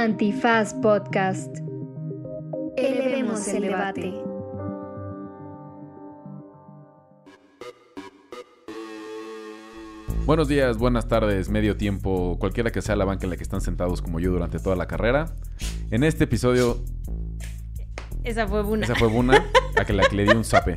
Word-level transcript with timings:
Antifaz 0.00 0.72
Podcast. 0.72 1.58
Elevemos 2.78 3.46
el 3.48 3.64
debate. 3.64 4.14
Buenos 10.24 10.48
días, 10.48 10.78
buenas 10.78 11.06
tardes, 11.06 11.50
medio 11.50 11.76
tiempo, 11.76 12.38
cualquiera 12.40 12.72
que 12.72 12.80
sea 12.80 12.96
la 12.96 13.04
banca 13.04 13.26
en 13.26 13.30
la 13.30 13.36
que 13.36 13.42
están 13.42 13.60
sentados 13.60 14.00
como 14.00 14.20
yo 14.20 14.30
durante 14.30 14.58
toda 14.58 14.74
la 14.74 14.86
carrera. 14.86 15.34
En 15.90 16.02
este 16.02 16.24
episodio, 16.24 16.78
Esa 18.24 18.48
fue 18.48 18.62
una. 18.62 18.86
esa 18.86 18.94
fue 18.94 19.08
Buna, 19.08 19.44
a 19.76 19.84
que 19.84 19.92
la 19.92 20.04
que 20.08 20.16
le 20.16 20.24
di 20.24 20.32
un 20.34 20.44
zape. 20.44 20.76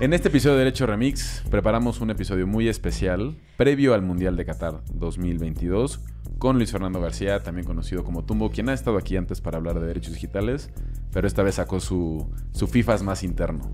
En 0.00 0.12
este 0.12 0.28
episodio 0.28 0.54
de 0.54 0.60
Derecho 0.60 0.86
Remix 0.86 1.42
preparamos 1.50 2.00
un 2.00 2.10
episodio 2.10 2.46
muy 2.46 2.68
especial 2.68 3.36
previo 3.56 3.94
al 3.94 4.02
Mundial 4.02 4.36
de 4.36 4.44
Qatar 4.44 4.80
2022 4.94 6.00
con 6.40 6.56
Luis 6.56 6.72
Fernando 6.72 7.00
García, 7.00 7.42
también 7.42 7.66
conocido 7.66 8.02
como 8.02 8.24
Tumbo, 8.24 8.50
quien 8.50 8.70
ha 8.70 8.72
estado 8.72 8.96
aquí 8.96 9.16
antes 9.16 9.42
para 9.42 9.58
hablar 9.58 9.78
de 9.78 9.86
derechos 9.86 10.14
digitales, 10.14 10.70
pero 11.12 11.28
esta 11.28 11.42
vez 11.42 11.56
sacó 11.56 11.80
su, 11.80 12.26
su 12.52 12.66
FIFAs 12.66 13.02
más 13.02 13.22
interno. 13.22 13.70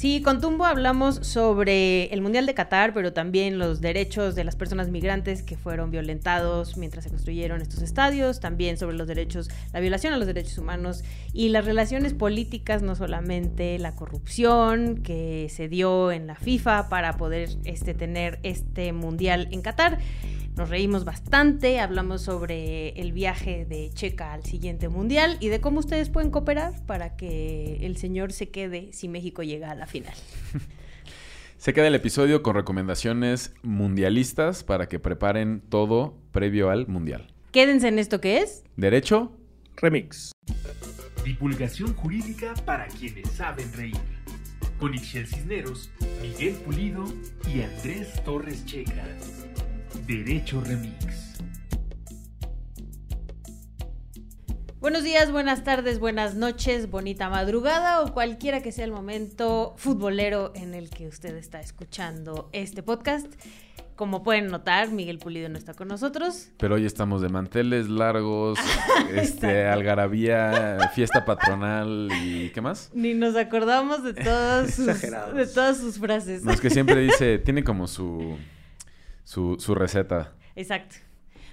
Sí, 0.00 0.22
con 0.22 0.40
Tumbo 0.40 0.64
hablamos 0.64 1.16
sobre 1.16 2.04
el 2.04 2.22
Mundial 2.22 2.46
de 2.46 2.54
Qatar, 2.54 2.94
pero 2.94 3.12
también 3.12 3.58
los 3.58 3.82
derechos 3.82 4.34
de 4.34 4.44
las 4.44 4.56
personas 4.56 4.88
migrantes 4.88 5.42
que 5.42 5.58
fueron 5.58 5.90
violentados 5.90 6.78
mientras 6.78 7.04
se 7.04 7.10
construyeron 7.10 7.60
estos 7.60 7.82
estadios, 7.82 8.40
también 8.40 8.78
sobre 8.78 8.96
los 8.96 9.06
derechos, 9.06 9.50
la 9.74 9.80
violación 9.80 10.14
a 10.14 10.16
los 10.16 10.26
derechos 10.26 10.56
humanos 10.56 11.04
y 11.34 11.50
las 11.50 11.66
relaciones 11.66 12.14
políticas, 12.14 12.80
no 12.80 12.94
solamente 12.94 13.78
la 13.78 13.94
corrupción 13.94 15.02
que 15.02 15.48
se 15.50 15.68
dio 15.68 16.10
en 16.12 16.26
la 16.26 16.34
FIFA 16.34 16.88
para 16.88 17.18
poder 17.18 17.50
este, 17.64 17.92
tener 17.92 18.40
este 18.42 18.94
Mundial 18.94 19.48
en 19.50 19.60
Qatar. 19.60 19.98
Nos 20.56 20.68
reímos 20.68 21.04
bastante, 21.04 21.78
hablamos 21.78 22.22
sobre 22.22 22.90
el 23.00 23.12
viaje 23.12 23.64
de 23.64 23.90
Checa 23.94 24.32
al 24.32 24.44
siguiente 24.44 24.88
mundial 24.88 25.38
y 25.40 25.48
de 25.48 25.60
cómo 25.60 25.78
ustedes 25.78 26.10
pueden 26.10 26.30
cooperar 26.30 26.84
para 26.86 27.16
que 27.16 27.78
el 27.80 27.96
señor 27.96 28.32
se 28.32 28.50
quede 28.50 28.92
si 28.92 29.08
México 29.08 29.42
llega 29.42 29.70
a 29.70 29.74
la 29.74 29.86
final. 29.90 30.14
Se 31.58 31.74
queda 31.74 31.88
el 31.88 31.94
episodio 31.94 32.42
con 32.42 32.54
recomendaciones 32.54 33.52
mundialistas 33.62 34.64
para 34.64 34.88
que 34.88 34.98
preparen 34.98 35.60
todo 35.68 36.16
previo 36.32 36.70
al 36.70 36.86
Mundial. 36.86 37.34
Quédense 37.52 37.88
en 37.88 37.98
esto 37.98 38.20
que 38.20 38.38
es. 38.38 38.64
Derecho, 38.76 39.36
Remix. 39.76 40.32
Divulgación 41.24 41.94
jurídica 41.94 42.54
para 42.64 42.86
quienes 42.86 43.28
saben 43.30 43.70
reír. 43.74 43.98
Con 44.78 44.94
Ixel 44.94 45.26
Cisneros, 45.26 45.90
Miguel 46.22 46.54
Pulido 46.54 47.04
y 47.52 47.60
Andrés 47.60 48.24
Torres 48.24 48.64
Checa. 48.64 49.04
Derecho 50.06 50.62
Remix. 50.62 51.29
Buenos 54.80 55.04
días, 55.04 55.30
buenas 55.30 55.62
tardes, 55.62 55.98
buenas 55.98 56.36
noches, 56.36 56.90
bonita 56.90 57.28
madrugada 57.28 58.00
o 58.00 58.14
cualquiera 58.14 58.62
que 58.62 58.72
sea 58.72 58.86
el 58.86 58.92
momento 58.92 59.74
futbolero 59.76 60.52
en 60.54 60.72
el 60.72 60.88
que 60.88 61.06
usted 61.06 61.36
está 61.36 61.60
escuchando 61.60 62.48
este 62.52 62.82
podcast. 62.82 63.26
Como 63.94 64.22
pueden 64.22 64.46
notar, 64.46 64.90
Miguel 64.90 65.18
Pulido 65.18 65.50
no 65.50 65.58
está 65.58 65.74
con 65.74 65.88
nosotros. 65.88 66.48
pero 66.56 66.76
hoy 66.76 66.86
estamos 66.86 67.20
de 67.20 67.28
manteles 67.28 67.90
largos, 67.90 68.58
este, 69.14 69.66
algarabía, 69.66 70.90
fiesta 70.94 71.26
patronal 71.26 72.08
y 72.22 72.48
¿qué 72.48 72.62
más? 72.62 72.90
Ni 72.94 73.12
nos 73.12 73.36
acordamos 73.36 74.02
de 74.02 74.14
todas 74.14 74.74
sus, 74.74 74.86
de 74.86 75.46
todas 75.52 75.76
sus 75.76 75.98
frases. 75.98 76.42
No, 76.42 76.52
es 76.52 76.60
que 76.62 76.70
siempre 76.70 77.00
dice, 77.02 77.38
tiene 77.38 77.62
como 77.62 77.86
su, 77.86 78.38
su, 79.24 79.56
su 79.58 79.74
receta. 79.74 80.32
Exacto. 80.56 80.96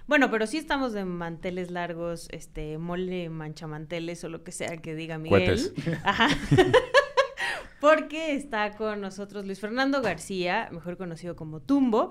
Bueno, 0.07 0.31
pero 0.31 0.47
sí 0.47 0.57
estamos 0.57 0.93
de 0.93 1.03
manteles 1.03 1.69
largos, 1.69 2.29
este, 2.31 2.77
mole, 2.77 3.29
manchamanteles 3.29 4.23
o 4.23 4.29
lo 4.29 4.43
que 4.43 4.53
sea 4.53 4.77
que 4.77 4.95
diga 4.95 5.17
Miguel. 5.17 5.45
Cohetes. 5.45 5.73
Ajá. 6.03 6.29
Porque 7.81 8.33
está 8.33 8.75
con 8.75 9.01
nosotros 9.01 9.45
Luis 9.45 9.59
Fernando 9.59 10.01
García, 10.01 10.69
mejor 10.71 10.97
conocido 10.97 11.35
como 11.35 11.59
Tumbo, 11.59 12.09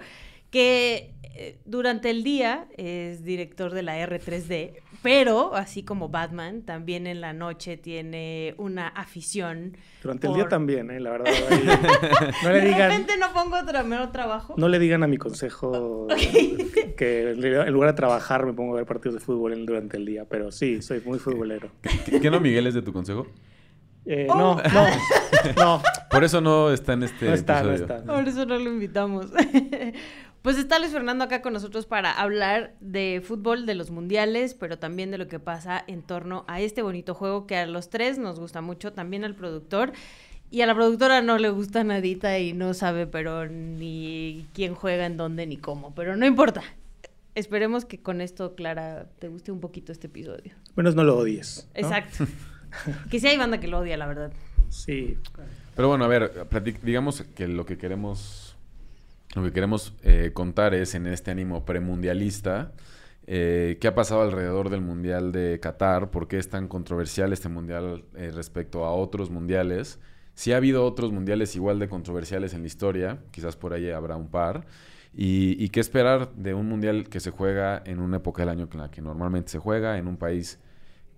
que 0.50 1.12
eh, 1.34 1.58
durante 1.64 2.10
el 2.10 2.22
día 2.24 2.66
es 2.76 3.24
director 3.24 3.72
de 3.74 3.82
la 3.82 3.98
R3D, 4.06 4.72
pero 5.02 5.54
así 5.54 5.82
como 5.84 6.08
Batman, 6.08 6.62
también 6.62 7.06
en 7.06 7.20
la 7.20 7.32
noche 7.32 7.76
tiene 7.76 8.54
una 8.58 8.88
afición. 8.88 9.76
Durante 10.02 10.26
el 10.26 10.34
día 10.34 10.48
también, 10.48 10.90
¿eh? 10.90 10.98
la 10.98 11.10
verdad. 11.10 11.26
ahí. 11.50 11.64
No 12.42 12.50
le 12.52 12.60
De 12.60 12.66
digan, 12.66 12.90
repente 12.90 13.16
no 13.18 13.32
pongo 13.32 13.56
trabajo. 14.10 14.54
no 14.56 14.68
le 14.68 14.78
digan 14.78 15.02
a 15.02 15.06
mi 15.06 15.18
consejo 15.18 16.06
que 16.96 17.30
en 17.32 17.72
lugar 17.72 17.90
de 17.90 17.96
trabajar 17.96 18.46
me 18.46 18.52
pongo 18.54 18.72
a 18.72 18.76
ver 18.76 18.86
partidos 18.86 19.14
de 19.14 19.20
fútbol 19.20 19.52
en- 19.52 19.66
durante 19.66 19.96
el 19.98 20.06
día, 20.06 20.24
pero 20.24 20.50
sí, 20.50 20.80
soy 20.82 21.00
muy 21.04 21.18
futbolero. 21.18 21.70
¿Qué, 22.06 22.18
qué 22.20 22.30
no 22.30 22.40
Miguel 22.40 22.66
es 22.66 22.74
de 22.74 22.82
tu 22.82 22.92
consejo? 22.92 23.26
Eh, 24.08 24.26
Oh. 24.30 24.36
No, 24.38 24.56
no, 24.56 24.86
no, 25.56 25.82
Por 26.10 26.22
eso 26.24 26.40
no 26.40 26.70
está 26.72 26.92
en 26.92 27.02
este 27.02 27.26
no 27.26 27.34
está, 27.34 27.62
no 27.62 27.72
está. 27.72 28.02
Por 28.04 28.26
eso 28.28 28.46
no 28.46 28.56
lo 28.56 28.70
invitamos. 28.70 29.26
pues 30.46 30.58
está 30.58 30.78
Luis 30.78 30.92
Fernando 30.92 31.24
acá 31.24 31.42
con 31.42 31.52
nosotros 31.54 31.86
para 31.86 32.12
hablar 32.12 32.76
de 32.78 33.20
fútbol, 33.20 33.66
de 33.66 33.74
los 33.74 33.90
mundiales, 33.90 34.54
pero 34.54 34.78
también 34.78 35.10
de 35.10 35.18
lo 35.18 35.26
que 35.26 35.40
pasa 35.40 35.82
en 35.88 36.02
torno 36.02 36.44
a 36.46 36.60
este 36.60 36.82
bonito 36.82 37.14
juego 37.14 37.48
que 37.48 37.56
a 37.56 37.66
los 37.66 37.90
tres 37.90 38.16
nos 38.16 38.38
gusta 38.38 38.60
mucho, 38.60 38.92
también 38.92 39.24
al 39.24 39.34
productor. 39.34 39.90
Y 40.52 40.60
a 40.60 40.66
la 40.66 40.76
productora 40.76 41.20
no 41.20 41.36
le 41.38 41.50
gusta 41.50 41.82
nadita 41.82 42.38
y 42.38 42.52
no 42.52 42.74
sabe, 42.74 43.08
pero 43.08 43.48
ni 43.48 44.46
quién 44.54 44.76
juega, 44.76 45.06
en 45.06 45.16
dónde, 45.16 45.48
ni 45.48 45.56
cómo. 45.56 45.96
Pero 45.96 46.14
no 46.16 46.24
importa. 46.26 46.62
Esperemos 47.34 47.84
que 47.84 48.00
con 48.00 48.20
esto, 48.20 48.54
Clara, 48.54 49.08
te 49.18 49.26
guste 49.26 49.50
un 49.50 49.58
poquito 49.58 49.90
este 49.90 50.06
episodio. 50.06 50.54
Menos 50.76 50.94
no 50.94 51.02
lo 51.02 51.18
odies. 51.18 51.68
¿no? 51.74 51.80
Exacto. 51.80 52.24
que 53.10 53.18
sí 53.18 53.26
hay 53.26 53.36
banda 53.36 53.58
que 53.58 53.66
lo 53.66 53.80
odia, 53.80 53.96
la 53.96 54.06
verdad. 54.06 54.32
Sí. 54.68 55.18
Pero 55.74 55.88
bueno, 55.88 56.04
a 56.04 56.06
ver, 56.08 56.46
digamos 56.84 57.22
que 57.34 57.48
lo 57.48 57.66
que 57.66 57.78
queremos, 57.78 58.55
lo 59.36 59.42
que 59.42 59.52
queremos 59.52 59.92
eh, 60.02 60.30
contar 60.32 60.74
es 60.74 60.94
en 60.94 61.06
este 61.06 61.30
ánimo 61.30 61.66
premundialista, 61.66 62.72
eh, 63.26 63.76
qué 63.80 63.88
ha 63.88 63.94
pasado 63.94 64.22
alrededor 64.22 64.70
del 64.70 64.80
Mundial 64.80 65.30
de 65.30 65.60
Qatar, 65.60 66.10
por 66.10 66.26
qué 66.26 66.38
es 66.38 66.48
tan 66.48 66.68
controversial 66.68 67.34
este 67.34 67.50
Mundial 67.50 68.04
eh, 68.14 68.32
respecto 68.34 68.86
a 68.86 68.92
otros 68.92 69.30
mundiales. 69.30 70.00
Si 70.34 70.52
ha 70.52 70.56
habido 70.56 70.86
otros 70.86 71.12
mundiales 71.12 71.54
igual 71.54 71.78
de 71.78 71.88
controversiales 71.88 72.54
en 72.54 72.62
la 72.62 72.66
historia, 72.66 73.18
quizás 73.30 73.56
por 73.56 73.74
ahí 73.74 73.90
habrá 73.90 74.16
un 74.16 74.28
par. 74.28 74.66
Y, 75.12 75.62
y 75.62 75.68
qué 75.68 75.80
esperar 75.80 76.32
de 76.34 76.54
un 76.54 76.66
mundial 76.66 77.08
que 77.08 77.20
se 77.20 77.30
juega 77.30 77.82
en 77.84 78.00
una 78.00 78.18
época 78.18 78.42
del 78.42 78.50
año 78.50 78.68
en 78.72 78.78
la 78.78 78.90
que 78.90 79.02
normalmente 79.02 79.50
se 79.50 79.58
juega, 79.58 79.98
en 79.98 80.08
un 80.08 80.16
país 80.16 80.58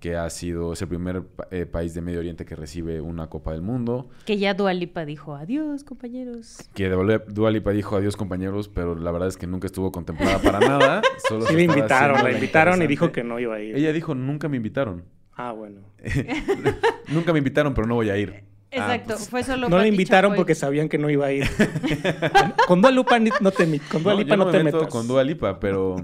que 0.01 0.17
ha 0.17 0.29
sido, 0.31 0.73
es 0.73 0.83
el 0.83 0.89
primer 0.89 1.25
eh, 1.51 1.67
país 1.67 1.93
de 1.95 2.01
Medio 2.01 2.21
Oriente 2.21 2.45
que 2.45 2.55
recibe 2.55 3.01
una 3.01 3.29
Copa 3.29 3.53
del 3.53 3.63
Mundo. 3.63 4.09
Que 4.25 4.39
ya 4.39 4.55
Dualipa 4.55 5.05
dijo, 5.05 5.35
adiós, 5.35 5.83
compañeros. 5.85 6.59
Que 6.75 6.89
de 6.89 7.21
Dua 7.29 7.51
Lipa 7.51 7.73
dijo 7.73 7.97
adiós 7.97 8.17
compañeros, 8.17 8.69
pero 8.69 8.95
la 8.95 9.11
verdad 9.11 9.29
es 9.29 9.37
que 9.37 9.47
nunca 9.47 9.67
estuvo 9.67 9.91
contemplada 9.91 10.39
para 10.39 10.61
nada. 10.61 11.03
Solo 11.29 11.47
Sí 11.47 11.55
estaba 11.57 11.63
invitaron, 11.79 12.25
la 12.25 12.33
invitaron 12.33 12.83
y 12.83 12.87
dijo 12.87 13.11
que 13.11 13.25
no 13.25 13.41
iba 13.41 13.57
a 13.57 13.61
ir. 13.61 13.77
Ella 13.77 13.93
dijo, 13.93 14.15
nunca 14.15 14.49
me 14.49 14.57
invitaron. 14.57 15.05
Ah, 15.35 15.53
bueno. 15.53 15.81
nunca 17.09 17.33
me 17.33 17.39
invitaron, 17.39 17.75
pero 17.75 17.87
no 17.87 17.95
voy 17.97 18.11
a 18.11 18.17
ir. 18.17 18.45
Exacto, 18.71 19.15
Ah, 19.15 19.17
pues, 19.17 19.31
fue 19.31 19.43
solo 19.45 19.69
No 19.69 19.79
le 19.79 19.89
invitaron 19.89 20.31
Chapoy. 20.33 20.37
porque 20.41 20.55
sabían 20.55 20.89
que 20.91 20.99
no 20.99 21.09
iba 21.09 21.27
a 21.27 21.33
ir. 21.33 21.47
con 22.67 22.83
Dua 22.83 22.91
Lipa 22.91 23.19
ni- 23.19 23.31
no 23.41 23.51
te, 23.51 23.65
con 23.91 24.03
Dua 24.03 24.13
no, 24.13 24.19
Lipa 24.21 24.31
yo 24.31 24.37
no, 24.37 24.47
me 24.47 24.53
te 24.53 24.63
meto 24.65 24.77
metas. 24.79 24.93
con 24.93 25.09
Dua 25.09 25.25
Lipa, 25.25 25.59
pero... 25.59 25.97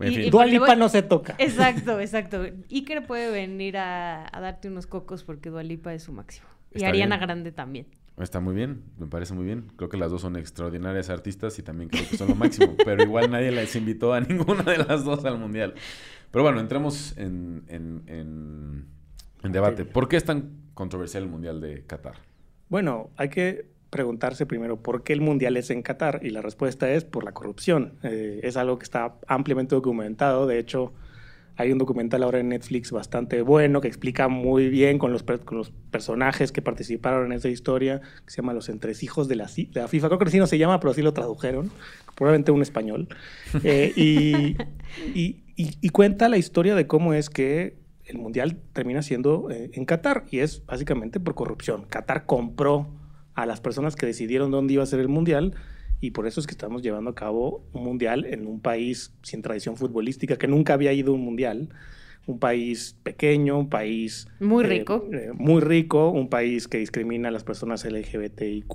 En 0.00 0.12
Y- 0.12 0.16
fin. 0.16 0.24
y- 0.26 0.30
Dua 0.30 0.42
porque 0.42 0.52
Lipa 0.52 0.66
voy- 0.66 0.76
no 0.76 0.88
se 0.88 1.02
toca. 1.02 1.34
Exacto, 1.38 1.98
exacto. 2.00 2.44
Iker 2.70 3.06
puede 3.06 3.30
venir 3.30 3.76
a, 3.78 4.26
a 4.30 4.40
darte 4.40 4.68
unos 4.68 4.86
cocos 4.86 5.24
porque 5.24 5.50
Dualipa 5.50 5.92
es 5.94 6.02
su 6.04 6.12
máximo. 6.12 6.46
Y 6.74 6.84
Ariana 6.84 7.16
bien. 7.16 7.26
Grande 7.26 7.52
también. 7.52 7.86
Está 8.18 8.40
muy 8.40 8.54
bien, 8.54 8.82
me 8.98 9.06
parece 9.06 9.32
muy 9.34 9.44
bien. 9.44 9.70
Creo 9.76 9.88
que 9.88 9.96
las 9.96 10.10
dos 10.10 10.22
son 10.22 10.34
extraordinarias 10.36 11.08
artistas 11.08 11.56
y 11.58 11.62
también 11.62 11.88
creo 11.88 12.02
que 12.08 12.16
son 12.16 12.28
lo 12.28 12.34
máximo. 12.34 12.74
pero 12.84 13.02
igual 13.02 13.30
nadie 13.30 13.52
les 13.52 13.74
invitó 13.76 14.12
a 14.12 14.20
ninguna 14.20 14.64
de 14.64 14.78
las 14.78 15.04
dos 15.04 15.24
al 15.24 15.38
mundial. 15.38 15.74
Pero 16.32 16.42
bueno, 16.42 16.58
entremos 16.60 17.16
en, 17.16 17.62
en, 17.68 18.02
en- 18.06 18.86
en 19.42 19.52
debate. 19.52 19.84
¿Por 19.84 20.08
qué 20.08 20.16
es 20.16 20.24
tan 20.24 20.50
controversial 20.74 21.22
el 21.22 21.28
mundial 21.28 21.60
de 21.60 21.84
Qatar? 21.86 22.14
Bueno, 22.68 23.10
hay 23.16 23.28
que 23.30 23.70
preguntarse 23.90 24.46
primero 24.46 24.82
por 24.82 25.02
qué 25.02 25.12
el 25.12 25.20
mundial 25.20 25.56
es 25.56 25.70
en 25.70 25.82
Qatar 25.82 26.20
y 26.22 26.30
la 26.30 26.42
respuesta 26.42 26.90
es 26.92 27.04
por 27.04 27.24
la 27.24 27.32
corrupción. 27.32 27.94
Eh, 28.02 28.40
es 28.42 28.56
algo 28.56 28.78
que 28.78 28.84
está 28.84 29.14
ampliamente 29.26 29.74
documentado. 29.74 30.46
De 30.46 30.58
hecho, 30.58 30.92
hay 31.56 31.72
un 31.72 31.78
documental 31.78 32.22
ahora 32.22 32.38
en 32.38 32.50
Netflix 32.50 32.92
bastante 32.92 33.42
bueno 33.42 33.80
que 33.80 33.88
explica 33.88 34.28
muy 34.28 34.68
bien 34.68 34.98
con 34.98 35.12
los, 35.12 35.22
con 35.24 35.58
los 35.58 35.70
personajes 35.90 36.52
que 36.52 36.62
participaron 36.62 37.26
en 37.26 37.32
esa 37.32 37.48
historia, 37.48 38.00
que 38.24 38.30
se 38.30 38.36
llama 38.36 38.52
Los 38.52 38.68
Entresijos 38.68 39.26
de 39.26 39.36
la, 39.36 39.46
de 39.46 39.68
la 39.80 39.88
FIFA. 39.88 40.06
Creo 40.08 40.18
que 40.18 40.24
así 40.26 40.38
no 40.38 40.46
se 40.46 40.58
llama, 40.58 40.78
pero 40.80 40.90
así 40.92 41.02
lo 41.02 41.12
tradujeron. 41.14 41.70
Probablemente 42.14 42.52
un 42.52 42.62
español. 42.62 43.08
Eh, 43.64 43.92
y, 43.96 44.56
y- 45.18 45.42
y- 45.56 45.78
y 45.80 45.88
cuenta 45.88 46.28
la 46.28 46.36
historia 46.36 46.74
de 46.76 46.86
cómo 46.86 47.14
es 47.14 47.30
que 47.30 47.76
el 48.04 48.18
mundial 48.18 48.58
termina 48.72 49.02
siendo 49.02 49.50
eh, 49.50 49.70
en 49.74 49.84
Qatar 49.84 50.24
y 50.30 50.38
es 50.38 50.64
básicamente 50.64 51.18
por 51.20 51.34
corrupción. 51.34 51.84
Qatar 51.88 52.24
compró 52.26 52.86
a 53.38 53.46
las 53.46 53.60
personas 53.60 53.94
que 53.94 54.04
decidieron 54.04 54.50
dónde 54.50 54.74
iba 54.74 54.82
a 54.82 54.86
ser 54.86 54.98
el 54.98 55.06
mundial 55.06 55.54
y 56.00 56.10
por 56.10 56.26
eso 56.26 56.40
es 56.40 56.46
que 56.48 56.50
estamos 56.50 56.82
llevando 56.82 57.10
a 57.10 57.14
cabo 57.14 57.64
un 57.72 57.84
mundial 57.84 58.24
en 58.24 58.48
un 58.48 58.60
país 58.60 59.14
sin 59.22 59.42
tradición 59.42 59.76
futbolística 59.76 60.36
que 60.36 60.48
nunca 60.48 60.74
había 60.74 60.92
ido 60.92 61.12
a 61.12 61.14
un 61.14 61.24
mundial 61.24 61.68
un 62.26 62.40
país 62.40 62.96
pequeño, 63.04 63.56
un 63.56 63.70
país... 63.70 64.26
Muy 64.40 64.64
eh, 64.64 64.68
rico. 64.68 65.08
eh, 65.12 65.30
muy 65.32 65.62
rico, 65.62 66.10
un 66.10 66.28
país 66.28 66.66
que 66.66 66.78
discrimina 66.78 67.28
a 67.28 67.30
las 67.30 67.44
personas 67.44 67.84
LGBTIQ+, 67.84 68.68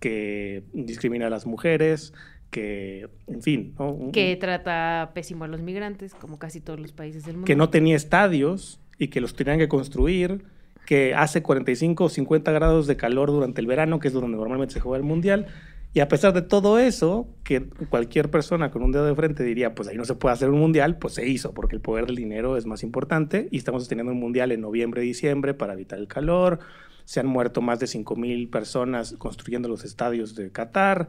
que 0.00 0.64
discrimina 0.72 1.26
a 1.28 1.30
las 1.30 1.46
mujeres, 1.46 2.12
que, 2.50 3.08
en 3.28 3.42
fin, 3.42 3.74
Que 4.12 4.34
trata 4.36 5.12
pésimo 5.14 5.44
a 5.44 5.48
los 5.48 5.60
migrantes, 5.60 6.14
como 6.14 6.38
casi 6.38 6.60
todos 6.60 6.80
los 6.80 6.92
países 6.92 7.24
del 7.24 7.34
mundo. 7.34 7.46
que 7.46 7.56
no 7.56 7.68
tenía 7.68 7.94
estadios 7.94 8.80
y 8.98 9.08
que 9.08 9.20
los 9.20 9.34
tenían 9.36 9.58
que 9.58 9.68
construir, 9.68 10.44
que 10.86 11.14
hace 11.14 11.42
45 11.42 12.04
o 12.04 12.08
50 12.08 12.52
grados 12.52 12.86
de 12.86 12.96
calor 12.96 13.30
durante 13.30 13.60
el 13.60 13.66
verano, 13.66 13.98
que 13.98 14.08
es 14.08 14.14
donde 14.14 14.36
normalmente 14.36 14.74
se 14.74 14.80
juega 14.80 14.98
el 14.98 15.04
mundial. 15.04 15.46
Y 15.94 16.00
a 16.00 16.08
pesar 16.08 16.32
de 16.32 16.42
todo 16.42 16.80
eso, 16.80 17.28
que 17.44 17.68
cualquier 17.88 18.28
persona 18.28 18.72
con 18.72 18.82
un 18.82 18.90
dedo 18.90 19.06
de 19.06 19.14
frente 19.14 19.44
diría, 19.44 19.76
pues 19.76 19.88
ahí 19.88 19.96
no 19.96 20.04
se 20.04 20.16
puede 20.16 20.32
hacer 20.32 20.50
un 20.50 20.58
mundial, 20.58 20.98
pues 20.98 21.14
se 21.14 21.26
hizo, 21.26 21.54
porque 21.54 21.76
el 21.76 21.80
poder 21.80 22.06
del 22.06 22.16
dinero 22.16 22.56
es 22.56 22.66
más 22.66 22.82
importante 22.82 23.46
y 23.52 23.58
estamos 23.58 23.86
teniendo 23.86 24.12
un 24.12 24.18
mundial 24.18 24.50
en 24.50 24.60
noviembre 24.60 25.02
diciembre 25.02 25.54
para 25.54 25.74
evitar 25.74 26.00
el 26.00 26.08
calor. 26.08 26.58
Se 27.04 27.20
han 27.20 27.26
muerto 27.26 27.62
más 27.62 27.78
de 27.78 27.86
5 27.86 28.16
mil 28.16 28.48
personas 28.48 29.14
construyendo 29.18 29.68
los 29.68 29.84
estadios 29.84 30.34
de 30.34 30.50
Qatar. 30.50 31.06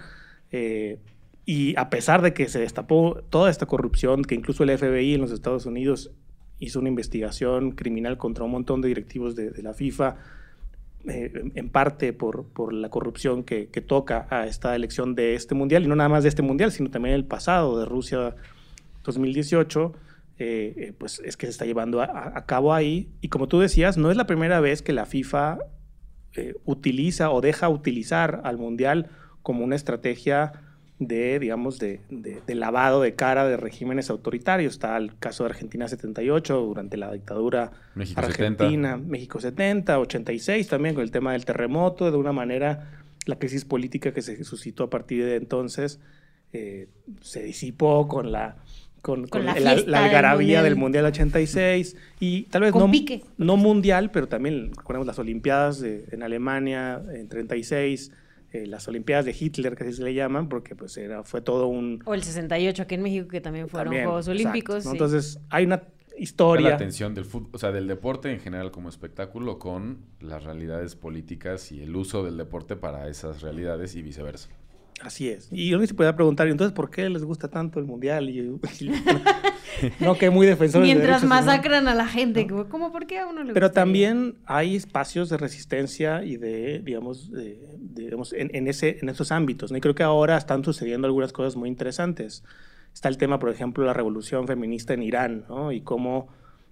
Eh, 0.52 1.00
y 1.46 1.76
a 1.78 1.90
pesar 1.90 2.22
de 2.22 2.34
que 2.34 2.48
se 2.48 2.60
destapó 2.60 3.24
toda 3.30 3.50
esta 3.50 3.66
corrupción, 3.66 4.24
que 4.24 4.36
incluso 4.36 4.64
el 4.64 4.78
FBI 4.78 5.16
en 5.16 5.22
los 5.22 5.32
Estados 5.32 5.66
Unidos 5.66 6.12
hizo 6.60 6.80
una 6.80 6.90
investigación 6.90 7.72
criminal 7.72 8.18
contra 8.18 8.44
un 8.44 8.52
montón 8.52 8.82
de 8.82 8.88
directivos 8.88 9.36
de, 9.36 9.52
la 9.62 9.74
FIFA, 9.74 10.18
eh, 11.08 11.52
en- 11.54 11.70
parte 11.70 12.14
por, 12.14 12.46
por 12.46 12.74
la 12.74 12.90
corrupción 12.90 13.44
que, 13.44 13.68
toca 13.86 14.28
a 14.30 14.48
esta 14.48 14.76
elección 14.76 15.16
de 15.16 15.36
este 15.36 15.56
mundial, 15.56 15.84
y 15.84 15.88
no 15.88 15.96
nada 15.96 16.10
más 16.10 16.24
de 16.24 16.30
este 16.30 16.42
mundial, 16.42 16.72
sino 16.72 16.90
también 16.90 17.16
el 17.16 17.26
pasado 17.26 17.80
de 17.80 17.86
Rusia 17.86 18.36
2018, 19.04 19.94
eh, 20.38 20.74
eh, 20.78 20.94
pues 20.98 21.22
es 21.24 21.38
que 21.38 21.46
se 21.46 21.52
está 21.52 21.66
llevando 21.66 22.02
a, 22.02 22.46
cabo 22.46 22.74
ahí. 22.74 23.10
Y 23.22 23.30
como 23.30 23.48
tú 23.48 23.60
decías, 23.60 23.98
no 23.98 24.12
es 24.12 24.18
la 24.18 24.28
primera 24.28 24.60
vez 24.60 24.82
que 24.82 24.94
la 24.94 25.06
FIFA 25.06 25.60
utiliza 26.66 27.32
o 27.32 27.40
deja 27.40 27.70
utilizar 27.70 28.42
al 28.44 28.58
mundial 28.58 29.10
como 29.42 29.64
una 29.64 29.78
estrategia 29.78 30.65
de, 31.00 31.40
digamos, 31.40 31.78
de, 31.80 32.00
de- 32.10 32.42
de 32.46 32.56
lavado 32.56 33.02
de 33.02 33.16
cara 33.16 33.46
de 33.48 33.58
regímenes 33.58 34.10
autoritarios. 34.10 34.74
Está 34.74 34.96
el 34.98 35.18
caso 35.18 35.44
de 35.44 35.50
Argentina 35.50 35.88
78, 35.88 36.58
durante 36.62 36.96
la 36.98 37.12
dictadura 37.12 37.72
México 37.96 38.22
70. 38.22 38.64
Argentina, 38.64 38.98
México 38.98 39.40
70, 39.40 40.00
86 40.00 40.68
también 40.68 40.96
con 40.96 41.04
el 41.04 41.12
tema 41.12 41.34
del 41.34 41.44
terremoto, 41.46 42.10
de 42.10 42.18
una 42.18 42.32
manera 42.32 42.92
la 43.26 43.38
crisis 43.38 43.66
política 43.66 44.14
que 44.14 44.22
se 44.22 44.44
suscitó 44.44 44.84
a 44.86 44.90
partir 44.90 45.26
de 45.26 45.36
entonces 45.36 46.00
eh, 46.54 46.88
se 47.22 47.44
disipó 47.44 48.08
con 48.08 48.32
la 48.32 48.56
con, 49.02 49.22
Con 49.28 49.30
con 49.42 49.46
la 49.46 49.60
la 49.60 49.76
del 49.76 49.94
algarabía 49.94 50.38
Mundial. 50.60 50.64
del 50.64 50.76
Mundial 50.78 51.06
86 51.06 51.96
y 52.20 52.44
tal 52.44 52.62
vez 52.64 52.72
no 53.38 53.58
mundial, 53.58 54.10
pero 54.12 54.28
también 54.28 54.72
recordemos 54.76 55.06
las 55.06 55.20
Olimpiadas 55.20 55.80
de- 55.80 56.06
en 56.12 56.24
Alemania 56.24 57.02
en 57.14 57.28
36, 57.28 58.12
eh, 58.64 58.68
las 58.68 58.88
Olimpiadas 58.88 59.26
de 59.26 59.36
Hitler, 59.38 59.76
que 59.76 59.84
así 59.84 59.94
se 59.94 60.04
le 60.04 60.14
llaman, 60.14 60.50
porque 60.50 60.76
pues 60.76 60.98
era, 60.98 61.24
fue 61.24 61.42
todo 61.42 61.68
un... 61.68 62.02
O 62.06 62.14
el 62.14 62.24
68 62.24 62.84
aquí 62.84 62.96
en 62.96 63.02
México, 63.02 63.28
que 63.28 63.42
también 63.42 63.68
fueron 63.68 63.88
también, 63.88 64.06
Juegos 64.06 64.28
exacto, 64.28 64.42
Olímpicos. 64.42 64.86
¿no? 64.86 64.92
sí. 64.92 64.96
Entonces 64.96 65.40
hay 65.50 65.66
una 65.66 65.84
Está 66.16 66.22
la 66.22 66.24
historia. 66.24 66.76
atención 66.76 67.14
del 67.14 67.26
fútbol, 67.26 67.50
o 67.52 67.58
sea, 67.58 67.72
del 67.74 67.88
deporte 67.88 68.32
en 68.32 68.40
general 68.40 68.72
como 68.72 68.88
espectáculo 68.88 69.60
con 69.60 70.06
las 70.22 70.44
realidades 70.44 70.96
políticas 70.96 71.72
y 71.74 71.82
el 71.82 71.94
uso 71.96 72.24
del 72.24 72.38
deporte 72.38 72.78
para 72.78 73.10
esas 73.10 73.42
realidades 73.42 73.96
y 73.96 74.02
viceversa. 74.02 74.50
Así 75.06 75.30
es. 75.30 75.48
Y 75.52 75.72
uno 75.74 75.86
se 75.86 75.94
puede 75.94 76.12
preguntar, 76.14 76.48
¿y 76.48 76.52
entonces 76.52 76.74
por 76.74 76.90
qué 76.90 77.08
les 77.10 77.24
gusta 77.24 77.48
tanto 77.48 77.80
el 77.80 77.86
mundial? 77.86 78.28
Y, 78.28 78.42
no, 80.00 80.16
que 80.18 80.30
muy 80.32 80.48
defensores 80.48 80.88
de 80.88 80.94
Mientras 80.96 81.24
humanos. 81.24 81.46
masacran 81.46 81.88
a 81.88 81.94
la 81.94 82.08
gente, 82.08 82.48
¿cómo 82.48 82.92
por 82.92 83.06
qué 83.06 83.20
a 83.20 83.28
uno 83.28 83.44
le 83.44 83.54
Pero 83.54 83.68
gustaría? 83.68 83.72
también 83.74 84.36
hay 84.46 84.76
espacios 84.76 85.30
de 85.30 85.38
resistencia 85.38 86.24
y 86.24 86.38
de, 86.38 86.80
digamos, 86.84 87.32
de- 87.32 87.60
digamos 87.80 88.34
en, 88.34 88.50
en 88.56 88.68
ese, 88.68 88.98
en 89.02 89.10
esos 89.10 89.32
ámbitos. 89.32 89.72
¿no? 89.72 89.78
Y 89.78 89.82
creo 89.82 89.94
que 89.96 90.04
ahora 90.04 90.38
están 90.38 90.64
sucediendo 90.64 91.06
algunas 91.06 91.32
cosas 91.34 91.56
muy 91.56 91.70
interesantes. 91.70 92.44
Está 92.94 93.10
el 93.10 93.18
tema, 93.18 93.38
por 93.40 93.50
ejemplo, 93.50 93.84
de 93.84 93.88
la 93.88 93.94
revolución 93.94 94.48
feminista 94.48 94.94
en 94.96 95.04
Irán, 95.04 95.46
¿no? 95.50 95.72
Y 95.72 95.82
cómo 95.82 96.30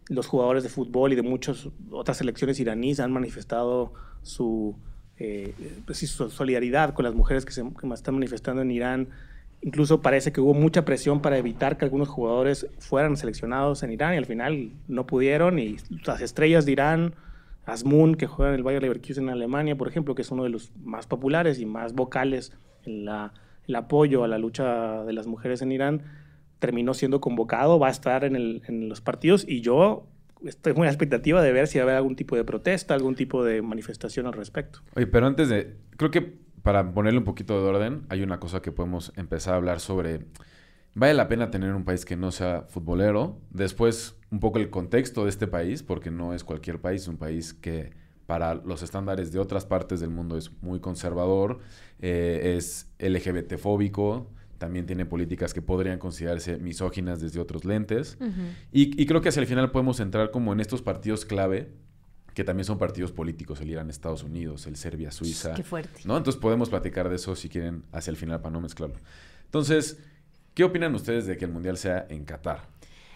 los 0.10 0.26
jugadores 0.28 0.64
de 0.64 0.70
fútbol 0.70 1.14
y 1.14 1.16
de 1.16 1.22
muchas 1.22 1.68
otras 1.92 2.18
selecciones 2.18 2.60
iraníes 2.60 3.00
han 3.00 3.12
manifestado 3.12 3.94
su, 4.22 4.76
eh, 5.20 5.54
pues 5.86 6.00
solidaridad 6.00 6.94
con 6.94 7.06
las 7.06 7.14
mujeres 7.14 7.46
que 7.46 7.52
se 7.52 7.64
están 7.94 8.16
manifestando 8.16 8.62
en 8.62 8.72
Irán. 8.72 9.10
Incluso 9.62 10.02
parece 10.02 10.34
que 10.34 10.42
hubo 10.42 10.54
mucha 10.54 10.84
presión 10.84 11.22
para 11.22 11.38
evitar 11.38 11.78
que 11.78 11.86
algunos 11.86 12.10
jugadores 12.10 12.68
fueran 12.80 13.16
seleccionados 13.16 13.84
en 13.84 13.92
Irán 13.92 14.14
y 14.14 14.18
al 14.18 14.26
final 14.26 14.72
no 14.88 15.06
pudieron. 15.06 15.60
Y 15.60 15.78
las 16.06 16.22
estrellas 16.22 16.66
de 16.66 16.74
Irán, 16.74 17.16
Asmun, 17.66 18.16
que 18.16 18.28
juega 18.28 18.52
en 18.52 18.56
el 18.56 18.64
Bayer 18.64 18.82
Leverkusen 18.82 19.26
en 19.26 19.30
Alemania, 19.30 19.78
por 19.78 19.88
ejemplo, 19.88 20.16
que 20.16 20.24
es 20.24 20.32
uno 20.32 20.44
de 20.44 20.50
los 20.50 20.72
más 20.84 21.08
populares 21.08 21.60
y 21.60 21.66
más 21.66 21.94
vocales 21.94 22.52
en 22.86 23.08
el 23.08 23.76
apoyo 23.76 24.26
a 24.26 24.28
la 24.28 24.38
lucha 24.38 25.06
de 25.06 25.14
las 25.14 25.28
mujeres 25.28 25.62
en 25.62 25.72
Irán, 25.72 26.02
terminó 26.60 26.94
siendo 26.94 27.22
convocado, 27.22 27.80
va 27.80 27.88
a 27.88 27.92
estar 27.92 28.26
en 28.26 28.90
los 28.90 29.00
partidos 29.00 29.46
y 29.48 29.62
yo 29.62 30.08
estoy 30.44 30.74
muy 30.74 30.88
expectativa 30.88 31.42
de 31.42 31.52
ver 31.52 31.68
si 31.68 31.78
va 31.78 31.84
a 31.84 31.86
haber 31.86 31.96
algún 31.98 32.16
tipo 32.16 32.36
de 32.36 32.44
protesta, 32.44 32.94
algún 32.94 33.16
tipo 33.16 33.44
de 33.44 33.62
manifestación 33.62 34.26
al 34.28 34.34
respecto. 34.34 34.80
Oye, 34.96 35.08
pero 35.08 35.28
antes 35.28 35.50
de, 35.50 35.76
creo 35.98 36.12
que 36.12 36.22
para 36.62 36.94
ponerle 36.94 37.20
un 37.20 37.26
poquito 37.26 37.62
de 37.62 37.70
orden, 37.70 38.06
hay 38.10 38.24
una 38.24 38.40
cosa 38.40 38.62
que 38.62 38.72
podemos 38.72 39.12
empezar 39.16 39.54
a 39.54 39.58
hablar 39.58 39.80
sobre, 39.80 40.26
vale 40.96 41.14
la 41.14 41.28
pena 41.28 41.52
tener 41.52 41.74
un 41.74 41.84
país 41.84 42.06
que 42.06 42.16
no 42.16 42.32
sea 42.32 42.64
futbolero, 42.70 43.38
después 43.52 44.16
un 44.32 44.40
poco 44.40 44.60
el 44.60 44.70
contexto 44.70 45.24
de 45.24 45.30
este 45.30 45.48
país, 45.48 45.84
porque 45.84 46.10
no 46.10 46.34
es 46.34 46.44
cualquier 46.44 46.80
país, 46.80 47.04
es 47.04 47.08
un 47.08 47.18
país 47.18 47.54
que 47.54 47.92
para 48.26 48.56
los 48.56 48.82
estándares 48.82 49.32
de 49.34 49.40
otras 49.40 49.66
partes 49.66 50.00
del 50.00 50.10
mundo 50.10 50.38
es 50.38 50.52
muy 50.62 50.80
conservador, 50.80 51.60
eh, 52.00 52.56
es 52.58 52.90
LGBT 53.00 53.58
fóbico, 53.58 54.32
también 54.58 54.86
tiene 54.86 55.06
políticas 55.06 55.54
que 55.54 55.62
podrían 55.62 56.00
considerarse 56.00 56.58
misóginas 56.58 57.22
desde 57.22 57.40
otros 57.40 57.66
lentes. 57.66 58.18
Y, 58.72 59.02
y 59.02 59.06
creo 59.06 59.22
que 59.22 59.30
hacia 59.30 59.42
el 59.42 59.48
final 59.48 59.72
podemos 59.72 60.00
entrar 60.00 60.32
como 60.32 60.54
en 60.54 60.60
estos 60.60 60.82
partidos 60.82 61.26
clave, 61.26 61.70
que 62.34 62.44
también 62.44 62.66
son 62.66 62.78
partidos 62.78 63.12
políticos, 63.12 63.62
el 63.62 63.70
Irán-Estados 63.70 64.24
Unidos, 64.24 64.66
el 64.68 64.76
Serbia-Suiza. 64.76 65.54
Qué 65.54 65.64
fuerte. 65.64 66.02
¿no? 66.06 66.18
Entonces 66.18 66.42
podemos 66.42 66.70
platicar 66.70 67.10
de 67.10 67.16
eso 67.16 67.36
si 67.36 67.50
quieren 67.50 67.84
hacia 67.92 68.12
el 68.12 68.18
final 68.18 68.42
para 68.42 68.54
no 68.54 68.62
mezclarlo. 68.62 68.96
Entonces, 69.46 70.00
¿qué 70.54 70.64
opinan 70.64 70.96
ustedes 70.96 71.28
de 71.28 71.38
que 71.38 71.46
el 71.46 71.52
Mundial 71.52 71.78
sea 71.78 72.08
en 72.10 72.26
Qatar? 72.26 72.73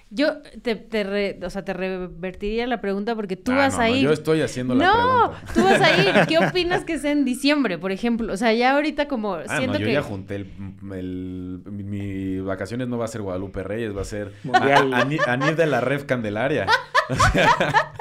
Yo 0.09 0.38
te, 0.62 0.75
te 0.75 1.04
re- 1.04 1.38
o 1.44 1.50
sea, 1.50 1.65
te 1.65 1.74
revertiría 1.74 2.66
la 2.66 2.80
pregunta 2.80 3.14
porque 3.14 3.35
tú 3.35 3.52
Ah, 3.52 3.57
vas 3.57 3.76
no, 3.76 3.81
a 3.83 3.90
no, 3.90 3.95
yo 3.97 4.11
estoy 4.14 4.40
haciendo 4.42 4.73
la 4.73 4.85
no, 4.85 4.94
pregunta. 5.33 5.54
tú 5.54 5.64
vas 5.66 5.81
a 5.81 5.97
ir. 6.21 6.26
¿Qué 6.30 6.37
opinas 6.37 6.85
que 6.85 6.97
sea 6.97 7.11
en 7.11 7.26
diciembre, 7.26 7.78
por 7.78 7.92
ejemplo? 7.92 8.31
O 8.31 8.37
sea, 8.37 8.54
ya 8.54 8.73
ahorita 8.76 9.09
como 9.09 9.33
Ah, 9.35 9.44
siento 9.57 9.73
no, 9.73 9.80
yo 9.80 9.85
que 9.85 9.92
ya 9.94 10.02
junté 10.02 10.35
el, 10.35 10.47
el- 10.94 11.61
mi, 11.66 11.83
mi 11.83 12.40
vacaciones 12.40 12.87
no 12.87 12.97
va 12.97 13.04
a 13.04 13.09
ser 13.09 13.21
Guadalupe 13.21 13.64
Reyes, 13.64 13.94
va 13.95 14.02
a 14.02 14.06
ser 14.06 14.31
Mundial. 14.44 14.94
a- 14.94 14.99
Anid 15.33 15.54
de 15.56 15.66
la 15.66 15.81
Ref 15.81 16.06
Candelaria. 16.06 16.68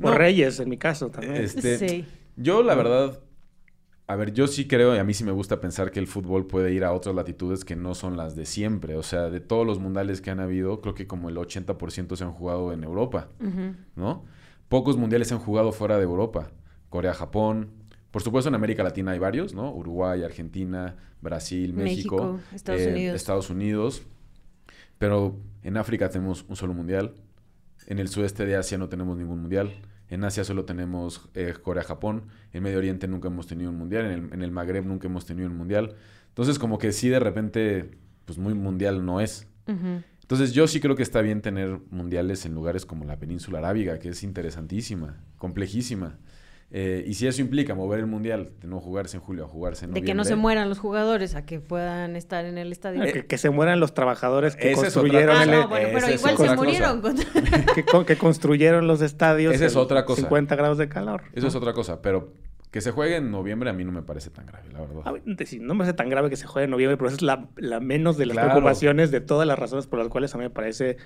O 0.00 0.10
Reyes, 0.12 0.60
en 0.60 0.68
mi 0.68 0.76
caso 0.76 1.10
también. 1.10 1.36
Este, 1.36 1.76
Sí. 1.78 2.04
Yo, 2.36 2.62
la 2.62 2.74
verdad, 2.76 3.18
a 4.10 4.16
ver, 4.16 4.32
yo 4.32 4.46
sí 4.46 4.66
creo 4.66 4.94
y 4.96 4.98
a 4.98 5.04
mí 5.04 5.12
sí 5.12 5.22
me 5.22 5.32
gusta 5.32 5.60
pensar 5.60 5.90
que 5.90 6.00
el 6.00 6.06
fútbol 6.06 6.46
puede 6.46 6.72
ir 6.72 6.82
a 6.82 6.92
otras 6.92 7.14
latitudes 7.14 7.62
que 7.62 7.76
no 7.76 7.94
son 7.94 8.16
las 8.16 8.34
de 8.34 8.46
siempre. 8.46 8.96
O 8.96 9.02
sea, 9.02 9.28
de 9.28 9.38
todos 9.40 9.66
los 9.66 9.80
mundiales 9.80 10.22
que 10.22 10.30
han 10.30 10.40
habido, 10.40 10.80
creo 10.80 10.94
que 10.94 11.06
como 11.06 11.28
el 11.28 11.36
80% 11.36 12.16
se 12.16 12.24
han 12.24 12.32
jugado 12.32 12.72
en 12.72 12.84
Europa. 12.84 13.28
¿no? 13.96 14.24
Pocos 14.70 14.96
mundiales 14.96 15.28
se 15.28 15.34
han 15.34 15.40
jugado 15.40 15.72
fuera 15.72 15.98
de 15.98 16.04
Europa. 16.04 16.50
Corea, 16.88 17.12
Japón. 17.12 17.68
Por 18.10 18.22
supuesto, 18.22 18.48
en 18.48 18.54
América 18.54 18.82
Latina 18.82 19.12
hay 19.12 19.18
varios, 19.18 19.52
¿no? 19.52 19.70
Uruguay, 19.70 20.22
Argentina, 20.22 20.96
Brasil, 21.20 21.74
México, 21.74 22.16
México, 22.16 22.40
Estados 22.54 22.80
eh, 22.80 22.90
Unidos. 22.90 23.16
Estados 23.16 23.50
Unidos. 23.50 24.02
Pero 24.96 25.36
en 25.62 25.76
África 25.76 26.08
tenemos 26.08 26.46
un 26.48 26.56
solo 26.56 26.72
mundial. 26.72 27.12
En 27.86 27.98
el 27.98 28.08
sudeste 28.08 28.46
de 28.46 28.56
Asia 28.56 28.78
no 28.78 28.88
tenemos 28.88 29.18
ningún 29.18 29.42
mundial. 29.42 29.74
En 30.10 30.24
Asia 30.24 30.44
solo 30.44 30.64
tenemos 30.64 31.28
eh, 31.34 31.54
Corea-Japón. 31.62 32.24
En 32.52 32.62
Medio 32.62 32.78
Oriente 32.78 33.08
nunca 33.08 33.28
hemos 33.28 33.46
tenido 33.46 33.70
un 33.70 33.76
mundial. 33.76 34.06
En 34.06 34.12
el, 34.12 34.32
en 34.32 34.42
el 34.42 34.50
Magreb 34.50 34.84
nunca 34.84 35.06
hemos 35.06 35.26
tenido 35.26 35.48
un 35.48 35.56
mundial. 35.56 35.96
Entonces, 36.28 36.58
como 36.58 36.78
que 36.78 36.92
sí, 36.92 37.08
de 37.08 37.20
repente, 37.20 37.90
pues 38.24 38.38
muy 38.38 38.54
mundial 38.54 39.04
no 39.04 39.20
es. 39.20 39.46
Entonces, 39.66 40.52
yo 40.52 40.66
sí 40.66 40.80
creo 40.80 40.96
que 40.96 41.02
está 41.02 41.20
bien 41.20 41.42
tener 41.42 41.78
mundiales 41.90 42.46
en 42.46 42.54
lugares 42.54 42.86
como 42.86 43.04
la 43.04 43.18
península 43.18 43.58
arábiga, 43.58 43.98
que 43.98 44.10
es 44.10 44.22
interesantísima, 44.22 45.20
complejísima. 45.36 46.18
Eh, 46.70 47.02
y 47.06 47.14
si 47.14 47.26
eso 47.26 47.40
implica 47.40 47.74
mover 47.74 47.98
el 48.00 48.06
mundial, 48.06 48.50
de 48.60 48.68
no 48.68 48.78
jugarse 48.80 49.16
en 49.16 49.22
julio 49.22 49.44
a 49.46 49.48
jugarse 49.48 49.86
en 49.86 49.94
De 49.94 50.02
que 50.02 50.12
no 50.14 50.22
se 50.24 50.30
noviembre, 50.32 50.42
mueran 50.42 50.68
los 50.68 50.78
jugadores 50.78 51.34
a 51.34 51.46
que 51.46 51.60
puedan 51.60 52.14
estar 52.14 52.44
en 52.44 52.58
el 52.58 52.72
estadio. 52.72 53.02
que, 53.10 53.24
que 53.24 53.38
se 53.38 53.48
mueran 53.48 53.80
los 53.80 53.94
trabajadores 53.94 54.54
que 54.54 54.72
construyeron 54.74 55.34
Ah, 55.34 55.44
el- 55.44 55.50
no, 55.50 55.68
bueno, 55.68 55.88
pero 55.94 56.10
igual 56.12 56.36
se 56.36 56.56
murieron. 56.56 57.02
que, 57.74 57.84
con- 57.86 58.04
que 58.04 58.16
construyeron 58.16 58.86
los 58.86 59.00
estadios 59.00 59.54
Esa 59.54 59.64
es 59.64 59.76
otra 59.76 60.04
cosa. 60.04 60.20
50 60.20 60.56
grados 60.56 60.76
de 60.76 60.90
calor. 60.90 61.22
Eso 61.32 61.46
es 61.46 61.54
otra 61.54 61.72
cosa, 61.72 62.02
pero 62.02 62.34
Que 62.70 62.82
se 62.82 62.90
juegue 62.90 63.16
en 63.16 63.30
noviembre 63.30 63.70
a 63.70 63.72
mí 63.72 63.82
no 63.82 63.92
me 63.92 64.02
parece 64.02 64.28
tan 64.28 64.44
grave, 64.44 64.68
la 64.70 64.80
verdad. 64.80 65.00
A 65.06 65.12
ver, 65.12 65.22
sí, 65.46 65.58
no 65.60 65.72
me 65.72 65.78
parece 65.78 65.94
tan 65.94 66.10
grave 66.10 66.28
que 66.28 66.36
se 66.36 66.46
juegue 66.46 66.64
en 66.66 66.70
noviembre, 66.70 66.98
pero 66.98 67.08
esa 67.08 67.16
es 67.16 67.22
la, 67.22 67.48
la 67.56 67.80
menos 67.80 68.18
de 68.18 68.26
las 68.26 68.34
Claro. 68.34 68.50
preocupaciones 68.50 69.10
de 69.10 69.22
todas 69.22 69.48
las 69.48 69.58
razones 69.58 69.86
por 69.86 70.00
las 70.00 70.08
cuales 70.08 70.34
a 70.34 70.36
mí 70.36 70.44
me 70.44 70.50
parece 70.50 70.98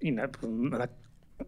pues, 0.00 0.44
una, 0.44 0.88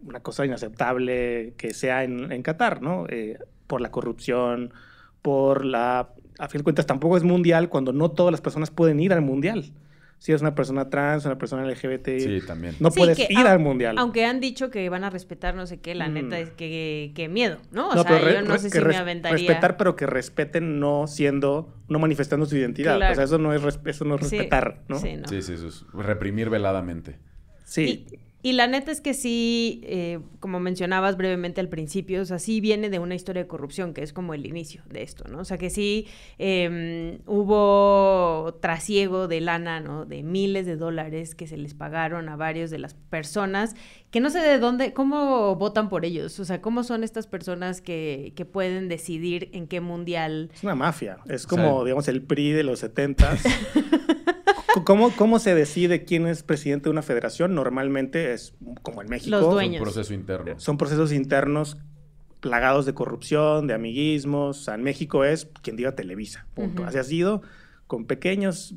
una 0.05 0.19
cosa 0.21 0.45
inaceptable 0.45 1.53
que 1.57 1.73
sea 1.73 2.03
en, 2.03 2.31
en 2.31 2.43
Qatar, 2.43 2.81
¿no? 2.81 3.05
Eh, 3.09 3.37
por 3.67 3.81
la 3.81 3.91
corrupción, 3.91 4.73
por 5.21 5.65
la... 5.65 6.09
A 6.39 6.47
fin 6.49 6.59
de 6.59 6.63
cuentas, 6.63 6.85
tampoco 6.85 7.17
es 7.17 7.23
mundial 7.23 7.67
cuando 7.69 7.93
no 7.93 8.11
todas 8.11 8.31
las 8.31 8.41
personas 8.41 8.69
pueden 8.69 8.99
ir 8.99 9.11
al 9.11 9.21
mundial. 9.21 9.71
Si 10.19 10.31
eres 10.31 10.41
una 10.41 10.55
persona 10.55 10.89
trans, 10.89 11.25
una 11.25 11.37
persona 11.37 11.63
LGBT, 11.65 12.07
Sí, 12.19 12.39
también. 12.45 12.75
no 12.79 12.89
Sí, 12.91 12.99
puedes 12.99 13.17
que 13.17 13.27
ir 13.29 13.45
al 13.45 13.59
mundial. 13.59 13.97
Aunque 13.99 14.25
han 14.25 14.39
dicho 14.39 14.69
que 14.71 14.87
van 14.89 15.03
a 15.03 15.09
respetar 15.11 15.53
no 15.55 15.67
sé 15.67 15.79
qué, 15.79 15.93
la 15.95 16.09
Mm. 16.09 16.13
neta 16.13 16.39
es 16.39 16.49
que, 16.51 17.11
que 17.15 17.27
miedo, 17.27 17.57
¿no? 17.71 17.89
O 17.89 17.95
No, 17.95 18.01
sea, 18.03 18.11
pero 18.11 18.25
re- 18.25 18.33
yo 18.33 18.41
no 18.41 18.53
re- 18.53 18.59
sé 18.59 18.67
que 18.69 18.77
si 18.79 18.83
me 18.83 18.85
res- 18.85 18.97
aventaría. 18.97 19.37
Respetar, 19.47 19.77
pero 19.77 19.95
que 19.95 20.05
respeten 20.07 20.79
no 20.79 21.05
siendo, 21.07 21.73
no 21.87 21.99
manifestando 21.99 22.45
su 22.47 22.55
identidad. 22.57 22.97
Claro. 22.97 23.11
O 23.11 23.15
sea, 23.15 23.23
eso 23.25 23.37
no 23.37 23.53
es, 23.53 23.61
res- 23.61 23.79
eso 23.85 24.05
no 24.05 24.15
es 24.15 24.27
Sí, 24.27 24.37
respetar, 24.37 24.81
¿no? 24.87 24.97
sí, 24.99 25.17
no. 25.17 25.27
Sí, 25.27 25.41
sí, 25.43 25.53
eso 25.53 25.67
es 25.67 25.85
reprimir 25.93 26.49
veladamente. 26.49 27.19
Sí. 27.63 28.07
Y, 28.11 28.19
y 28.43 28.53
la 28.53 28.67
neta 28.67 28.91
es 28.91 29.01
que 29.01 29.13
sí, 29.13 29.81
eh, 29.85 30.19
como 30.39 30.59
mencionabas 30.59 31.17
brevemente 31.17 31.59
al 31.59 31.69
principio, 31.69 32.21
o 32.21 32.25
sea, 32.25 32.39
sí 32.39 32.61
viene 32.61 32.89
de 32.89 32.99
una 32.99 33.15
historia 33.15 33.41
de 33.43 33.47
corrupción, 33.47 33.93
que 33.93 34.03
es 34.03 34.13
como 34.13 34.33
el 34.33 34.45
inicio 34.45 34.83
de 34.89 35.03
esto, 35.03 35.25
¿no? 35.27 35.39
O 35.39 35.45
sea, 35.45 35.57
que 35.57 35.69
sí 35.69 36.05
eh, 36.37 37.19
hubo 37.25 38.53
trasiego 38.61 39.27
de 39.27 39.41
lana, 39.41 39.79
¿no? 39.79 40.05
De 40.05 40.23
miles 40.23 40.65
de 40.65 40.77
dólares 40.77 41.35
que 41.35 41.47
se 41.47 41.57
les 41.57 41.73
pagaron 41.73 42.29
a 42.29 42.35
varios 42.35 42.69
de 42.69 42.79
las 42.79 42.93
personas, 42.93 43.75
que 44.11 44.19
no 44.19 44.29
sé 44.29 44.39
de 44.39 44.59
dónde, 44.59 44.93
cómo 44.93 45.55
votan 45.55 45.89
por 45.89 46.05
ellos, 46.05 46.39
o 46.39 46.45
sea, 46.45 46.61
cómo 46.61 46.83
son 46.83 47.03
estas 47.03 47.27
personas 47.27 47.81
que, 47.81 48.33
que 48.35 48.45
pueden 48.45 48.87
decidir 48.87 49.49
en 49.53 49.67
qué 49.67 49.81
mundial... 49.81 50.51
Es 50.53 50.63
una 50.63 50.75
mafia. 50.75 51.17
Es 51.27 51.45
como, 51.47 51.77
sea- 51.79 51.83
digamos, 51.85 52.07
el 52.07 52.21
PRI 52.21 52.51
de 52.51 52.63
los 52.63 52.79
70 52.79 53.37
¿Cómo, 54.85 55.11
¿Cómo 55.15 55.39
se 55.39 55.55
decide 55.55 56.03
quién 56.03 56.27
es 56.27 56.43
presidente 56.43 56.85
de 56.85 56.91
una 56.91 57.01
federación? 57.01 57.55
Normalmente 57.55 58.33
es 58.33 58.53
como 58.81 59.01
en 59.01 59.09
México. 59.09 59.37
Los 59.37 59.61
Es 59.61 59.69
un 59.69 59.79
proceso 59.79 60.13
interno. 60.13 60.59
Son 60.59 60.77
procesos 60.77 61.11
internos 61.11 61.77
plagados 62.39 62.85
de 62.85 62.93
corrupción, 62.93 63.67
de 63.67 63.73
amiguismos. 63.73 64.59
O 64.59 64.63
sea, 64.63 64.75
en 64.75 64.83
México 64.83 65.23
es 65.23 65.47
quien 65.61 65.75
diga 65.75 65.95
Televisa. 65.95 66.47
Punto. 66.53 66.85
Así 66.85 66.97
ha 66.97 67.03
sido 67.03 67.41
con 67.87 68.05
pequeños 68.05 68.75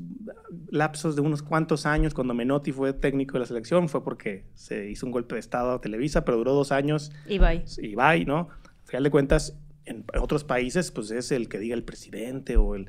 lapsos 0.70 1.16
de 1.16 1.22
unos 1.22 1.42
cuantos 1.42 1.84
años. 1.84 2.14
Cuando 2.14 2.32
Menotti 2.32 2.72
fue 2.72 2.92
técnico 2.92 3.34
de 3.34 3.40
la 3.40 3.46
selección 3.46 3.88
fue 3.88 4.02
porque 4.02 4.44
se 4.54 4.88
hizo 4.88 5.06
un 5.06 5.12
golpe 5.12 5.34
de 5.34 5.40
Estado 5.40 5.72
a 5.72 5.80
Televisa, 5.80 6.24
pero 6.24 6.38
duró 6.38 6.54
dos 6.54 6.72
años 6.72 7.12
Y 7.26 7.38
bye. 7.38 7.64
y 7.78 7.94
bye, 7.94 8.24
¿no? 8.24 8.48
Al 8.64 8.86
final 8.86 9.04
de 9.04 9.10
cuentas, 9.10 9.56
en 9.84 10.04
otros 10.20 10.44
países, 10.44 10.90
pues 10.90 11.10
es 11.10 11.32
el 11.32 11.48
que 11.48 11.58
diga 11.58 11.74
el 11.74 11.84
presidente 11.84 12.56
o 12.56 12.74
el... 12.74 12.86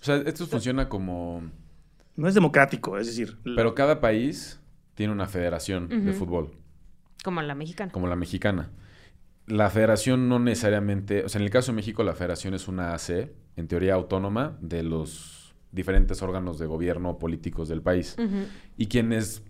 O 0.00 0.04
sea, 0.04 0.16
esto 0.16 0.46
funciona 0.46 0.88
como... 0.88 1.42
No 2.18 2.28
es 2.28 2.34
democrático, 2.34 2.98
es 2.98 3.06
decir... 3.06 3.38
la- 3.44 3.54
Pero 3.56 3.74
cada 3.74 4.00
país 4.00 4.60
tiene 4.94 5.12
una 5.12 5.26
federación 5.26 5.88
de 6.04 6.12
fútbol, 6.12 6.50
Como 7.24 7.40
la 7.42 7.54
mexicana. 7.54 7.92
como 7.92 8.08
la 8.08 8.16
mexicana. 8.16 8.70
La 9.46 9.70
federación 9.70 10.28
no 10.28 10.38
necesariamente... 10.40 11.24
O 11.24 11.28
sea, 11.28 11.38
en 11.40 11.44
el 11.44 11.50
caso 11.50 11.72
de 11.72 11.76
México, 11.76 12.02
la 12.02 12.14
federación 12.14 12.54
es 12.54 12.66
una 12.68 12.92
AC, 12.92 13.30
en 13.56 13.68
teoría 13.68 13.94
autónoma, 13.94 14.58
de 14.60 14.82
los 14.82 15.54
diferentes 15.72 16.20
órganos 16.20 16.58
de 16.58 16.66
gobierno 16.66 17.18
políticos 17.18 17.68
del 17.68 17.82
país. 17.82 18.16
Y 18.76 18.86
quienes 18.86 19.42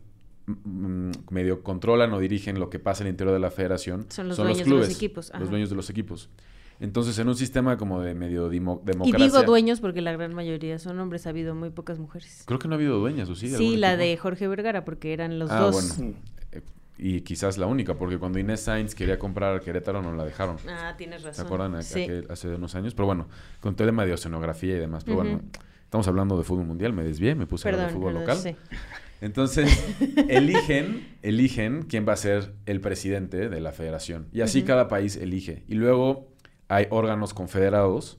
mm, 0.47 1.11
medio 1.31 1.63
controlan 1.63 2.13
o 2.13 2.19
dirigen 2.19 2.61
lo 2.61 2.69
que 2.71 2.79
pasa 2.79 3.03
en 3.03 3.09
el 3.09 3.13
interior 3.15 3.33
de 3.35 3.41
la 3.41 3.51
federación 3.51 4.07
Son 4.11 4.29
los 4.29 4.37
dueños 4.37 4.59
de 4.59 4.71
los 4.71 4.91
equipos, 4.95 5.31
ajá. 5.31 5.41
Los 5.41 5.51
dueños 5.51 5.71
de 5.71 5.77
los 5.77 5.89
equipos. 5.91 6.29
Entonces, 6.81 7.19
en 7.19 7.29
un 7.29 7.35
sistema 7.35 7.77
como 7.77 8.01
de 8.01 8.15
medio 8.15 8.49
dimo- 8.51 8.81
Y 8.83 8.87
democracia... 8.87 9.27
digo 9.27 9.43
dueños 9.43 9.81
porque 9.81 10.01
la 10.01 10.13
gran 10.13 10.33
mayoría 10.35 10.79
son 10.79 10.99
hombres, 11.01 11.27
ha 11.27 11.31
habido 11.31 11.55
muy 11.55 11.71
pocas 11.71 11.99
mujeres. 11.99 12.45
Creo 12.47 12.59
que 12.61 12.69
no 12.69 12.75
ha 12.75 12.77
habido 12.77 12.99
dueñas, 12.99 13.29
¿o 13.31 13.35
sí? 13.35 13.49
Sí, 13.49 13.77
la 13.77 13.97
de 13.97 14.17
Jorge 14.17 14.47
Vergara, 14.47 14.85
porque 14.85 15.13
eran 15.13 15.39
los 15.39 15.51
Ah, 15.51 15.61
dos. 15.61 15.99
bueno. 15.99 16.15
Y 17.01 17.21
quizás 17.21 17.59
la 17.59 17.67
única, 17.67 17.95
porque 17.95 18.19
cuando 18.19 18.41
Inés 18.41 18.61
Sainz 18.61 18.95
quería 18.95 19.19
comprar 19.21 19.61
Querétaro 19.61 20.03
no 20.03 20.13
la 20.15 20.25
dejaron. 20.25 20.57
Ah, 20.69 20.95
tienes 20.99 21.23
¿Se 21.23 21.29
razón. 21.29 21.47
acuerdan? 21.47 21.75
A- 21.77 21.83
Sí. 21.83 22.01
aquel- 22.03 22.27
hace 22.29 22.49
unos 22.49 22.75
años. 22.75 22.95
Pero 22.95 23.07
bueno, 23.07 23.29
con 23.61 23.77
todo 23.77 23.85
el 23.85 23.91
tema 23.93 24.05
de 24.05 24.13
oceanografía 24.15 24.75
y 24.77 24.79
demás. 24.81 25.05
Pero 25.05 25.19
bueno, 25.19 25.41
estamos 25.85 26.09
hablando 26.09 26.37
de 26.37 26.43
fútbol 26.43 26.65
mundial, 26.67 26.93
me 26.93 27.05
desvié, 27.05 27.37
me 27.37 27.47
puse 27.47 27.69
a 27.69 27.73
hablar 27.73 27.87
de 27.89 27.93
fútbol 27.95 28.15
perdón, 28.15 28.23
local. 28.29 28.39
sí. 28.39 28.57
Entonces, 29.21 29.69
eligen, 30.29 31.07
eligen 31.23 31.83
quién 31.83 32.07
va 32.07 32.15
a 32.15 32.17
ser 32.17 32.53
el 32.67 32.81
presidente 32.81 33.49
de 33.49 33.61
la 33.61 33.71
federación. 33.73 34.27
Y 34.33 34.41
así 34.41 34.63
cada 34.63 34.89
país 34.89 35.17
elige. 35.17 35.63
Y 35.69 35.75
luego 35.75 36.29
hay 36.69 36.87
órganos 36.91 37.35
confederados. 37.35 38.17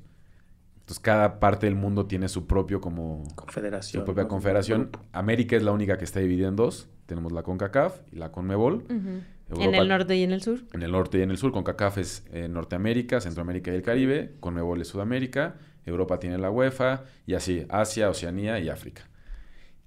Entonces, 0.80 1.00
cada 1.00 1.40
parte 1.40 1.68
del 1.68 1.76
mundo 1.76 2.08
tiene 2.08 2.28
su 2.30 2.48
propio 2.48 2.82
como 2.82 3.24
Confederación. 3.36 4.02
su 4.02 4.06
propia 4.06 4.24
¿no? 4.24 4.30
confederación. 4.30 4.90
América 5.12 5.56
es 5.56 5.62
la 5.64 5.72
única 5.72 5.98
que 6.00 6.04
está 6.06 6.20
dividida 6.20 6.48
en 6.48 6.56
dos. 6.56 6.90
Tenemos 7.06 7.32
la 7.32 7.44
CONCACAF 7.44 8.00
y 8.12 8.16
la 8.16 8.32
CONMEBOL. 8.32 8.86
En 8.90 9.24
Europa- 9.50 9.78
el 9.78 9.88
norte 9.88 10.16
y 10.16 10.24
en 10.24 10.32
el 10.32 10.42
sur. 10.42 10.60
En 10.74 10.82
el 10.82 10.92
norte 10.92 11.20
y 11.20 11.22
en 11.22 11.30
el 11.32 11.38
sur. 11.38 11.52
CONCACAF 11.52 12.00
es 12.00 12.26
eh, 12.32 12.48
Norteamérica, 12.48 13.22
Centroamérica 13.22 13.72
y 13.72 13.76
el 13.76 13.82
Caribe. 13.84 14.36
CONMEBOL 14.40 14.82
es 14.82 14.88
Sudamérica. 14.88 15.56
Europa 15.86 16.20
tiene 16.20 16.38
la 16.40 16.50
UEFA. 16.50 17.04
Y 17.28 17.36
así, 17.36 17.66
Asia, 17.70 18.10
Oceanía 18.10 18.60
y 18.60 18.70
África. 18.70 19.04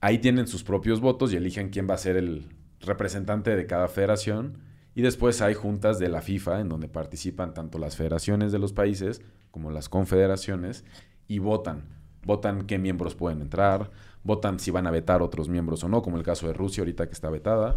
Ahí 0.00 0.18
tienen 0.18 0.46
sus 0.46 0.62
propios 0.64 1.00
votos 1.00 1.32
y 1.32 1.36
eligen 1.36 1.70
quién 1.70 1.88
va 1.88 1.94
a 1.94 1.98
ser 1.98 2.16
el 2.16 2.48
representante 2.80 3.54
de 3.56 3.66
cada 3.66 3.88
federación. 3.88 4.58
Y 4.94 5.02
después 5.02 5.40
hay 5.40 5.54
juntas 5.54 5.98
de 5.98 6.08
la 6.08 6.20
FIFA 6.20 6.60
en 6.60 6.68
donde 6.68 6.88
participan 6.88 7.54
tanto 7.54 7.78
las 7.78 7.96
federaciones 7.96 8.52
de 8.52 8.58
los 8.58 8.72
países 8.72 9.22
como 9.50 9.70
las 9.70 9.88
confederaciones 9.88 10.84
y 11.28 11.38
votan. 11.38 11.84
Votan 12.24 12.66
qué 12.66 12.78
miembros 12.78 13.14
pueden 13.14 13.40
entrar, 13.40 13.90
votan 14.22 14.60
si 14.60 14.70
van 14.70 14.86
a 14.86 14.90
vetar 14.90 15.22
otros 15.22 15.48
miembros 15.48 15.82
o 15.82 15.88
no, 15.88 16.02
como 16.02 16.16
el 16.16 16.22
caso 16.22 16.46
de 16.46 16.52
Rusia 16.52 16.82
ahorita 16.82 17.06
que 17.06 17.14
está 17.14 17.30
vetada, 17.30 17.74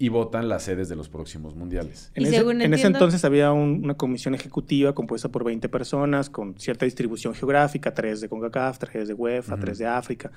y 0.00 0.08
votan 0.10 0.48
las 0.48 0.62
sedes 0.62 0.88
de 0.88 0.94
los 0.94 1.08
próximos 1.08 1.56
mundiales. 1.56 2.12
En, 2.14 2.26
ese, 2.26 2.36
en 2.36 2.74
entonces 2.74 3.24
había 3.24 3.52
un- 3.52 3.80
una 3.82 3.94
comisión 3.94 4.34
ejecutiva 4.34 4.94
compuesta 4.94 5.28
por 5.28 5.42
20 5.44 5.68
personas 5.68 6.30
con 6.30 6.58
cierta 6.58 6.84
distribución 6.84 7.34
geográfica, 7.34 7.92
tres 7.94 8.20
de 8.20 8.28
CONCACAF, 8.28 8.78
tres 8.78 9.08
de 9.08 9.14
UEFA, 9.14 9.56
tres 9.58 9.78
de 9.78 9.86
África. 9.86 10.30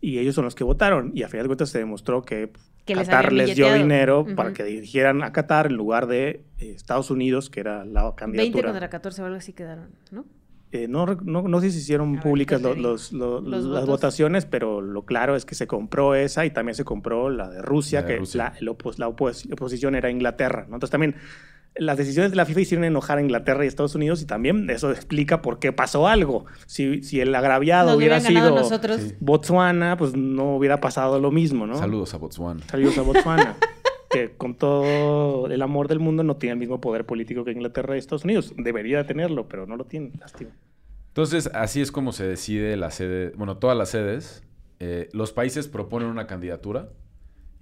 Y 0.00 0.18
ellos 0.18 0.34
son 0.34 0.44
los 0.44 0.54
que 0.54 0.64
votaron. 0.64 1.12
Y 1.14 1.22
a 1.22 1.28
final 1.28 1.44
de 1.44 1.48
cuentas 1.48 1.70
se 1.70 1.78
demostró 1.78 2.22
que, 2.22 2.50
Qatar 2.84 3.32
les, 3.32 3.56
dio 3.56 3.72
dinero 3.72 4.26
para 4.36 4.52
que 4.52 4.62
dirigieran 4.62 5.22
a 5.22 5.32
Qatar 5.32 5.66
en 5.66 5.74
lugar 5.74 6.06
de 6.06 6.42
eh, 6.58 6.72
Estados 6.76 7.10
Unidos, 7.10 7.48
que 7.50 7.60
era 7.60 7.84
la 7.84 8.02
20 8.02 8.16
candidatura. 8.16 8.68
contra 8.70 8.90
14 8.90 9.22
o 9.22 9.24
algo 9.24 9.38
así 9.38 9.52
quedaron, 9.52 9.88
¿no? 10.10 10.24
Eh, 10.84 10.88
no, 10.88 11.06
no, 11.06 11.42
no 11.42 11.60
sé 11.60 11.70
si 11.70 11.78
hicieron 11.78 12.12
ver, 12.14 12.22
públicas 12.22 12.60
las 12.62 13.12
votos. 13.12 13.86
votaciones, 13.86 14.44
pero 14.46 14.80
lo 14.80 15.02
claro 15.04 15.36
es 15.36 15.44
que 15.44 15.54
se 15.54 15.66
compró 15.66 16.14
esa 16.14 16.44
y 16.44 16.50
también 16.50 16.74
se 16.74 16.84
compró 16.84 17.30
la 17.30 17.48
de 17.48 17.62
Rusia, 17.62 18.00
La 18.02 18.06
de 18.06 18.12
que 18.14 18.18
Rusia. 18.20 18.38
La, 18.52 18.58
el 18.60 18.68
opos- 18.68 18.98
la 18.98 19.08
opos- 19.08 19.50
oposición 19.52 19.94
era 19.94 20.10
Inglaterra. 20.10 20.66
¿no? 20.68 20.76
Entonces 20.76 20.90
también 20.90 21.14
las 21.78 21.98
decisiones 21.98 22.30
de 22.30 22.36
la 22.36 22.46
FIFA 22.46 22.60
hicieron 22.60 22.84
enojar 22.84 23.18
a 23.18 23.20
Inglaterra 23.20 23.64
y 23.64 23.68
Estados 23.68 23.94
Unidos 23.94 24.22
y 24.22 24.24
también 24.26 24.68
eso 24.70 24.90
explica 24.90 25.42
por 25.42 25.58
qué 25.58 25.72
pasó 25.72 26.08
algo. 26.08 26.46
Si, 26.66 27.02
si 27.02 27.20
el 27.20 27.34
agraviado 27.34 27.88
Nos 27.90 27.98
hubiera 27.98 28.18
sido 28.20 28.54
nosotros. 28.54 29.14
Botswana, 29.20 29.96
pues 29.98 30.16
no 30.16 30.56
hubiera 30.56 30.80
pasado 30.80 31.20
lo 31.20 31.30
mismo, 31.30 31.66
¿no? 31.66 31.76
Saludos 31.76 32.14
a 32.14 32.16
Botswana. 32.18 32.62
Saludos 32.68 32.96
a 32.98 33.02
Botswana. 33.02 33.56
que 34.10 34.30
con 34.36 34.54
todo 34.54 35.48
el 35.48 35.60
amor 35.60 35.88
del 35.88 35.98
mundo 35.98 36.22
no 36.22 36.36
tiene 36.36 36.52
el 36.54 36.58
mismo 36.58 36.80
poder 36.80 37.04
político 37.04 37.44
que 37.44 37.50
Inglaterra 37.52 37.96
y 37.96 37.98
Estados 37.98 38.24
Unidos. 38.24 38.54
Debería 38.56 39.04
tenerlo, 39.06 39.46
pero 39.48 39.66
no 39.66 39.76
lo 39.76 39.84
tiene. 39.84 40.12
Lástima. 40.18 40.50
Entonces, 41.16 41.48
así 41.54 41.80
es 41.80 41.90
como 41.90 42.12
se 42.12 42.24
decide 42.24 42.76
la 42.76 42.90
sede, 42.90 43.32
bueno, 43.36 43.56
todas 43.56 43.74
las 43.74 43.88
sedes. 43.88 44.42
Eh, 44.80 45.08
los 45.14 45.32
países 45.32 45.66
proponen 45.66 46.08
una 46.10 46.26
candidatura 46.26 46.90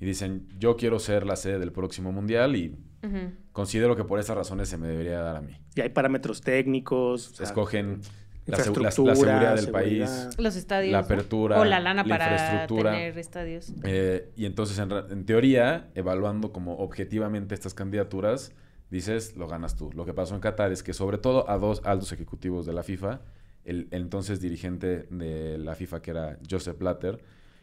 y 0.01 0.05
dicen, 0.07 0.49
yo 0.59 0.77
quiero 0.77 0.99
ser 0.99 1.25
la 1.25 1.37
sede 1.37 1.61
del 1.61 1.71
próximo 1.71 2.11
mundial 2.11 2.57
y 2.57 2.77
Ujú. 3.05 3.31
considero 3.53 3.95
que 3.95 4.03
por 4.03 4.19
esas 4.19 4.37
razones 4.37 4.69
se 4.69 4.77
me 4.77 4.89
debería 4.89 5.21
dar 5.21 5.37
a 5.37 5.41
mí. 5.41 5.57
Y 5.77 5.83
hay 5.83 5.91
parámetros 5.91 6.41
técnicos. 6.41 7.27
o 7.29 7.31
Se 7.31 7.37
sea, 7.37 7.47
escogen 7.47 8.01
la, 8.47 8.59
segu- 8.59 8.77
la- 8.79 8.83
la 8.83 8.91
seguridad 8.91 9.55
del 9.55 9.65
seguridad. 9.67 10.23
país. 10.25 10.37
Los 10.37 10.57
estadios. 10.57 10.91
La 10.91 10.99
¿no? 10.99 11.05
apertura, 11.05 11.61
O 11.61 11.65
la 11.65 11.79
lana 11.79 12.03
la 12.03 12.09
para 12.09 12.33
infraestructura. 12.33 12.91
tener 12.91 13.17
estadios. 13.17 13.73
eh, 13.85 14.33
y 14.35 14.47
entonces, 14.47 14.77
en, 14.81 14.91
en 14.91 15.25
teoría, 15.27 15.93
evaluando 15.95 16.53
como 16.53 16.79
objetivamente 16.79 17.55
estas 17.55 17.73
candidaturas, 17.73 18.51
dices, 18.91 19.37
lo 19.37 19.47
ganas 19.47 19.77
tú. 19.77 19.91
Lo 19.95 20.05
que 20.05 20.13
pasó 20.13 20.35
en 20.35 20.41
Qatar 20.41 20.73
es 20.73 20.83
que 20.83 20.93
sobre 20.93 21.19
todo 21.19 21.49
a 21.49 21.57
dos 21.57 21.83
altos 21.85 22.11
ejecutivos 22.11 22.67
de 22.67 22.73
la 22.73 22.83
FIFA, 22.83 23.21
el, 23.65 23.89
el 23.91 24.03
entonces 24.03 24.41
dirigente 24.41 25.07
de 25.11 25.59
la 25.59 25.75
FIFA 25.75 26.03
que 26.03 26.11
era 26.11 26.39
Joseph 26.49 26.79
Blatter 26.79 27.23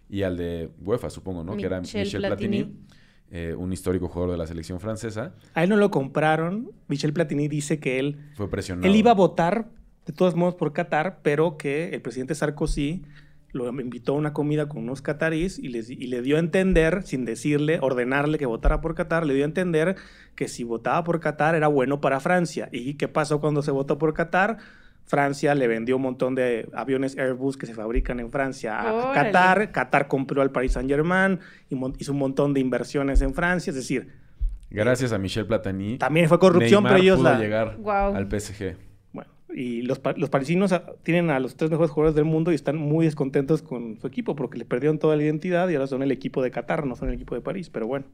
y 0.09 0.23
al 0.23 0.35
de 0.37 0.69
UEFA, 0.83 1.09
supongo, 1.09 1.43
¿no? 1.43 1.55
que 1.57 1.65
era 1.65 1.79
Michel 1.79 2.03
Michel 2.05 2.21
Platini, 2.21 2.63
Platini. 2.63 2.85
eh, 3.31 3.55
un 3.57 3.71
histórico 3.71 4.07
jugador 4.07 4.31
de 4.31 4.37
la 4.37 4.47
selección 4.47 4.79
francesa, 4.79 5.33
A 5.53 5.63
él 5.63 5.69
no 5.69 5.77
lo 5.77 5.89
compraron. 5.91 6.71
Michel 6.87 7.13
Platini 7.13 7.47
dice 7.47 7.79
que 7.79 7.99
él, 7.99 8.17
fue 8.35 8.49
presionado. 8.49 8.87
él 8.87 8.95
iba 8.95 9.11
a 9.11 9.15
votar 9.15 9.69
de 10.05 10.13
todos 10.13 10.35
modos 10.35 10.55
por 10.55 10.73
Qatar, 10.73 11.19
pero 11.23 11.57
que 11.57 11.89
el 11.89 12.01
presidente 12.01 12.33
Sarkozy 12.35 13.03
lo 13.53 13.69
invitó 13.69 14.13
a 14.13 14.15
una 14.17 14.31
comida 14.33 14.67
con 14.69 14.83
unos 14.83 15.01
catarís 15.01 15.59
y, 15.59 15.67
les- 15.67 15.89
y 15.89 16.07
le 16.07 16.21
dio 16.21 16.37
a 16.37 16.39
entender, 16.39 17.03
sin 17.03 17.25
decirle, 17.25 17.79
ordenarle 17.81 18.37
que 18.37 18.45
votara 18.45 18.79
por 18.81 18.95
Qatar, 18.95 19.25
le 19.25 19.33
dio 19.33 19.43
a 19.43 19.45
entender 19.45 19.95
que 20.35 20.47
si 20.47 20.63
votaba 20.63 21.03
por 21.03 21.19
Qatar 21.19 21.53
era 21.55 21.67
bueno 21.67 21.99
para 22.01 22.19
Francia. 22.21 22.69
¿Y 22.71 22.93
qué 22.95 23.07
pasó 23.09 23.39
cuando 23.41 23.61
se 23.61 23.71
votó 23.71 23.97
por 23.97 24.13
Qatar? 24.13 24.57
Francia 25.11 25.53
le 25.55 25.67
vendió 25.67 25.97
un 25.97 26.03
montón 26.03 26.35
de 26.35 26.69
aviones 26.73 27.17
Airbus 27.17 27.57
que 27.57 27.65
se 27.65 27.73
fabrican 27.73 28.21
en 28.21 28.31
Francia 28.31 28.79
a 28.79 28.93
Órale. 28.93 29.31
Qatar. 29.31 29.71
Qatar 29.73 30.07
compró 30.07 30.41
al 30.41 30.51
Paris 30.51 30.71
Saint 30.71 30.89
Germain 30.89 31.37
y 31.69 31.75
hizo 31.99 32.13
un 32.13 32.17
montón 32.17 32.53
de 32.53 32.61
inversiones 32.61 33.21
en 33.21 33.33
Francia. 33.33 33.71
Es 33.71 33.75
decir, 33.75 34.07
Gracias 34.69 35.11
a 35.11 35.17
Michel 35.17 35.45
Platini. 35.45 35.97
también 35.97 36.29
fue 36.29 36.39
corrupción, 36.39 36.83
Neymar 36.85 36.93
pero 36.93 37.03
ellos 37.03 37.19
pudo 37.19 37.29
la. 37.29 37.37
llegar 37.39 37.77
al 37.85 38.25
PSG. 38.31 38.77
Bueno, 39.11 39.29
y 39.53 39.81
los, 39.81 39.99
los 40.15 40.29
parisinos 40.29 40.71
ah, 40.71 40.85
tienen 41.03 41.29
a 41.29 41.41
los 41.41 41.57
tres 41.57 41.69
mejores 41.69 41.91
jugadores 41.91 42.15
del 42.15 42.23
mundo 42.23 42.53
y 42.53 42.55
están 42.55 42.77
muy 42.77 43.03
descontentos 43.03 43.61
con 43.61 43.97
su 43.99 44.07
equipo 44.07 44.33
porque 44.37 44.57
le 44.57 44.63
perdieron 44.63 44.97
toda 44.97 45.17
la 45.17 45.23
identidad 45.23 45.67
y 45.67 45.73
ahora 45.73 45.87
son 45.87 46.03
el 46.03 46.11
equipo 46.11 46.41
de 46.41 46.51
Qatar, 46.51 46.85
no 46.85 46.95
son 46.95 47.09
el 47.09 47.15
equipo 47.15 47.35
de 47.35 47.41
París. 47.41 47.69
Pero 47.69 47.85
bueno, 47.85 48.05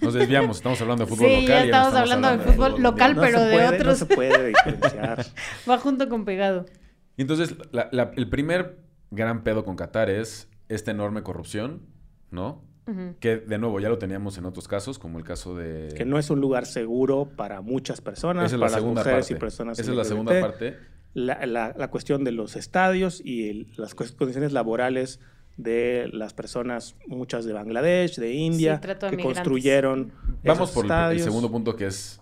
Nos 0.00 0.14
desviamos, 0.14 0.56
estamos 0.58 0.80
hablando 0.80 1.04
de 1.04 1.10
fútbol 1.10 1.28
Sí, 1.28 1.40
local. 1.42 1.46
ya 1.46 1.60
no 1.60 1.64
estamos 1.64 1.94
hablando 1.94 2.28
de 2.30 2.38
fútbol 2.52 2.82
local. 2.82 3.14
no 3.16 3.22
pero 3.22 3.38
se 3.38 3.44
de 3.44 3.52
puede, 3.52 3.68
no 3.70 3.76
otros. 3.76 3.98
se 3.98 4.06
puede 4.06 4.46
diferenciar. 4.48 5.26
Va 5.68 5.78
junto 5.78 6.08
con 6.08 6.24
pegado. 6.24 6.66
Y 7.16 7.22
Entonces, 7.22 7.54
la- 7.72 7.88
la- 7.92 8.10
el 8.16 8.28
primer 8.28 8.78
gran 9.10 9.42
pedo 9.44 9.64
con 9.64 9.76
Qatar 9.76 10.10
es 10.10 10.48
esta 10.68 10.90
enorme 10.90 11.22
corrupción, 11.22 11.82
¿no? 12.30 12.64
Que 13.20 13.36
de 13.36 13.58
nuevo 13.58 13.78
ya 13.78 13.88
lo 13.88 13.98
teníamos 13.98 14.36
en 14.38 14.44
otros 14.44 14.66
casos, 14.66 14.98
como 14.98 15.18
el 15.18 15.24
caso 15.24 15.54
de. 15.56 15.94
que 15.96 16.04
no 16.04 16.18
es 16.18 16.28
un 16.30 16.40
lugar 16.40 16.66
seguro 16.66 17.30
para 17.36 17.60
muchas 17.60 18.00
personas, 18.00 18.46
Esa 18.46 18.56
es 18.56 18.60
la 18.60 18.66
para 18.66 18.72
las 18.72 18.80
segunda 18.80 19.00
mujeres 19.02 19.24
parte. 19.26 19.34
y 19.34 19.36
personas 19.38 19.78
Esa 19.78 19.90
es 19.92 19.96
la 19.96 20.02
LGBT. 20.02 20.08
segunda 20.08 20.40
parte. 20.40 20.76
La, 21.14 21.46
la- 21.46 21.74
la 21.78 21.90
cuestión 21.90 22.24
de 22.24 22.32
los 22.32 22.56
estadios 22.56 23.22
y 23.24 23.48
el- 23.50 23.68
las 23.76 23.94
condiciones 23.94 24.52
laborales 24.52 25.20
de 25.56 26.08
las 26.12 26.32
personas, 26.34 26.96
muchas 27.06 27.44
de 27.44 27.52
Bangladesh, 27.52 28.16
de 28.16 28.32
India, 28.32 28.78
de 28.78 28.80
que 28.80 29.16
migrantes. 29.16 29.22
construyeron 29.24 30.12
Vamos 30.44 30.70
esos 30.70 30.84
por 30.84 31.12
el- 31.12 31.20
segundo 31.20 31.50
punto 31.50 31.76
que 31.76 31.86
es 31.86 32.20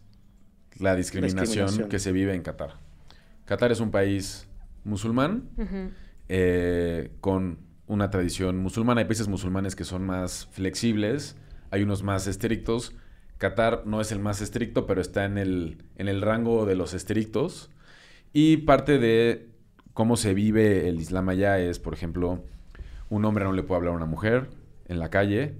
la 0.78 0.96
discriminación, 0.96 1.46
Discriminación. 1.66 1.88
que 1.88 1.98
se 1.98 2.12
vive 2.12 2.34
en 2.34 2.42
Qatar. 2.42 2.74
Qatar 3.44 3.70
es 3.72 3.80
un 3.80 3.90
país 3.90 4.46
musulmán 4.84 5.48
eh, 6.28 7.10
con 7.20 7.58
una 7.86 8.10
tradición 8.10 8.58
musulmana. 8.58 9.00
Hay 9.00 9.06
países 9.06 9.28
musulmanes 9.28 9.74
que 9.76 9.84
son 9.84 10.04
más 10.04 10.48
flexibles, 10.52 11.36
hay 11.70 11.82
unos 11.82 12.02
más 12.02 12.26
estrictos. 12.26 12.94
Qatar 13.38 13.82
no 13.86 14.00
es 14.00 14.12
el 14.12 14.20
más 14.20 14.40
estricto, 14.40 14.86
pero 14.86 15.00
está 15.00 15.24
en 15.24 15.38
el, 15.38 15.78
en 15.96 16.08
el 16.08 16.20
rango 16.22 16.66
de 16.66 16.76
los 16.76 16.94
estrictos. 16.94 17.70
Y 18.32 18.58
parte 18.58 18.98
de 18.98 19.48
cómo 19.92 20.16
se 20.16 20.34
vive 20.34 20.88
el 20.88 21.00
Islam 21.00 21.28
allá 21.30 21.58
es, 21.58 21.78
por 21.78 21.94
ejemplo, 21.94 22.44
un 23.10 23.24
hombre 23.24 23.44
no 23.44 23.52
le 23.52 23.62
puede 23.62 23.78
hablar 23.78 23.92
a 23.92 23.96
una 23.96 24.06
mujer 24.06 24.48
en 24.86 24.98
la 24.98 25.08
calle, 25.08 25.54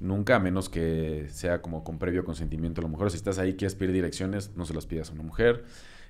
nunca, 0.00 0.36
a 0.36 0.38
menos 0.38 0.70
que 0.70 1.26
sea 1.28 1.60
como 1.60 1.84
con 1.84 1.98
previo 1.98 2.24
consentimiento 2.24 2.80
de 2.80 2.86
la 2.86 2.90
mujer. 2.90 3.08
O 3.08 3.10
si 3.10 3.16
estás 3.16 3.38
ahí, 3.38 3.54
quieres 3.54 3.74
pedir 3.74 3.92
direcciones, 3.92 4.52
no 4.56 4.64
se 4.64 4.72
las 4.72 4.86
pidas 4.86 5.10
a 5.10 5.12
una 5.12 5.22
mujer. 5.22 5.64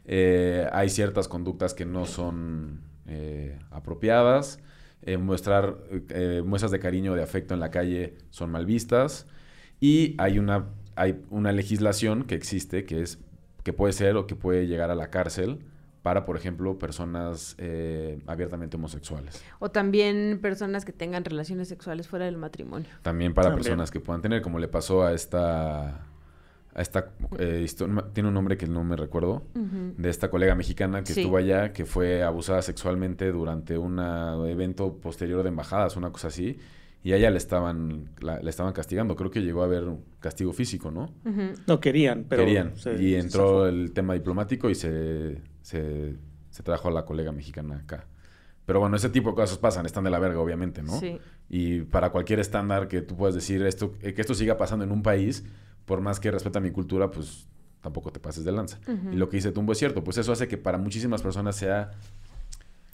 Eh, 0.05 0.69
hay 0.73 0.89
ciertas 0.89 1.27
conductas 1.27 1.75
que 1.75 1.85
no 1.85 2.07
son 2.07 2.83
eh, 3.07 3.59
apropiadas. 3.71 4.61
Eh, 5.05 5.17
mostrar 5.17 5.79
eh, 6.11 6.43
muestras 6.47 6.71
de 6.71 6.79
cariño 6.79 7.13
o 7.13 7.15
de 7.17 7.23
afecto 7.25 7.55
en 7.55 7.61
la 7.61 7.73
calle 7.73 8.15
son 8.31 8.51
mal 8.51 8.65
vistas. 8.65 9.27
Y 9.81 10.15
hay 10.19 10.39
una, 10.39 10.67
hay 10.95 11.21
una 11.31 11.51
legislación 11.51 12.23
que 12.23 12.37
existe 12.37 12.85
que 12.85 13.03
es 13.03 13.19
que 13.65 13.73
puede 13.73 13.93
ser 13.93 14.17
o 14.17 14.29
que 14.29 14.37
puede 14.37 14.69
llegar 14.69 14.91
a 14.91 14.95
la 14.95 15.11
cárcel 15.11 15.65
para, 16.03 16.25
por 16.25 16.37
ejemplo, 16.37 16.79
personas 16.79 17.55
eh, 17.59 18.19
abiertamente 18.27 18.77
homosexuales. 18.77 19.43
O 19.61 19.71
también 19.71 20.41
personas 20.43 20.85
que 20.85 20.93
tengan 20.93 21.25
relaciones 21.25 21.69
sexuales 21.69 22.09
fuera 22.09 22.25
del 22.25 22.37
matrimonio. 22.37 22.89
También 23.03 23.35
para 23.35 23.49
También. 23.51 23.65
personas 23.65 23.91
que 23.91 24.01
puedan 24.01 24.21
tener, 24.23 24.43
como 24.43 24.59
le 24.59 24.69
pasó 24.69 25.05
a 25.05 25.13
esta... 25.13 26.07
A 26.75 26.81
esta 26.81 27.11
eh, 27.39 27.67
tiene 28.15 28.29
un 28.31 28.35
nombre 28.35 28.57
que 28.57 28.67
no 28.67 28.83
me 28.83 28.97
recuerdo. 28.97 29.43
De 29.55 30.09
esta 30.09 30.31
colega 30.31 30.55
mexicana 30.55 31.05
que 31.05 31.13
Sí. 31.13 31.21
estuvo 31.21 31.37
allá, 31.37 31.73
que 31.75 31.85
fue 31.85 32.23
abusada 32.23 32.63
sexualmente 32.63 33.31
durante 33.31 33.77
un 33.77 33.99
evento 34.49 34.97
posterior 34.97 35.43
de 35.43 35.51
embajadas, 35.51 35.97
una 35.99 36.11
cosa 36.11 36.29
así. 36.29 36.57
Y 37.05 37.13
a 37.13 37.17
ella 37.17 37.31
le 37.31 37.37
estaban, 37.37 38.09
la- 38.21 38.41
le 38.41 38.49
estaban 38.49 38.73
castigando. 38.73 39.17
Creo 39.17 39.31
que 39.31 39.43
llegó 39.43 39.61
a 39.61 39.67
haber 39.67 39.85
castigo 40.19 40.53
físico, 40.55 40.91
¿no? 40.91 41.11
No 41.67 41.79
querían, 41.79 42.25
pero 42.27 42.45
Querían. 42.45 42.75
se- 42.77 42.95
y 43.03 43.17
entró 43.17 43.67
el 43.69 43.93
tema 43.93 44.15
diplomático 44.15 44.71
y 44.71 44.75
se, 44.75 45.43
se, 45.63 46.17
se 46.51 46.63
trajo 46.63 46.89
a 46.89 46.93
la 46.93 47.05
colega 47.05 47.33
mexicana 47.33 47.77
acá. 47.77 48.07
Pero 48.67 48.81
bueno, 48.81 48.97
ese 48.97 49.09
tipo 49.09 49.31
de 49.31 49.35
cosas 49.35 49.59
pasan, 49.59 49.87
están 49.87 50.05
de 50.05 50.11
la 50.11 50.19
verga, 50.19 50.39
obviamente, 50.39 50.83
¿no? 50.83 50.99
Sí. 50.99 51.19
Y 51.49 51.81
para 51.81 52.11
cualquier 52.11 52.39
estándar 52.39 52.89
que 52.89 53.03
tú 53.03 53.17
puedas 53.17 53.35
decir 53.35 53.65
esto, 53.67 53.95
eh, 54.01 54.15
que 54.15 54.21
esto 54.21 54.35
siga 54.35 54.57
pasando 54.57 54.85
en 54.85 54.93
un 54.93 55.03
país, 55.03 55.45
por 55.85 56.01
más 56.01 56.21
que 56.21 56.31
respeta 56.31 56.61
mi 56.61 56.71
cultura, 56.71 57.11
pues 57.11 57.49
tampoco 57.81 58.13
te 58.13 58.21
pases 58.21 58.45
de 58.45 58.53
lanza. 58.53 58.79
Y 59.13 59.17
lo 59.17 59.29
que 59.29 59.37
dice 59.37 59.51
Tumbo 59.51 59.73
es 59.73 59.79
cierto, 59.79 60.05
pues 60.05 60.17
eso 60.17 60.31
hace 60.33 60.47
que 60.47 60.57
para 60.57 60.79
muchísimas 60.79 61.21
personas 61.21 61.57
sea 61.57 61.91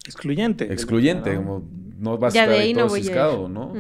excluyente. 0.05 0.73
excluyente, 0.73 1.35
¿no? 1.35 1.43
como 1.43 1.69
no 1.99 2.17
vas 2.17 2.35
a 2.35 2.39
estar 2.39 2.49
de 2.49 2.55
ahí 2.55 2.69
ahí 2.69 2.75
todo 2.75 2.85
no 2.85 2.95
ciscado, 2.95 3.49
¿no? 3.49 3.75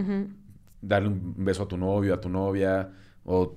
Darle 0.83 1.09
un 1.09 1.35
beso 1.39 1.63
a 1.63 1.69
tu 1.69 1.79
novio, 1.79 2.15
a 2.15 2.21
tu 2.21 2.29
novia, 2.29 2.91
o 3.25 3.57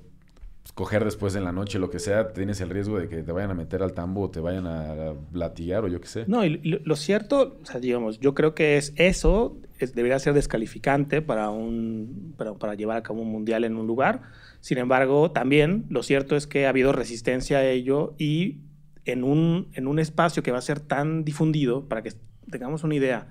coger 0.73 1.03
después 1.05 1.35
en 1.35 1.43
la 1.43 1.51
noche, 1.51 1.79
lo 1.79 1.89
que 1.89 1.99
sea, 1.99 2.33
tienes 2.33 2.61
el 2.61 2.69
riesgo 2.69 2.97
de 2.99 3.07
que 3.09 3.23
te 3.23 3.31
vayan 3.31 3.51
a 3.51 3.53
meter 3.53 3.83
al 3.83 3.93
tambo 3.93 4.21
o 4.21 4.29
te 4.31 4.39
vayan 4.39 4.65
a 4.67 5.13
latigar 5.33 5.83
o 5.83 5.87
yo 5.87 5.99
qué 6.01 6.07
sé. 6.07 6.23
No, 6.27 6.45
y 6.45 6.57
lo, 6.63 6.79
lo 6.83 6.95
cierto, 6.95 7.57
o 7.61 7.65
sea, 7.65 7.79
digamos, 7.79 8.19
yo 8.19 8.33
creo 8.33 8.55
que 8.55 8.77
es 8.77 8.93
eso 8.95 9.57
es- 9.79 9.93
debería 9.93 10.17
ser 10.19 10.33
descalificante 10.33 11.21
para 11.21 11.49
un 11.49 12.33
para, 12.37 12.53
para 12.53 12.75
llevar 12.75 12.97
a 12.97 13.03
cabo 13.03 13.21
un 13.21 13.31
mundial 13.31 13.63
en 13.63 13.75
un 13.75 13.87
lugar. 13.87 14.21
Sin 14.61 14.77
embargo, 14.77 15.31
también 15.31 15.85
lo 15.89 16.03
cierto 16.03 16.35
es 16.35 16.47
que 16.47 16.65
ha 16.65 16.69
habido 16.69 16.91
resistencia 16.93 17.57
a 17.57 17.65
ello 17.65 18.13
y 18.17 18.59
en 19.05 19.23
un, 19.23 19.67
en 19.73 19.87
un 19.87 19.97
espacio 19.97 20.43
que 20.43 20.51
va 20.51 20.59
a 20.59 20.61
ser 20.61 20.79
tan 20.79 21.25
difundido, 21.25 21.87
para 21.89 22.03
que 22.03 22.13
tengamos 22.49 22.83
una 22.83 22.93
idea, 22.95 23.27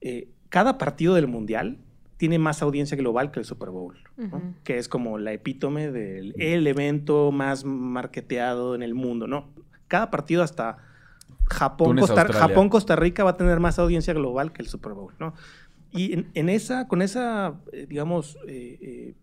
eh, 0.00 0.28
cada 0.48 0.78
partido 0.78 1.14
del 1.14 1.26
mundial 1.26 1.78
tiene 2.16 2.38
más 2.38 2.62
audiencia 2.62 2.96
global 2.96 3.30
que 3.30 3.40
el 3.40 3.44
Super 3.44 3.70
Bowl, 3.70 3.96
que 4.64 4.78
es 4.78 4.88
como 4.88 5.18
la 5.18 5.32
epítome 5.32 5.90
del 5.90 6.34
el 6.40 6.66
evento 6.66 7.30
más 7.32 7.64
marketeado 7.64 8.74
en 8.74 8.82
el 8.82 8.94
mundo, 8.94 9.26
¿no? 9.26 9.48
Cada 9.88 10.10
partido 10.10 10.42
hasta 10.42 10.78
Japón, 11.48 11.88
Túnez, 11.88 12.06
Costa. 12.06 12.32
Japón, 12.32 12.68
Costa 12.68 12.96
Rica 12.96 13.22
va 13.24 13.30
a 13.30 13.36
tener 13.36 13.60
más 13.60 13.78
audiencia 13.78 14.14
global 14.14 14.52
que 14.52 14.62
el 14.62 14.68
Super 14.68 14.92
Bowl, 14.92 15.14
¿no? 15.18 15.34
Y 15.92 16.12
en, 16.12 16.30
en 16.34 16.48
esa, 16.48 16.88
con 16.88 17.02
esa, 17.02 17.54
eh, 17.72 17.86
digamos, 17.88 18.38
eh, 18.48 19.14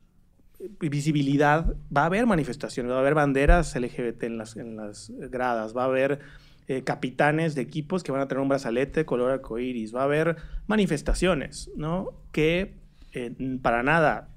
eh, 0.59 0.69
visibilidad, 0.79 1.75
va 1.95 2.03
a 2.03 2.05
haber 2.05 2.25
manifestaciones, 2.25 2.91
va 2.91 2.97
a 2.97 2.99
haber 2.99 3.15
banderas 3.15 3.75
LGBT 3.75 4.23
en 4.23 4.37
las, 4.37 4.55
en 4.55 4.77
las 4.77 5.11
gradas, 5.29 5.75
va 5.75 5.83
a 5.83 5.85
haber 5.85 6.19
eh, 6.67 6.83
capitanes 6.83 7.55
de 7.55 7.61
equipos 7.61 8.03
que 8.03 8.13
van 8.13 8.21
a 8.21 8.27
tener 8.29 8.41
un 8.41 8.47
brazalete 8.47 9.05
color 9.05 9.31
arcoíris, 9.31 9.93
va 9.93 10.01
a 10.01 10.05
haber 10.05 10.37
manifestaciones, 10.67 11.69
¿no? 11.75 12.13
Que 12.31 12.73
eh, 13.13 13.33
para 13.61 13.83
nada, 13.83 14.29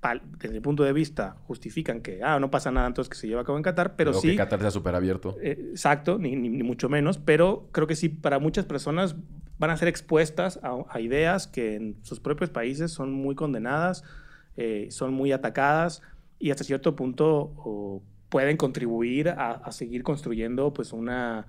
pal- 0.00 0.22
desde 0.38 0.54
mi 0.54 0.60
punto 0.60 0.84
de 0.84 0.92
vista, 0.92 1.36
justifican 1.46 2.00
que, 2.00 2.22
ah, 2.22 2.38
no 2.40 2.50
pasa 2.50 2.70
nada 2.70 2.86
entonces 2.86 3.08
que 3.08 3.16
se 3.16 3.26
lleva 3.28 3.40
a 3.42 3.44
cabo 3.44 3.58
en 3.58 3.64
Qatar, 3.64 3.96
pero 3.96 4.10
O 4.10 4.14
sí... 4.14 4.30
que 4.30 4.36
Qatar 4.36 4.60
sea 4.60 4.70
súper 4.70 4.94
abierto. 4.94 5.36
Eh, 5.42 5.56
exacto, 5.70 6.18
ni, 6.18 6.36
ni- 6.36 6.48
ni 6.48 6.62
mucho 6.62 6.88
menos, 6.88 7.18
pero 7.18 7.68
creo 7.72 7.86
que 7.86 7.96
sí, 7.96 8.08
para 8.08 8.38
muchas 8.38 8.64
personas 8.64 9.16
van 9.58 9.70
a 9.70 9.76
ser 9.76 9.88
expuestas 9.88 10.60
a, 10.62 10.76
a 10.88 11.00
ideas 11.00 11.46
que 11.48 11.74
en 11.74 11.96
sus 12.02 12.20
propios 12.20 12.50
países 12.50 12.92
son 12.92 13.12
muy 13.12 13.34
condenadas, 13.34 14.04
eh, 14.56 14.88
son 14.90 15.12
muy 15.14 15.32
atacadas 15.32 16.02
y 16.38 16.50
hasta 16.52 16.62
cierto 16.64 16.94
punto 16.94 18.02
pueden 18.28 18.56
contribuir 18.56 19.30
a, 19.30 19.52
a 19.52 19.72
seguir 19.72 20.02
construyendo 20.02 20.72
pues 20.72 20.92
una 20.92 21.46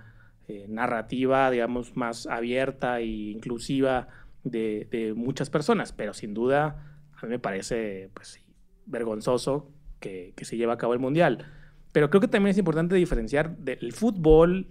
narrativa, 0.68 1.52
digamos, 1.52 1.96
más 1.96 2.26
abierta 2.26 3.00
e 3.00 3.06
inclusiva 3.06 4.08
de, 4.44 5.14
muchas 5.16 5.50
personas, 5.50 5.94
pero 5.94 6.14
sin 6.14 6.34
duda 6.34 7.02
a 7.16 7.26
mí 7.26 7.30
me 7.30 7.40
parece 7.40 8.10
pues, 8.14 8.40
vergonzoso 8.86 9.72
que, 10.00 10.34
se 10.42 10.58
lleve 10.58 10.72
a 10.72 10.78
cabo 10.78 10.94
el 10.94 11.00
Mundial. 11.00 11.46
Pero 11.92 12.10
creo 12.10 12.22
que 12.22 12.28
también 12.28 12.52
es 12.52 12.58
importante 12.58 12.96
diferenciar 12.96 13.58
del 13.58 13.94
fútbol 13.94 14.68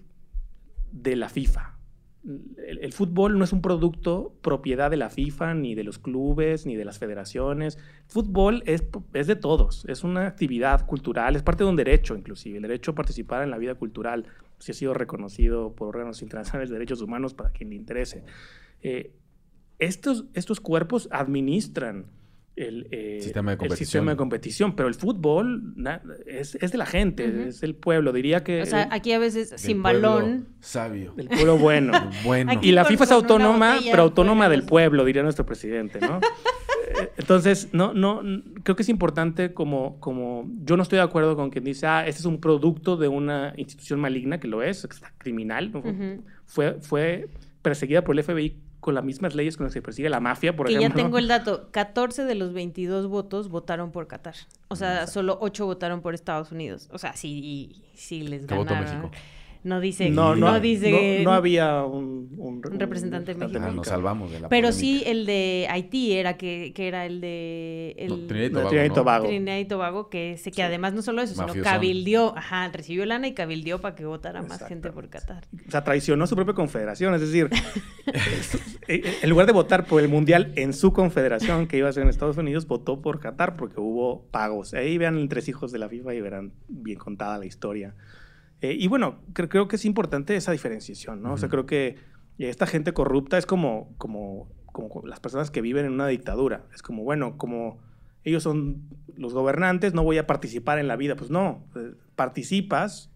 de 0.92 1.16
la 1.16 1.28
FIFA. 1.28 1.74
El, 2.66 2.78
el 2.81 2.92
fútbol 2.92 3.38
no 3.38 3.44
es 3.44 3.52
un 3.52 3.62
producto 3.62 4.35
propiedad 4.42 4.90
de 4.90 4.96
la 4.96 5.09
FIFA, 5.09 5.54
ni 5.54 5.74
de 5.74 5.85
los 5.85 5.98
clubes, 5.98 6.66
ni 6.66 6.76
de 6.76 6.85
las 6.85 6.98
federaciones. 6.98 7.78
Fútbol 8.07 8.62
es, 8.66 8.85
es 9.14 9.26
de 9.26 9.37
todos, 9.37 9.85
es 9.87 10.04
una 10.04 10.26
actividad 10.26 10.87
cultural, 10.87 11.37
es 11.37 11.42
parte 11.42 11.64
de 11.64 11.70
un 11.70 11.76
derecho 11.76 12.16
inclusive, 12.16 12.57
el 12.57 12.62
derecho 12.62 12.92
a 12.92 12.94
participar 12.94 13.42
en 13.42 13.50
la 13.50 13.59
vida 13.59 13.74
cultural, 13.74 14.26
si 14.59 14.72
ha 14.72 14.74
sido 14.74 14.94
reconocido 14.94 15.74
por 15.74 15.88
órganos 15.88 16.22
internacionales 16.22 16.68
de 16.70 16.74
derechos 16.74 17.00
humanos 17.00 17.35
para 17.35 17.50
quien 17.50 17.70
le 17.70 17.76
interese. 17.76 18.24
Eh, 18.83 19.12
estos, 19.79 20.25
estos 20.35 20.61
cuerpos 20.61 21.09
administran 21.12 22.07
el, 22.57 22.88
eh, 22.91 23.19
Sistema 23.23 23.53
de 23.53 23.55
el 23.55 23.59
competición. 23.59 23.87
sistema 23.87 24.11
de 24.11 24.17
competición, 24.17 24.75
pero 24.75 24.88
el 24.88 24.95
fútbol 24.95 25.75
na- 25.77 26.03
es, 26.27 26.57
es 26.57 26.73
de 26.73 26.79
la 26.79 26.87
gente, 26.87 27.49
es 27.49 27.62
el 27.62 27.77
pueblo, 27.77 28.12
diría 28.12 28.43
que 28.43 28.62
O 28.62 28.67
sea, 28.67 28.83
el- 28.85 28.93
aquí 28.93 29.12
a 29.12 29.21
veces 29.21 29.53
sin 29.57 29.81
balón. 29.81 30.49
Sabio. 30.59 31.12
del 31.17 31.29
pueblo 31.29 31.57
bueno. 31.57 31.93
Bueno. 32.25 32.51
Aquí- 32.53 32.71
Y 32.71 32.73
la 32.73 32.85
FIFA 32.85 33.05
es 33.05 33.12
autónoma, 33.12 33.75
botella, 33.75 33.91
pero 33.93 34.03
autónoma 34.03 34.49
del 34.49 34.64
pueblo, 34.64 35.05
diría 35.05 35.23
nuestro 35.23 35.47
presidente, 35.47 36.01
¿no? 36.01 36.21
Eh, 37.01 37.11
Entonces, 37.19 37.69
no, 37.73 37.93
no, 37.93 38.23
creo 38.62 38.75
que 38.75 38.83
es 38.83 38.88
importante 38.88 39.53
como, 39.53 40.01
como, 40.01 40.51
yo 40.64 40.75
no 40.77 40.83
estoy 40.83 40.97
de 40.97 41.03
acuerdo 41.03 41.37
con 41.37 41.51
quien 41.51 41.62
dice, 41.62 41.87
ah, 41.87 42.07
este 42.07 42.21
es 42.21 42.25
un 42.25 42.41
producto 42.41 42.97
de 42.97 43.09
una 43.09 43.53
institución 43.59 44.01
maligna, 44.01 44.41
que 44.41 44.49
lo 44.49 44.62
es, 44.62 44.87
que 44.87 44.95
está 44.95 45.12
criminal, 45.19 45.71
fue, 46.47 46.79
fue 46.81 47.29
perseguida 47.61 48.03
por 48.03 48.17
el 48.19 48.25
FBI 48.25 48.57
con 48.81 48.95
las 48.95 49.05
mismas 49.05 49.35
leyes 49.35 49.57
con 49.57 49.64
las 49.64 49.75
que 49.75 49.83
persigue 49.83 50.09
la 50.09 50.21
mafia, 50.21 50.55
por 50.55 50.67
que 50.69 50.81
ya 50.81 50.91
tengo 50.91 51.19
el 51.19 51.29
dato, 51.29 51.69
14 51.73 52.25
de 52.25 52.35
los 52.35 52.53
22 52.53 53.09
votos 53.09 53.49
votaron 53.49 53.91
por 53.91 54.07
Qatar. 54.07 54.35
O 54.69 54.77
sea, 54.77 55.07
solo 55.07 55.38
8 55.41 55.67
votaron 55.67 56.01
por 56.01 56.14
Estados 56.14 56.53
Unidos. 56.53 56.88
O 56.93 56.99
sea, 56.99 57.14
sí, 57.14 57.83
sí 57.95 58.23
les 58.23 58.47
¿Qué 58.47 58.55
votó 58.55 58.75
ganaron. 58.75 59.03
México? 59.03 59.23
No 59.64 59.81
dice, 59.81 60.09
no, 60.11 60.37
no, 60.37 60.53
no, 60.53 60.61
dice... 60.61 61.18
no, 61.18 61.31
no 61.31 61.33
había 61.37 61.83
un, 61.85 62.29
un- 62.38 62.62
un 62.64 62.81
representante 62.81 63.35
de 63.35 63.38
México. 63.40 63.61
Ah, 63.62 63.71
nos 63.73 63.87
salvamos 63.87 64.31
de 64.31 64.40
la 64.40 64.49
Pero 64.49 64.68
polémica. 64.68 64.73
sí 64.81 65.03
el 65.05 65.27
de 65.27 65.66
Haití 65.68 66.12
era 66.12 66.37
que, 66.37 66.73
que 66.75 66.87
era 66.88 67.05
el 67.07 67.21
de... 67.21 67.94
El, 67.99 68.09
No, 68.09 68.27
Trinidad 68.29 68.44
y 68.44 68.49
de 68.49 68.51
Tobago, 68.51 68.68
Trinidad 68.71 68.85
y 68.85 68.88
¿no? 68.88 68.94
Tobago. 68.94 69.27
Trinidad 69.27 69.59
y 69.59 69.64
Tobago, 69.64 70.09
que, 70.09 70.37
se, 70.38 70.51
que 70.53 70.62
además 70.62 70.94
no 70.94 71.03
solo 71.03 71.23
eso, 71.23 71.35
sino 71.35 71.49
Mafiosón. 71.49 71.73
cabildió, 71.73 72.37
ajá, 72.37 72.68
recibió 72.68 73.05
lana 73.05 73.27
y 73.29 73.35
cabildió 73.35 73.81
para 73.81 73.94
que 73.97 74.05
votara 74.07 74.42
más 74.42 74.64
gente 74.66 74.90
por. 74.92 75.09
Qatar. 75.09 75.47
O 75.66 75.71
sea, 75.71 75.83
traicionó 75.85 76.27
su 76.27 76.37
propia 76.37 76.55
confederación, 76.55 77.14
es 77.14 77.21
decir, 77.21 77.49
eh, 78.88 79.03
en 79.23 79.31
lugar 79.31 79.47
de 79.47 79.53
votar 79.53 79.87
por 79.87 80.01
el 80.03 80.09
mundial 80.09 80.53
en 80.57 80.73
su 80.73 80.92
confederación 80.92 81.66
que 81.66 81.79
iba 81.79 81.88
a 81.88 81.92
ser 81.92 82.03
en 82.05 82.09
Estados 82.11 82.37
Unidos, 82.37 82.66
votó 82.66 83.01
por 83.03 83.21
Qatar 83.21 83.57
porque 83.57 83.81
hubo 83.81 84.23
pagos. 84.31 84.75
Ahí 84.75 84.99
vean 84.99 85.16
el 85.16 85.29
tres 85.29 85.49
hijos 85.49 85.73
de 85.73 85.79
la 85.79 85.88
FIFA 85.88 86.14
y 86.14 86.21
verán 86.21 86.53
bien 86.68 86.99
contada 86.99 87.38
la 87.38 87.47
historia. 87.47 87.94
Eh, 88.61 88.77
y 88.79 88.88
bueno, 88.88 89.21
creo, 89.33 89.49
creo 89.49 89.68
que 89.68 89.77
es 89.77 89.85
importante 89.85 90.35
esa 90.37 90.53
diferenciación, 90.53 91.23
¿no? 91.23 91.35
O 91.35 91.38
sea, 91.38 91.49
creo 91.49 91.66
que 91.66 91.97
esta 92.38 92.66
gente 92.66 92.92
corrupta 92.92 93.38
es 93.38 93.47
como, 93.47 93.94
como, 93.99 94.49
como 94.66 95.07
las 95.07 95.21
personas 95.21 95.51
que 95.51 95.61
viven 95.61 95.87
en 95.87 95.92
una 95.92 96.07
dictadura. 96.07 96.66
Es 96.75 96.83
como, 96.83 97.05
bueno, 97.05 97.37
como 97.37 97.79
ellos 98.25 98.42
son 98.42 98.88
los 99.16 99.33
gobernantes, 99.33 99.94
no 99.94 100.03
voy 100.03 100.18
a 100.18 100.27
participar 100.27 100.79
en 100.79 100.88
la 100.88 100.97
vida. 100.97 101.16
Pues 101.16 101.31
no, 101.31 101.64
eh, 101.77 101.94
participas 102.16 103.12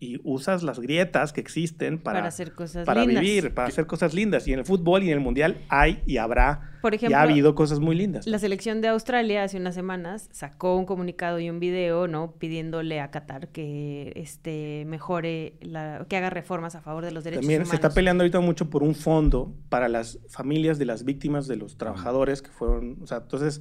y 0.00 0.20
usas 0.22 0.62
las 0.62 0.78
grietas 0.78 1.32
que 1.32 1.40
existen 1.40 1.98
para, 1.98 2.20
Para 2.20 2.28
hacer 2.28 2.52
cosas 2.52 2.86
para 2.86 3.04
lindas. 3.04 3.20
vivir, 3.20 3.52
para 3.52 3.66
hacer 3.66 3.86
cosas 3.86 4.14
lindas. 4.14 4.46
Y 4.46 4.52
en 4.52 4.60
el 4.60 4.64
fútbol 4.64 5.02
y 5.02 5.08
en 5.08 5.14
el 5.14 5.20
mundial 5.20 5.58
hay 5.68 6.02
y 6.06 6.18
habrá, 6.18 6.70
Por 6.82 6.92
y 6.94 6.96
ejemplo, 6.96 7.18
ha 7.18 7.22
habido 7.22 7.56
cosas 7.56 7.80
muy 7.80 7.96
lindas. 7.96 8.24
La 8.26 8.38
selección 8.38 8.80
de 8.80 8.88
Australia 8.88 9.42
hace 9.42 9.56
unas 9.56 9.74
semanas 9.74 10.28
sacó 10.30 10.76
un 10.76 10.86
comunicado 10.86 11.40
y 11.40 11.50
un 11.50 11.58
video, 11.58 12.06
¿no? 12.06 12.30
Pidiéndole 12.38 13.00
a 13.00 13.10
Qatar 13.10 13.48
que 13.48 14.12
este 14.14 14.84
mejore 14.86 15.54
la, 15.62 16.06
que 16.08 16.16
haga 16.16 16.30
reformas 16.30 16.76
a 16.76 16.80
favor 16.80 17.04
de 17.04 17.10
los 17.10 17.24
derechos 17.24 17.42
También 17.42 17.62
humanos. 17.62 17.70
se 17.70 17.76
está 17.76 17.90
peleando 17.90 18.22
ahorita 18.22 18.38
mucho 18.40 18.70
por 18.70 18.84
un 18.84 18.94
fondo 18.94 19.52
para 19.68 19.88
las 19.88 20.20
familias 20.28 20.78
de 20.78 20.84
las 20.84 21.04
víctimas 21.04 21.48
de 21.48 21.56
los 21.56 21.76
trabajadores 21.76 22.40
que 22.40 22.50
fueron, 22.50 22.98
o 23.02 23.06
sea, 23.08 23.18
entonces 23.18 23.60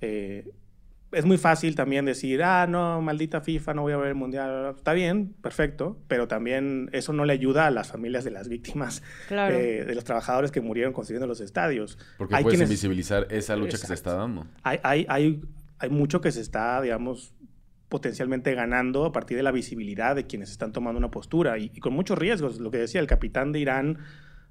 eh, 0.00 0.52
es 1.14 1.24
muy 1.24 1.38
fácil 1.38 1.74
también 1.74 2.04
decir, 2.04 2.42
ah, 2.42 2.66
no, 2.68 3.00
maldita 3.00 3.40
FIFA, 3.40 3.74
no 3.74 3.82
voy 3.82 3.92
a 3.92 3.96
ver 3.96 4.08
el 4.08 4.14
mundial. 4.14 4.74
Está 4.76 4.92
bien, 4.92 5.34
perfecto, 5.40 5.98
pero 6.08 6.28
también 6.28 6.90
eso 6.92 7.12
no 7.12 7.24
le 7.24 7.32
ayuda 7.32 7.66
a 7.66 7.70
las 7.70 7.88
familias 7.92 8.24
de 8.24 8.30
las 8.32 8.48
víctimas, 8.48 9.02
Claro. 9.28 9.54
eh, 9.56 9.84
de 9.84 9.94
los 9.94 10.04
trabajadores 10.04 10.50
que 10.50 10.60
murieron 10.60 10.92
construyendo 10.92 11.26
los 11.26 11.40
estadios. 11.40 11.98
Porque 12.18 12.34
Hay 12.36 12.42
puedes 12.42 12.58
quienes- 12.58 12.70
invisibilizar 12.70 13.26
esa 13.30 13.56
lucha 13.56 13.78
que 13.78 13.86
se 13.86 13.94
está 13.94 14.14
dando. 14.14 14.46
hay, 14.62 14.78
hay, 14.82 15.06
hay, 15.08 15.40
hay 15.78 15.90
mucho 15.90 16.20
que 16.20 16.32
se 16.32 16.40
está, 16.40 16.80
digamos, 16.82 17.32
potencialmente 17.88 18.54
ganando 18.54 19.04
a 19.04 19.12
partir 19.12 19.36
de 19.36 19.42
la 19.42 19.52
visibilidad 19.52 20.16
de 20.16 20.26
quienes 20.26 20.50
están 20.50 20.72
tomando 20.72 20.98
una 20.98 21.10
postura 21.10 21.58
y, 21.58 21.70
y 21.74 21.80
con 21.80 21.92
muchos 21.92 22.18
riesgos. 22.18 22.58
Lo 22.58 22.70
que 22.70 22.78
decía 22.78 23.00
el 23.00 23.06
capitán 23.06 23.52
de 23.52 23.60
Irán, 23.60 23.98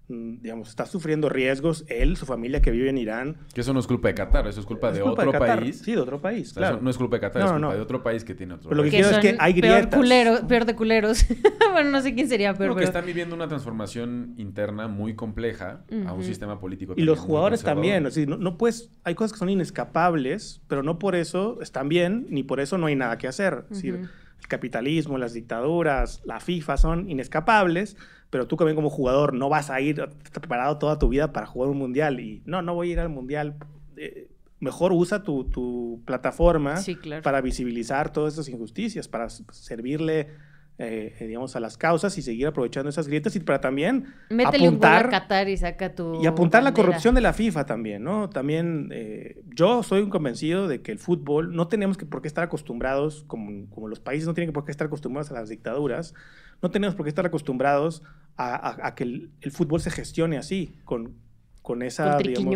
digamos, 0.09 0.69
está 0.69 0.85
sufriendo 0.85 1.29
riesgos, 1.29 1.85
él, 1.87 2.17
su 2.17 2.25
familia 2.25 2.61
que 2.61 2.71
vive 2.71 2.89
en 2.89 2.97
Irán. 2.97 3.37
Que 3.53 3.61
eso 3.61 3.73
no 3.73 3.79
es 3.79 3.87
culpa 3.87 4.09
de 4.09 4.13
Qatar, 4.15 4.45
eso 4.47 4.59
es 4.59 4.65
culpa 4.65 4.89
Es 4.89 4.95
de 4.95 5.01
culpa 5.01 5.21
otro 5.21 5.31
Qatar. 5.31 5.59
país. 5.59 5.79
Sí, 5.79 5.93
de 5.93 5.99
otro 5.99 6.21
país, 6.21 6.51
O 6.51 6.53
sea, 6.55 6.59
claro. 6.61 6.75
eso 6.75 6.83
no 6.83 6.89
es 6.89 6.97
culpa 6.97 7.15
de 7.15 7.19
Qatar, 7.21 7.41
No, 7.41 7.45
es 7.47 7.51
culpa 7.53 7.67
no. 7.67 7.73
de 7.73 7.81
otro 7.81 8.03
país 8.03 8.23
que 8.23 8.35
tiene 8.35 8.53
otro 8.55 8.69
Pero 8.69 8.77
lo 8.77 8.83
que 8.83 8.91
país. 8.91 9.07
quiero 9.07 9.17
es 9.17 9.21
que 9.21 9.37
hay 9.39 9.53
peor, 9.61 9.75
grietas. 9.79 9.99
culero- 9.99 10.47
peor 10.47 10.65
de 10.65 10.75
culeros. 10.75 11.25
bueno, 11.71 11.89
no 11.89 12.01
sé 12.01 12.13
quién 12.13 12.27
sería 12.27 12.53
peor, 12.53 12.57
Creo 12.67 12.75
que 12.75 12.79
pero- 12.79 12.89
están 12.89 13.05
viviendo 13.05 13.33
una 13.35 13.47
transformación 13.47 14.33
interna 14.37 14.87
muy 14.87 15.15
compleja 15.15 15.83
a 16.05 16.13
un 16.13 16.23
sistema 16.23 16.59
político. 16.59 16.93
Y 16.97 17.03
los 17.03 17.19
jugadores 17.19 17.63
también, 17.63 18.05
es 18.05 18.15
decir, 18.15 18.27
no, 18.27 18.37
no 18.37 18.57
puedes, 18.57 18.91
hay 19.05 19.15
cosas 19.15 19.31
que 19.33 19.39
son 19.39 19.49
inescapables, 19.49 20.61
pero 20.67 20.83
no 20.83 20.99
por 20.99 21.15
eso 21.15 21.59
están 21.61 21.87
bien, 21.89 22.27
ni 22.29 22.43
por 22.43 22.59
eso 22.59 22.77
no 22.77 22.87
hay 22.87 22.95
nada 22.95 23.17
que 23.17 23.27
hacer. 23.27 23.65
Es 23.71 23.77
decir, 23.77 23.95
el 24.39 24.47
capitalismo, 24.47 25.17
las 25.17 25.33
dictaduras, 25.33 26.21
la 26.25 26.39
FIFA 26.39 26.77
son 26.77 27.09
inescapables, 27.09 27.95
pero 28.34 28.48
tú 28.48 28.56
también 28.56 28.76
como 28.76 28.89
jugador 28.89 29.36
no 29.36 29.48
vas 29.48 29.69
a 29.69 29.80
ir 29.80 30.10
preparado 30.32 30.80
toda 30.80 30.98
tu 30.98 31.08
vida 31.08 31.32
para 31.32 31.46
jugar 31.46 31.69
un 31.69 31.78
mundial 31.78 32.19
y 32.19 32.41
no, 32.46 32.63
no 32.63 32.74
voy 32.74 32.89
a 32.89 32.93
ir 32.93 33.00
al 33.00 33.10
mundial. 33.10 33.58
Eh, 33.96 34.28
mejor 34.60 34.91
usa 34.91 35.22
tu, 35.22 35.43
tu 35.43 36.02
plataforma 36.04 36.78
Sí, 36.78 36.96
claro. 36.96 37.22
para 37.22 37.41
visibilizar 37.41 38.12
todas 38.12 38.34
esas 38.34 38.50
injusticias, 38.50 39.08
para 39.08 39.30
servirle, 39.30 40.30
eh, 40.79 41.13
eh, 41.19 41.27
digamos, 41.27 41.55
a 41.55 41.59
las 41.59 41.77
causas 41.77 42.17
y 42.17 42.21
seguir 42.23 42.47
aprovechando 42.47 42.89
esas 42.89 43.07
grietas 43.07 43.36
y 43.36 43.39
para 43.39 43.62
también 43.62 44.07
Métele 44.29 44.69
un 44.69 44.79
gol 44.79 44.86
a 44.86 44.97
apuntar 44.97 45.09
Qatar 45.12 45.47
y 45.49 45.55
saca 45.57 45.93
tu 45.93 46.21
y 46.21 46.25
apuntar 46.25 46.63
la 46.63 46.69
bandera. 46.71 46.88
corrupción 46.88 47.13
de 47.15 47.21
la 47.21 47.31
FIFA 47.33 47.65
también, 47.65 48.03
¿no? 48.03 48.29
También 48.29 48.89
eh, 48.91 49.41
yo 49.55 49.83
soy 49.83 50.01
un 50.01 50.09
convencido 50.09 50.67
de 50.67 50.81
que 50.81 50.91
el 50.91 50.97
fútbol 50.99 51.55
no 51.55 51.67
tenemos 51.67 51.95
que 51.97 52.05
por 52.07 52.21
qué 52.23 52.27
estar 52.27 52.43
acostumbrados, 52.43 53.23
como, 53.27 53.69
como 53.69 53.88
los 53.88 53.99
países 53.99 54.27
no 54.27 54.33
tienen 54.33 54.51
por 54.51 54.65
qué 54.65 54.71
estar 54.71 54.88
acostumbrados 54.88 55.29
a 55.31 55.36
las 55.36 55.49
dictaduras, 55.49 56.15
no 56.62 56.71
tenemos 56.71 56.95
por 56.95 57.05
qué 57.05 57.09
estar 57.09 57.25
acostumbrados 57.25 58.01
a, 58.36 58.55
a- 58.55 58.88
a 58.88 58.95
que 58.95 59.03
el, 59.03 59.29
el 59.41 59.51
fútbol 59.51 59.79
se 59.79 59.91
gestione 59.91 60.38
así, 60.38 60.73
con, 60.86 61.13
con 61.62 61.83
esa, 61.83 62.15
Con 62.15 62.23
digamos, 62.23 62.53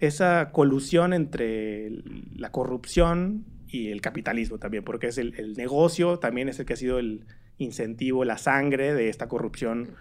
esa 0.00 0.50
colusión 0.52 1.12
entre 1.12 1.90
la 2.34 2.50
corrupción 2.50 3.44
y 3.68 3.88
el 3.90 4.00
capitalismo 4.00 4.58
también, 4.58 4.84
porque 4.84 5.08
es 5.08 5.18
el, 5.18 5.34
el 5.38 5.52
negocio, 5.54 6.18
también 6.18 6.48
es 6.48 6.58
el 6.58 6.64
que 6.66 6.72
ha 6.72 6.76
sido 6.76 6.98
el 6.98 7.24
incentivo, 7.58 8.24
la 8.24 8.38
sangre 8.38 8.94
de 8.94 9.08
esta 9.08 9.28
corrupción 9.28 9.94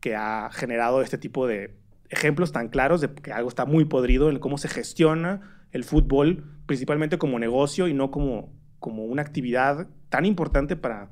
que 0.00 0.16
ha 0.16 0.50
generado 0.52 1.02
este 1.02 1.18
tipo 1.18 1.46
de 1.46 1.74
ejemplos 2.10 2.52
tan 2.52 2.68
claros 2.68 3.00
de 3.00 3.12
que 3.12 3.32
algo 3.32 3.48
está 3.48 3.64
muy 3.64 3.84
podrido 3.84 4.30
en 4.30 4.38
cómo 4.38 4.58
se 4.58 4.68
gestiona 4.68 5.64
el 5.72 5.84
fútbol, 5.84 6.44
principalmente 6.66 7.18
como 7.18 7.38
negocio 7.38 7.88
y 7.88 7.94
no 7.94 8.10
como, 8.10 8.52
como 8.78 9.04
una 9.04 9.22
actividad 9.22 9.88
tan 10.08 10.24
importante 10.24 10.76
para... 10.76 11.10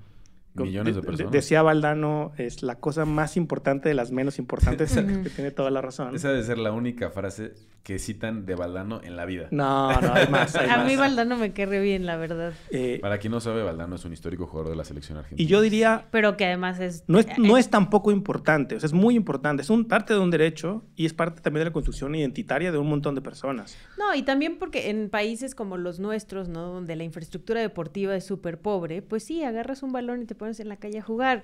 Millones 0.54 0.96
de 0.96 1.02
personas. 1.02 1.32
decía 1.32 1.62
Valdano, 1.62 2.32
es 2.36 2.62
la 2.62 2.74
cosa 2.78 3.06
más 3.06 3.38
importante 3.38 3.88
de 3.88 3.94
las 3.94 4.12
menos 4.12 4.38
importantes, 4.38 4.92
que 4.92 5.30
tiene 5.30 5.50
toda 5.50 5.70
la 5.70 5.80
razón. 5.80 6.14
Esa 6.14 6.28
debe 6.28 6.42
ser 6.42 6.58
la 6.58 6.72
única 6.72 7.10
frase 7.10 7.54
que 7.82 7.98
citan 7.98 8.46
de 8.46 8.54
Valdano 8.54 9.00
en 9.02 9.16
la 9.16 9.24
vida. 9.24 9.48
No, 9.50 10.00
no, 10.00 10.14
hay 10.14 10.28
más. 10.28 10.54
hay 10.54 10.68
A 10.68 10.78
más. 10.78 10.86
mí 10.86 10.96
Valdano 10.96 11.36
me 11.36 11.52
cae 11.52 11.80
bien, 11.80 12.06
la 12.06 12.16
verdad. 12.16 12.52
Eh, 12.70 12.98
Para 13.02 13.18
quien 13.18 13.32
no 13.32 13.40
sabe, 13.40 13.62
Valdano 13.62 13.96
es 13.96 14.04
un 14.04 14.12
histórico 14.12 14.46
jugador 14.46 14.70
de 14.70 14.76
la 14.76 14.84
selección 14.84 15.18
argentina. 15.18 15.42
y 15.42 15.50
yo 15.50 15.60
diría, 15.60 16.06
Pero 16.10 16.36
que 16.36 16.46
además 16.46 16.78
es... 16.78 17.04
no 17.08 17.18
es, 17.18 17.26
no 17.38 17.56
eh, 17.56 17.60
es 17.60 17.70
tan 17.70 17.90
poco 17.90 18.12
importante, 18.12 18.76
o 18.76 18.80
sea, 18.80 18.86
es 18.86 18.92
muy 18.92 19.16
importante, 19.16 19.62
es 19.62 19.70
un, 19.70 19.86
parte 19.86 20.14
de 20.14 20.20
un 20.20 20.30
derecho 20.30 20.84
y 20.94 21.06
es 21.06 21.12
parte 21.12 21.40
también 21.40 21.62
de 21.62 21.70
la 21.70 21.72
construcción 21.72 22.14
identitaria 22.14 22.70
de 22.70 22.78
un 22.78 22.88
montón 22.88 23.14
de 23.14 23.20
personas. 23.20 23.76
No, 23.98 24.14
y 24.14 24.22
también 24.22 24.58
porque 24.58 24.90
en 24.90 25.10
países 25.10 25.54
como 25.54 25.76
los 25.76 25.98
nuestros, 25.98 26.48
¿no? 26.48 26.68
Donde 26.72 26.94
la 26.96 27.04
infraestructura 27.04 27.60
deportiva 27.60 28.14
es 28.14 28.24
súper 28.24 28.60
pobre, 28.60 29.02
pues 29.02 29.24
sí, 29.24 29.42
agarras 29.42 29.82
un 29.82 29.92
balón 29.92 30.22
y 30.22 30.26
te 30.26 30.34
pones 30.34 30.60
en 30.60 30.68
la 30.68 30.76
calle 30.76 30.98
a 30.98 31.02
jugar. 31.02 31.42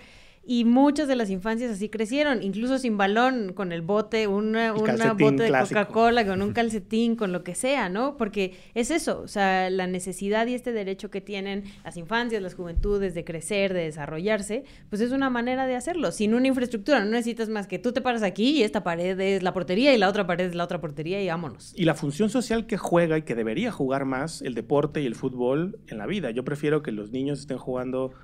Y 0.50 0.64
muchas 0.64 1.08
de 1.08 1.14
las 1.14 1.28
infancias 1.28 1.70
así 1.70 1.90
crecieron, 1.90 2.42
incluso 2.42 2.78
sin 2.78 2.96
balón, 2.96 3.52
con 3.52 3.70
el 3.70 3.82
bote, 3.82 4.26
una, 4.28 4.72
bote 4.72 5.42
de. 5.42 5.50
Coca-Cola, 5.50 6.24
con 6.24 6.40
un 6.40 6.52
calcetín, 6.54 7.16
con 7.16 7.32
lo 7.32 7.44
que 7.44 7.54
sea, 7.54 7.90
¿no? 7.90 8.16
Porque 8.16 8.54
es 8.72 8.90
eso, 8.90 9.20
o 9.20 9.28
sea, 9.28 9.68
la 9.68 9.86
necesidad 9.86 10.46
y 10.46 10.54
este 10.54 10.72
derecho 10.72 11.10
que 11.10 11.20
tienen 11.20 11.64
las 11.84 11.98
infancias, 11.98 12.40
las 12.40 12.54
juventudes 12.54 13.12
de 13.12 13.26
crecer, 13.26 13.74
de 13.74 13.82
desarrollarse, 13.82 14.64
pues 14.88 15.02
es 15.02 15.12
una 15.12 15.28
manera 15.28 15.66
de 15.66 15.76
hacerlo. 15.76 16.12
Sin 16.12 16.32
una 16.32 16.48
infraestructura 16.48 17.00
no 17.00 17.10
necesitas 17.10 17.50
más 17.50 17.66
que 17.66 17.78
tú 17.78 17.92
te 17.92 18.00
paras 18.00 18.22
aquí 18.22 18.52
y 18.52 18.62
esta 18.62 18.82
pared 18.82 19.20
es 19.20 19.42
la 19.42 19.52
portería 19.52 19.94
y 19.94 19.98
la 19.98 20.08
otra 20.08 20.26
pared 20.26 20.46
es 20.46 20.54
la 20.54 20.64
otra 20.64 20.80
portería 20.80 21.22
y 21.22 21.28
vámonos. 21.28 21.74
Y 21.76 21.84
la 21.84 21.94
función 21.94 22.30
social 22.30 22.66
que 22.66 22.78
juega 22.78 23.18
y 23.18 23.22
que 23.22 23.34
debería 23.34 23.70
jugar 23.70 24.06
más 24.06 24.40
el 24.40 24.54
deporte 24.54 25.02
y 25.02 25.04
el 25.04 25.14
fútbol 25.14 25.78
en 25.88 25.98
la 25.98 26.06
vida. 26.06 26.30
Yo 26.30 26.42
prefiero 26.42 26.82
que 26.82 26.90
los 26.90 27.10
niños 27.10 27.40
estén 27.40 27.58
jugando 27.58 28.14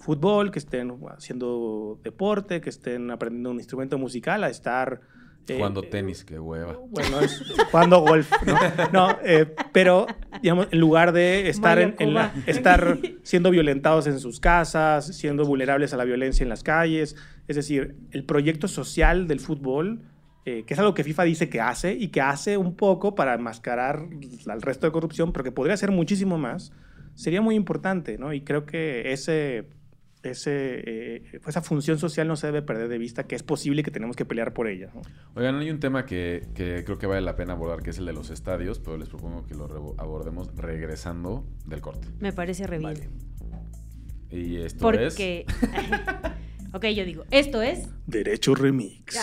fútbol, 0.00 0.50
que 0.50 0.58
estén 0.58 0.92
haciendo 1.16 2.00
deporte, 2.02 2.60
que 2.60 2.70
estén 2.70 3.10
aprendiendo 3.10 3.50
un 3.50 3.58
instrumento 3.58 3.98
musical, 3.98 4.42
a 4.44 4.48
estar... 4.48 5.00
eh, 5.48 5.54
Jugando 5.56 5.82
eh, 5.82 5.86
tenis, 5.88 6.24
qué 6.24 6.38
hueva. 6.38 6.78
Bueno, 6.88 7.20
es 7.20 7.42
jugando 7.70 8.00
golf, 8.00 8.30
¿no? 8.46 8.56
No, 8.92 9.16
eh, 9.24 9.54
pero, 9.72 10.06
digamos, 10.42 10.68
en 10.70 10.80
lugar 10.80 11.12
de 11.12 11.48
estar, 11.48 11.78
en, 11.78 11.94
en 11.98 12.14
la- 12.14 12.32
estar 12.46 12.98
siendo 13.22 13.50
violentados 13.50 14.06
en 14.06 14.18
sus 14.20 14.40
casas, 14.40 15.06
siendo 15.16 15.44
vulnerables 15.44 15.92
a 15.92 15.96
la 15.96 16.04
violencia 16.04 16.42
en 16.42 16.48
las 16.48 16.62
calles, 16.62 17.16
es 17.48 17.56
decir, 17.56 17.96
el 18.12 18.24
proyecto 18.24 18.68
social 18.68 19.26
del 19.28 19.40
fútbol, 19.40 20.02
eh, 20.46 20.64
que 20.66 20.72
es 20.74 20.80
algo 20.80 20.94
que 20.94 21.04
FIFA 21.04 21.24
dice 21.24 21.48
que 21.50 21.60
hace 21.60 21.92
y 21.92 22.08
que 22.08 22.20
hace 22.22 22.56
un 22.56 22.74
poco 22.74 23.14
para 23.14 23.34
enmascarar 23.34 24.06
al 24.46 24.62
resto 24.62 24.86
de 24.86 24.92
corrupción, 24.92 25.32
pero 25.32 25.44
que 25.44 25.52
podría 25.52 25.76
ser 25.76 25.90
muchísimo 25.90 26.38
más, 26.38 26.72
sería 27.14 27.42
muy 27.42 27.54
importante, 27.56 28.16
¿no? 28.18 28.32
Y 28.32 28.40
creo 28.42 28.64
que 28.64 29.12
ese, 29.12 29.66
ese, 30.22 30.82
eh, 30.84 31.40
esa 31.46 31.62
función 31.62 31.98
social 31.98 32.28
no 32.28 32.36
se 32.36 32.46
debe 32.46 32.62
perder 32.62 32.88
de 32.88 32.98
vista, 32.98 33.26
que 33.26 33.34
es 33.34 33.42
posible 33.42 33.82
que 33.82 33.90
tenemos 33.90 34.16
que 34.16 34.24
pelear 34.24 34.52
por 34.52 34.68
ella. 34.68 34.90
¿no? 34.94 35.02
Oigan, 35.34 35.56
hay 35.56 35.70
un 35.70 35.80
tema 35.80 36.06
que, 36.06 36.48
que 36.54 36.84
creo 36.84 36.98
que 36.98 37.06
vale 37.06 37.20
la 37.22 37.36
pena 37.36 37.54
abordar, 37.54 37.82
que 37.82 37.90
es 37.90 37.98
el 37.98 38.06
de 38.06 38.12
los 38.12 38.30
estadios, 38.30 38.78
pero 38.78 38.96
les 38.96 39.08
propongo 39.08 39.44
que 39.46 39.54
lo 39.54 39.94
abordemos 39.98 40.54
regresando 40.56 41.46
del 41.66 41.80
corte. 41.80 42.08
Me 42.18 42.32
parece 42.32 42.66
re 42.66 42.78
bien. 42.78 42.94
Vale. 42.94 43.08
Y 44.30 44.56
esto 44.58 44.92
es... 44.92 45.14
Porque. 45.14 45.46
ok, 46.72 46.86
yo 46.86 47.04
digo, 47.04 47.24
esto 47.30 47.62
es. 47.62 47.88
Derecho 48.06 48.54
Remix. 48.54 49.18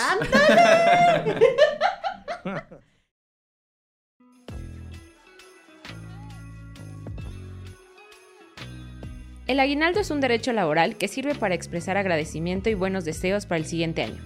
El 9.47 9.59
aguinaldo 9.61 10.01
es 10.01 10.11
un 10.11 10.19
derecho 10.19 10.51
laboral 10.51 10.97
que 10.97 11.07
sirve 11.07 11.33
para 11.33 11.55
expresar 11.55 11.95
agradecimiento 11.95 12.69
y 12.69 12.73
buenos 12.73 13.05
deseos 13.05 13.45
para 13.45 13.59
el 13.59 13.65
siguiente 13.65 14.03
año. 14.03 14.21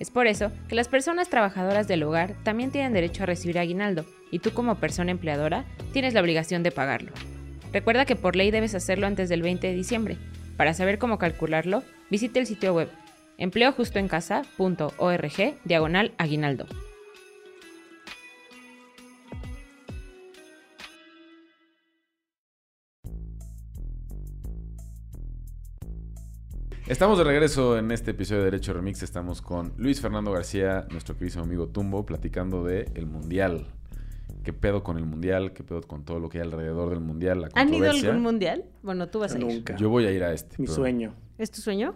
Es 0.00 0.10
por 0.10 0.26
eso 0.26 0.50
que 0.68 0.74
las 0.74 0.88
personas 0.88 1.28
trabajadoras 1.28 1.86
del 1.86 2.02
hogar 2.02 2.34
también 2.42 2.72
tienen 2.72 2.92
derecho 2.92 3.22
a 3.22 3.26
recibir 3.26 3.60
aguinaldo 3.60 4.04
y 4.32 4.40
tú 4.40 4.50
como 4.50 4.74
persona 4.74 5.12
empleadora 5.12 5.64
tienes 5.92 6.12
la 6.12 6.20
obligación 6.20 6.64
de 6.64 6.72
pagarlo. 6.72 7.12
Recuerda 7.72 8.04
que 8.04 8.16
por 8.16 8.34
ley 8.34 8.50
debes 8.50 8.74
hacerlo 8.74 9.06
antes 9.06 9.28
del 9.28 9.42
20 9.42 9.64
de 9.64 9.74
diciembre. 9.74 10.16
Para 10.56 10.74
saber 10.74 10.98
cómo 10.98 11.18
calcularlo, 11.18 11.84
visite 12.10 12.40
el 12.40 12.46
sitio 12.46 12.74
web 12.74 12.88
empleojustoencasa.org 13.38 15.54
diagonal 15.64 16.14
aguinaldo. 16.18 16.66
Estamos 26.92 27.16
de 27.16 27.24
regreso 27.24 27.78
en 27.78 27.90
este 27.90 28.10
episodio 28.10 28.40
de 28.40 28.50
Derecho 28.50 28.74
Remix. 28.74 29.02
Estamos 29.02 29.40
con 29.40 29.72
Luis 29.78 29.98
Fernando 30.02 30.30
García, 30.30 30.86
nuestro 30.90 31.16
querido 31.16 31.40
amigo 31.40 31.66
Tumbo, 31.68 32.04
platicando 32.04 32.64
de 32.64 32.90
el 32.94 33.06
Mundial. 33.06 33.64
¿Qué 34.44 34.52
pedo 34.52 34.82
con 34.82 34.98
el 34.98 35.06
Mundial? 35.06 35.54
¿Qué 35.54 35.64
pedo 35.64 35.80
con 35.80 36.04
todo 36.04 36.20
lo 36.20 36.28
que 36.28 36.36
hay 36.36 36.44
alrededor 36.44 36.90
del 36.90 37.00
Mundial? 37.00 37.40
La 37.40 37.48
¿Han 37.54 37.68
ido 37.68 37.76
a 37.76 37.78
controversia? 37.78 38.08
algún 38.10 38.22
mundial? 38.22 38.64
Bueno, 38.82 39.08
tú 39.08 39.20
vas 39.20 39.34
a 39.34 39.38
ir. 39.38 39.46
Nunca. 39.46 39.74
Yo 39.76 39.88
voy 39.88 40.04
a 40.04 40.12
ir 40.12 40.22
a 40.22 40.34
este. 40.34 40.56
Mi 40.58 40.66
pero- 40.66 40.74
sueño. 40.76 41.14
¿Es 41.38 41.50
tu 41.50 41.62
sueño? 41.62 41.94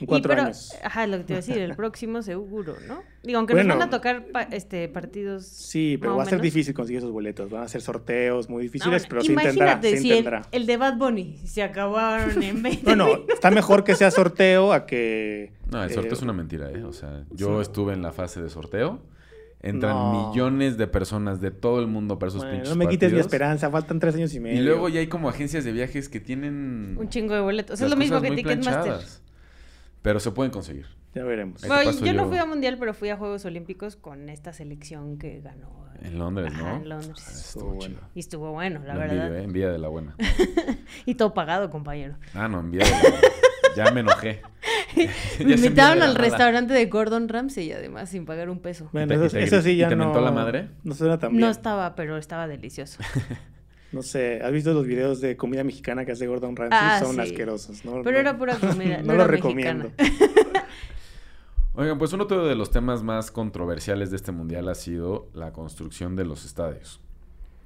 En 0.00 0.04
Y 0.04 0.06
cuatro 0.06 0.30
pero- 0.30 0.42
años. 0.42 0.72
Ajá, 0.82 1.06
lo 1.06 1.18
que 1.18 1.24
te 1.24 1.32
iba 1.34 1.38
a 1.38 1.42
decir, 1.42 1.58
el 1.58 1.74
próximo 1.76 2.22
seguro, 2.22 2.74
¿no? 2.88 3.02
Digo, 3.22 3.38
aunque 3.38 3.54
Bueno. 3.54 3.68
nos 3.68 3.78
van 3.78 3.88
a 3.88 3.90
tocar 3.90 4.26
pa- 4.26 4.42
este 4.42 4.88
partidos. 4.88 5.46
Sí, 5.46 5.96
pero 6.00 6.12
más 6.12 6.18
va 6.18 6.24
o 6.24 6.26
a 6.26 6.30
ser 6.30 6.40
difícil 6.40 6.74
conseguir 6.74 6.98
esos 6.98 7.12
boletos. 7.12 7.48
Van 7.50 7.62
a 7.62 7.68
ser 7.68 7.80
sorteos 7.80 8.48
muy 8.48 8.62
difíciles, 8.64 9.06
pero 9.08 9.22
se 9.22 9.32
intentará. 9.32 9.54
imagínate 9.72 9.90
Se 9.90 9.96
si 10.02 10.10
el, 10.10 10.18
intentará. 10.18 10.48
el 10.50 10.66
de 10.66 10.76
Bad 10.76 10.96
Bunny 10.98 11.38
se 11.46 11.62
acabaron 11.62 12.42
en 12.42 12.62
20 12.62 12.82
Bueno, 12.84 13.08
está 13.32 13.50
mejor 13.50 13.84
que 13.84 13.94
sea 13.94 14.10
sorteo 14.10 14.72
a 14.72 14.84
que. 14.86 15.52
No, 15.70 15.82
el 15.82 15.90
sorteo 15.90 16.12
eh, 16.12 16.14
es 16.14 16.22
una 16.22 16.32
mentira, 16.32 16.70
¿eh? 16.70 16.82
O 16.84 16.92
sea, 16.92 17.24
yo 17.30 17.56
sí. 17.56 17.62
estuve 17.62 17.92
en 17.92 18.02
la 18.02 18.12
fase 18.12 18.42
de 18.42 18.48
sorteo. 18.50 19.00
Entran 19.62 19.94
No. 19.96 20.28
millones 20.30 20.76
de 20.76 20.86
personas 20.86 21.40
de 21.40 21.50
todo 21.50 21.80
el 21.80 21.86
mundo 21.86 22.18
para 22.18 22.28
esos 22.28 22.42
bueno, 22.42 22.52
pinches 22.58 22.68
no 22.68 22.76
me 22.76 22.86
quites 22.86 23.10
mi 23.14 23.18
esperanza, 23.18 23.70
faltan 23.70 23.98
tres 23.98 24.14
años 24.14 24.34
y 24.34 24.40
medio. 24.40 24.60
Y 24.60 24.62
luego 24.62 24.90
ya 24.90 25.00
hay 25.00 25.06
como 25.06 25.26
agencias 25.30 25.64
de 25.64 25.72
viajes 25.72 26.10
que 26.10 26.20
tienen... 26.20 26.96
un 27.00 27.08
chingo 27.08 27.32
de 27.32 27.40
boletos. 27.40 27.76
es 27.76 27.80
las 27.80 27.90
lo 27.90 27.96
mismo 27.96 28.20
que 28.20 28.30
Ticketmaster. 28.32 28.98
Pero 30.04 30.20
se 30.20 30.30
pueden 30.32 30.52
conseguir. 30.52 30.84
Ya 31.14 31.24
veremos. 31.24 31.62
Bueno, 31.66 31.90
yo, 31.92 32.12
no 32.12 32.28
fui 32.28 32.36
a 32.36 32.44
Mundial, 32.44 32.76
pero 32.78 32.92
fui 32.92 33.08
a 33.08 33.16
Juegos 33.16 33.46
Olímpicos 33.46 33.96
con 33.96 34.28
esta 34.28 34.52
selección 34.52 35.16
que 35.16 35.40
ganó. 35.40 35.86
En 36.02 36.18
Londres, 36.18 36.52
Ajá, 36.54 36.62
¿no? 36.62 36.76
en 36.76 36.88
Londres. 36.90 37.24
Ah, 37.26 37.30
Estuvo 37.30 37.40
Estuvo 37.40 37.70
bueno. 37.76 37.96
Y 38.14 38.20
estuvo 38.20 38.52
bueno, 38.52 38.80
la 38.84 38.92
No 38.92 39.00
verdad. 39.00 39.16
envidio, 39.28 39.40
¿eh? 39.40 39.44
Envidia 39.44 39.70
de 39.72 39.78
la 39.78 39.88
buena. 39.88 40.14
Y 41.06 41.14
todo 41.14 41.32
pagado, 41.32 41.70
compañero. 41.70 42.16
Ah, 42.34 42.48
no, 42.48 42.60
envidia 42.60 42.84
de 42.84 42.90
la 42.90 43.00
buena. 43.00 43.18
Ya 43.76 43.90
me 43.92 44.00
enojé. 44.00 44.42
Me 44.96 45.04
envidia 45.40 45.54
invitaron 45.56 46.02
al 46.02 46.16
restaurante 46.16 46.74
de 46.74 46.84
Gordon 46.84 47.30
Ramsay, 47.30 47.72
además, 47.72 48.10
sin 48.10 48.26
pagar 48.26 48.50
un 48.50 48.60
peso. 48.60 48.90
Bueno, 48.92 49.14
¿Y 49.14 49.26
eso, 49.26 49.38
y 49.38 49.62
sí 49.62 49.70
y 49.70 49.76
ya 49.78 49.88
te 49.88 49.96
no. 49.96 50.04
mentó 50.04 50.20
la 50.20 50.32
madre? 50.32 50.68
No 50.84 50.94
suena 50.94 51.18
tan 51.18 51.30
bien. 51.30 51.40
No 51.40 51.46
No, 51.46 51.50
estaba, 51.50 51.94
pero 51.94 52.18
estaba 52.18 52.46
delicioso. 52.46 52.98
sé, 54.02 54.40
¿has 54.42 54.52
visto 54.52 54.72
los 54.74 54.86
videos 54.86 55.20
de 55.20 55.36
comida 55.36 55.64
mexicana 55.64 56.04
que 56.04 56.12
hace 56.12 56.26
Gordon 56.26 56.56
Ramsay? 56.56 56.78
Ah, 56.80 57.00
Son 57.00 57.14
sí. 57.16 57.20
asquerosos. 57.20 57.84
¿no? 57.84 58.02
Pero 58.02 58.12
No- 58.12 58.18
era 58.18 58.38
pura 58.38 58.56
comida, 58.56 58.98
no, 58.98 59.12
No, 59.12 59.14
lo 59.14 59.26
recomiendo. 59.26 59.90
mexicana. 59.98 60.64
Oigan, 61.76 61.98
pues 61.98 62.12
uno 62.12 62.24
de 62.26 62.54
los 62.54 62.70
temas 62.70 63.02
más 63.02 63.30
controversiales 63.32 64.10
de 64.10 64.16
este 64.16 64.30
mundial 64.30 64.68
ha 64.68 64.74
sido 64.76 65.28
la 65.34 65.52
construcción 65.52 66.14
de 66.14 66.24
los 66.24 66.44
estadios. 66.44 67.00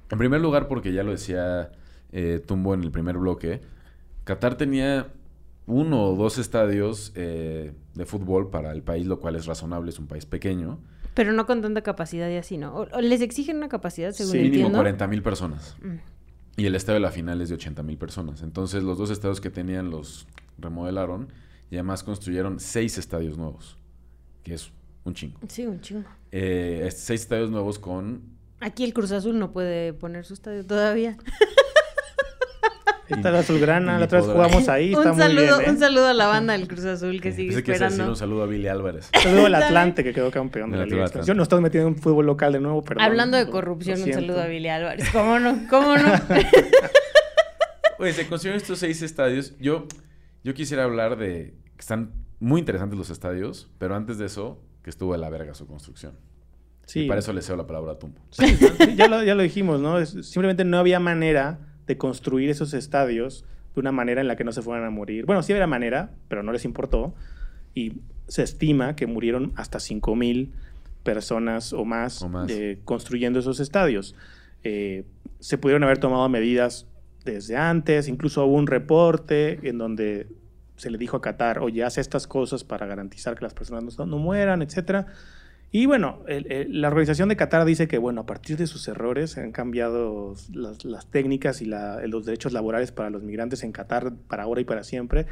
En 0.09 0.17
primer 0.17 0.41
lugar, 0.41 0.67
porque 0.67 0.91
ya 0.93 1.03
lo 1.03 1.11
decía 1.11 1.71
eh, 2.11 2.41
Tumbo 2.45 2.73
en 2.73 2.81
el 2.81 2.89
primer 2.91 3.17
bloque, 3.19 3.61
Qatar 4.23 4.55
tenía 4.55 5.07
uno 5.67 6.03
o 6.05 6.15
dos 6.15 6.39
estadios 6.39 7.11
eh, 7.15 7.73
de 7.93 8.05
fútbol 8.07 8.49
para 8.49 8.71
el 8.71 8.81
país, 8.81 9.05
lo 9.05 9.19
cual 9.19 9.35
es 9.35 9.45
razonable, 9.45 9.91
es 9.91 9.99
un 9.99 10.07
país 10.07 10.25
pequeño. 10.25 10.79
Pero 11.13 11.31
no 11.33 11.45
con 11.45 11.61
tanta 11.61 11.81
capacidad 11.83 12.27
y 12.29 12.37
así, 12.37 12.57
¿no? 12.57 12.73
O- 12.75 12.87
o 12.91 13.01
les 13.01 13.21
exigen 13.21 13.57
una 13.57 13.69
capacidad, 13.69 14.11
según 14.11 14.31
Sí, 14.31 14.37
Mínimo 14.39 14.55
entiendo. 14.55 14.77
40 14.79 15.05
mil 15.07 15.21
personas. 15.21 15.75
Mm. 15.83 15.97
Y 16.59 16.65
el 16.65 16.75
estadio 16.75 16.95
de 16.95 16.99
la 16.99 17.11
final 17.11 17.39
es 17.39 17.47
de 17.47 17.55
80 17.55 17.83
mil 17.83 17.97
personas. 17.97 18.43
Entonces 18.43 18.83
los 18.83 18.97
dos 18.97 19.11
estadios 19.11 19.39
que 19.39 19.49
tenían 19.49 19.89
los 19.89 20.27
remodelaron 20.57 21.29
y 21.71 21.75
además 21.75 22.03
construyeron 22.03 22.59
seis 22.59 22.97
estadios 22.97 23.37
nuevos, 23.37 23.77
que 24.43 24.55
es 24.55 24.69
un 25.05 25.13
chingo. 25.13 25.39
Sí, 25.47 25.65
un 25.65 25.79
chingo. 25.79 26.09
Eh, 26.33 26.89
seis 26.91 27.21
estadios 27.21 27.49
nuevos 27.49 27.79
con 27.79 28.37
Aquí 28.59 28.83
el 28.83 28.93
Cruz 28.93 29.13
Azul 29.13 29.39
no 29.39 29.53
puede 29.53 29.93
poner 29.93 30.25
su 30.25 30.33
estadio 30.33 30.65
todavía. 30.65 31.17
Está 33.09 33.31
la 33.31 33.39
azulgrana, 33.39 33.97
la 33.97 34.05
otra 34.05 34.19
vez 34.21 34.29
jugamos 34.29 34.67
ahí, 34.69 34.93
está 34.93 35.11
un, 35.11 35.17
muy 35.17 35.25
saludo, 35.25 35.57
bien. 35.57 35.69
¿eh? 35.69 35.73
un 35.73 35.79
saludo 35.79 36.07
a 36.07 36.13
la 36.13 36.27
banda 36.27 36.53
del 36.53 36.67
Cruz 36.67 36.85
Azul 36.85 37.19
que 37.21 37.31
sigue 37.31 37.47
Pensé 37.49 37.63
que 37.63 37.71
a 37.71 37.75
esperando. 37.75 38.09
un 38.09 38.15
saludo 38.15 38.43
a 38.43 38.45
Billy 38.45 38.67
Álvarez. 38.67 39.09
Saludo 39.21 39.45
al. 39.47 39.55
Atlante 39.55 40.03
que 40.03 40.13
quedó 40.13 40.31
campeón 40.31 40.71
de 40.71 40.77
la 40.77 40.85
Liga. 40.85 41.03
Expansión. 41.03 41.35
Nos 41.37 41.45
estamos 41.45 41.63
metiendo 41.63 41.89
en 41.89 41.95
fútbol 41.97 42.25
local 42.27 42.53
de 42.53 42.59
nuevo, 42.59 42.83
perdón. 42.83 43.03
Hablando 43.03 43.37
de 43.37 43.49
corrupción, 43.49 44.01
un 44.01 44.13
saludo 44.13 44.41
a 44.41 44.45
Billy 44.47 44.67
Álvarez. 44.69 45.09
¿Cómo 45.11 45.39
no? 45.39 45.59
¿Cómo 45.69 45.97
no? 45.97 46.11
Oye, 47.99 48.13
se 48.13 48.27
construyeron 48.27 48.61
estos 48.61 48.79
seis 48.79 49.01
estadios. 49.01 49.53
Yo, 49.59 49.85
yo 50.43 50.53
quisiera 50.53 50.85
hablar 50.85 51.17
de 51.17 51.53
que 51.75 51.79
están 51.81 52.13
muy 52.39 52.59
interesantes 52.59 52.97
los 52.97 53.09
estadios, 53.09 53.69
pero 53.77 53.95
antes 53.95 54.17
de 54.17 54.25
eso, 54.27 54.61
que 54.83 54.89
estuvo 54.89 55.11
de 55.11 55.19
la 55.19 55.29
verga 55.29 55.53
su 55.53 55.67
construcción. 55.67 56.13
Sí. 56.85 57.01
Y 57.01 57.07
para 57.07 57.19
eso 57.19 57.33
le 57.33 57.41
cedo 57.41 57.57
la 57.57 57.67
palabra 57.67 57.93
a 57.93 57.99
Tumbo. 57.99 58.21
Sí, 58.31 58.47
sí, 58.47 58.95
ya, 58.95 59.07
lo, 59.07 59.21
ya 59.23 59.35
lo 59.35 59.43
dijimos, 59.43 59.79
¿no? 59.81 59.99
Es- 59.99 60.11
simplemente 60.29 60.63
no 60.63 60.77
había 60.79 60.99
manera 60.99 61.59
de 61.89 61.97
construir 61.97 62.51
esos 62.51 62.75
estadios 62.75 63.43
de 63.73 63.79
una 63.81 63.91
manera 63.91 64.21
en 64.21 64.27
la 64.27 64.35
que 64.35 64.43
no 64.43 64.51
se 64.51 64.61
fueran 64.61 64.85
a 64.85 64.91
morir. 64.91 65.25
Bueno, 65.25 65.41
sí 65.41 65.53
había 65.53 65.65
manera, 65.65 66.11
pero 66.27 66.43
no 66.43 66.51
les 66.51 66.63
importó. 66.63 67.15
Y 67.73 67.93
se 68.27 68.43
estima 68.43 68.95
que 68.95 69.07
murieron 69.07 69.53
hasta 69.55 69.79
5.000 69.79 70.51
personas 71.01 71.73
o 71.73 71.85
más, 71.85 72.21
O 72.21 72.29
más. 72.29 72.49
eh, 72.51 72.77
construyendo 72.85 73.39
esos 73.39 73.59
estadios. 73.59 74.13
Eh, 74.63 75.03
se 75.39 75.57
pudieron 75.57 75.83
haber 75.83 75.97
tomado 75.97 76.29
medidas 76.29 76.85
desde 77.25 77.57
antes, 77.57 78.07
incluso 78.07 78.45
hubo 78.45 78.55
un 78.55 78.67
reporte 78.67 79.59
en 79.67 79.79
donde 79.79 80.27
se 80.75 80.91
le 80.91 80.99
dijo 80.99 81.17
a 81.17 81.21
Qatar, 81.21 81.57
oye, 81.59 81.83
haz 81.83 81.97
estas 81.97 82.27
cosas 82.27 82.63
para 82.63 82.85
garantizar 82.85 83.35
que 83.35 83.43
las 83.43 83.55
personas 83.55 83.97
no, 83.97 84.05
no 84.05 84.17
mueran, 84.19 84.61
etcétera. 84.61 85.07
Y 85.71 85.85
bueno, 85.85 86.19
el- 86.27 86.51
el- 86.51 86.81
la 86.81 86.87
organización 86.87 87.29
de 87.29 87.35
Qatar 87.35 87.63
dice 87.63 87.87
que, 87.87 87.99
bueno, 87.99 88.21
a 88.21 88.25
partir 88.25 88.57
de 88.57 88.65
sus 88.65 88.87
errores 88.87 89.37
han 89.37 89.51
cambiado 89.51 90.33
las, 90.51 90.83
las 90.83 91.05
técnicas 91.07 91.61
y 91.61 91.65
la- 91.65 92.05
los 92.07 92.25
derechos 92.25 92.53
laborales 92.53 92.91
para 92.91 93.09
los 93.11 93.23
migrantes 93.23 93.63
en 93.63 93.71
Qatar 93.71 94.13
para 94.27 94.43
ahora 94.43 94.61
y 94.61 94.63
para 94.65 94.83
siempre. 94.83 95.27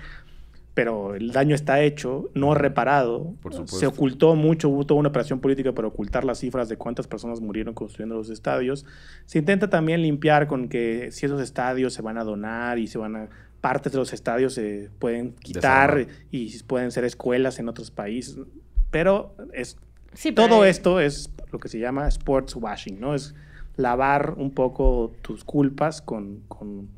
Pero 0.76 1.16
el 1.16 1.32
daño 1.32 1.56
está 1.56 1.82
hecho, 1.82 2.30
no 2.36 2.54
reparado. 2.54 3.34
Por. 3.42 3.52
Se 3.80 3.88
ocultó 3.88 4.36
mucho, 4.36 4.70
hubo 4.70 4.86
toda 4.86 5.00
una 5.00 5.10
operación 5.10 5.40
política 5.40 5.72
para 5.72 5.88
ocultar 5.88 6.24
las 6.24 6.38
cifras 6.38 6.70
de 6.70 6.78
cuántas 6.78 7.08
personas 7.08 7.42
murieron 7.42 7.74
construyendo 7.74 8.14
los 8.14 8.30
estadios. 8.30 8.86
Se 9.26 9.40
intenta 9.40 9.72
también 9.72 10.04
limpiar 10.04 10.46
con 10.46 10.70
que 10.70 11.12
si 11.12 11.26
esos 11.26 11.42
estadios 11.42 11.96
se 11.96 12.04
van 12.04 12.20
a 12.20 12.24
donar 12.24 12.78
y 12.78 12.86
se 12.86 13.00
van 13.00 13.16
a 13.16 13.30
partes 13.60 13.92
de 13.92 13.98
los 13.98 14.14
estadios 14.14 14.54
se 14.54 14.92
pueden 15.00 15.32
quitar 15.34 16.06
y 16.30 16.60
pueden 16.62 16.92
ser 16.92 17.06
escuelas 17.06 17.58
en 17.58 17.70
otros 17.70 17.90
países. 17.90 18.38
Pero 18.92 19.36
es 19.54 19.78
Sí, 20.14 20.32
todo 20.32 20.66
esto 20.66 21.00
es 21.00 21.30
lo 21.52 21.60
que 21.60 21.70
se 21.70 21.80
llama 21.80 22.08
sports 22.08 22.56
washing, 22.56 23.00
¿no? 23.00 23.16
Es 23.16 23.36
lavar 23.76 24.34
un 24.38 24.52
poco 24.52 25.14
tus 25.22 25.44
culpas 25.44 26.02
con, 26.02 26.44
con 26.48 26.90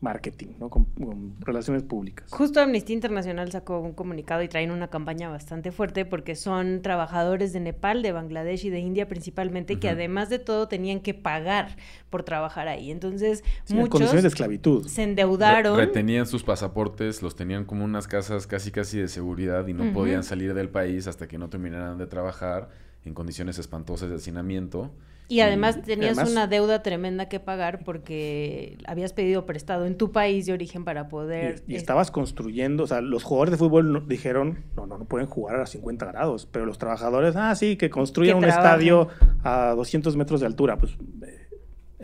marketing, 0.00 0.48
¿no? 0.60 0.68
Con, 0.68 0.84
con 0.84 1.34
relaciones 1.40 1.82
públicas. 1.82 2.30
Justo 2.30 2.60
Amnistía 2.60 2.94
Internacional 2.94 3.50
sacó 3.50 3.80
un 3.80 3.92
comunicado 3.94 4.42
y 4.42 4.48
traen 4.48 4.70
una 4.70 4.88
campaña 4.88 5.30
bastante 5.30 5.72
fuerte 5.72 6.04
porque 6.04 6.34
son 6.36 6.82
trabajadores 6.82 7.52
de 7.54 7.60
Nepal, 7.60 8.02
de 8.02 8.12
Bangladesh 8.12 8.66
y 8.66 8.70
de 8.70 8.80
India 8.80 9.08
principalmente 9.08 9.78
que 9.80 9.88
además 9.88 10.28
de 10.28 10.38
todo 10.38 10.68
tenían 10.68 11.00
que 11.00 11.14
pagar 11.14 11.76
por 12.10 12.24
trabajar 12.24 12.68
ahí. 12.68 12.90
Entonces 12.90 13.42
Sí, 13.64 13.72
en 13.72 13.78
muchos 13.78 13.90
condiciones 13.92 14.22
de 14.22 14.28
esclavitud. 14.28 14.86
se 14.86 15.02
endeudaron. 15.02 15.78
Re- 15.78 15.86
retenían 15.86 16.26
sus 16.26 16.44
pasaportes, 16.44 17.22
los 17.22 17.34
tenían 17.34 17.64
como 17.64 17.84
unas 17.84 18.06
casas 18.06 18.46
casi 18.46 18.70
casi 18.70 18.98
de 18.98 19.08
seguridad 19.08 19.66
y 19.66 19.72
no 19.72 19.92
podían 19.94 20.24
salir 20.24 20.52
del 20.54 20.68
país 20.68 21.06
hasta 21.06 21.26
que 21.26 21.38
no 21.38 21.48
terminaran 21.48 21.96
de 21.96 22.06
trabajar 22.06 22.68
en 23.04 23.14
condiciones 23.14 23.58
espantosas 23.58 24.10
de 24.10 24.16
hacinamiento. 24.16 24.90
Y 25.28 25.40
además 25.40 25.82
tenías 25.82 26.12
además- 26.16 26.30
una 26.30 26.46
deuda 26.46 26.82
tremenda 26.82 27.28
que 27.28 27.40
pagar 27.40 27.82
porque 27.84 28.78
habías 28.86 29.12
pedido 29.12 29.44
prestado 29.44 29.84
en 29.86 29.96
tu 29.96 30.12
país 30.12 30.46
de 30.46 30.52
origen 30.52 30.84
para 30.84 31.08
poder... 31.08 31.64
Y, 31.66 31.72
y 31.72 31.74
eh, 31.74 31.78
estabas 31.78 32.12
construyendo, 32.12 32.84
o 32.84 32.86
sea, 32.86 33.00
los 33.00 33.24
jugadores 33.24 33.50
de 33.52 33.56
fútbol 33.58 33.92
no- 33.92 34.00
dijeron, 34.00 34.64
no, 34.76 34.86
no, 34.86 34.98
no 34.98 35.04
pueden 35.04 35.26
jugar 35.26 35.60
a 35.60 35.66
50 35.66 36.06
grados, 36.06 36.46
pero 36.50 36.64
los 36.64 36.78
trabajadores, 36.78 37.34
ah, 37.34 37.54
sí, 37.56 37.76
que 37.76 37.90
construyan 37.90 38.36
un 38.38 38.44
estadio 38.44 39.08
a 39.42 39.74
200 39.74 40.16
metros 40.16 40.40
de 40.40 40.46
altura, 40.46 40.78
pues... 40.78 40.92
eh, 40.92 41.48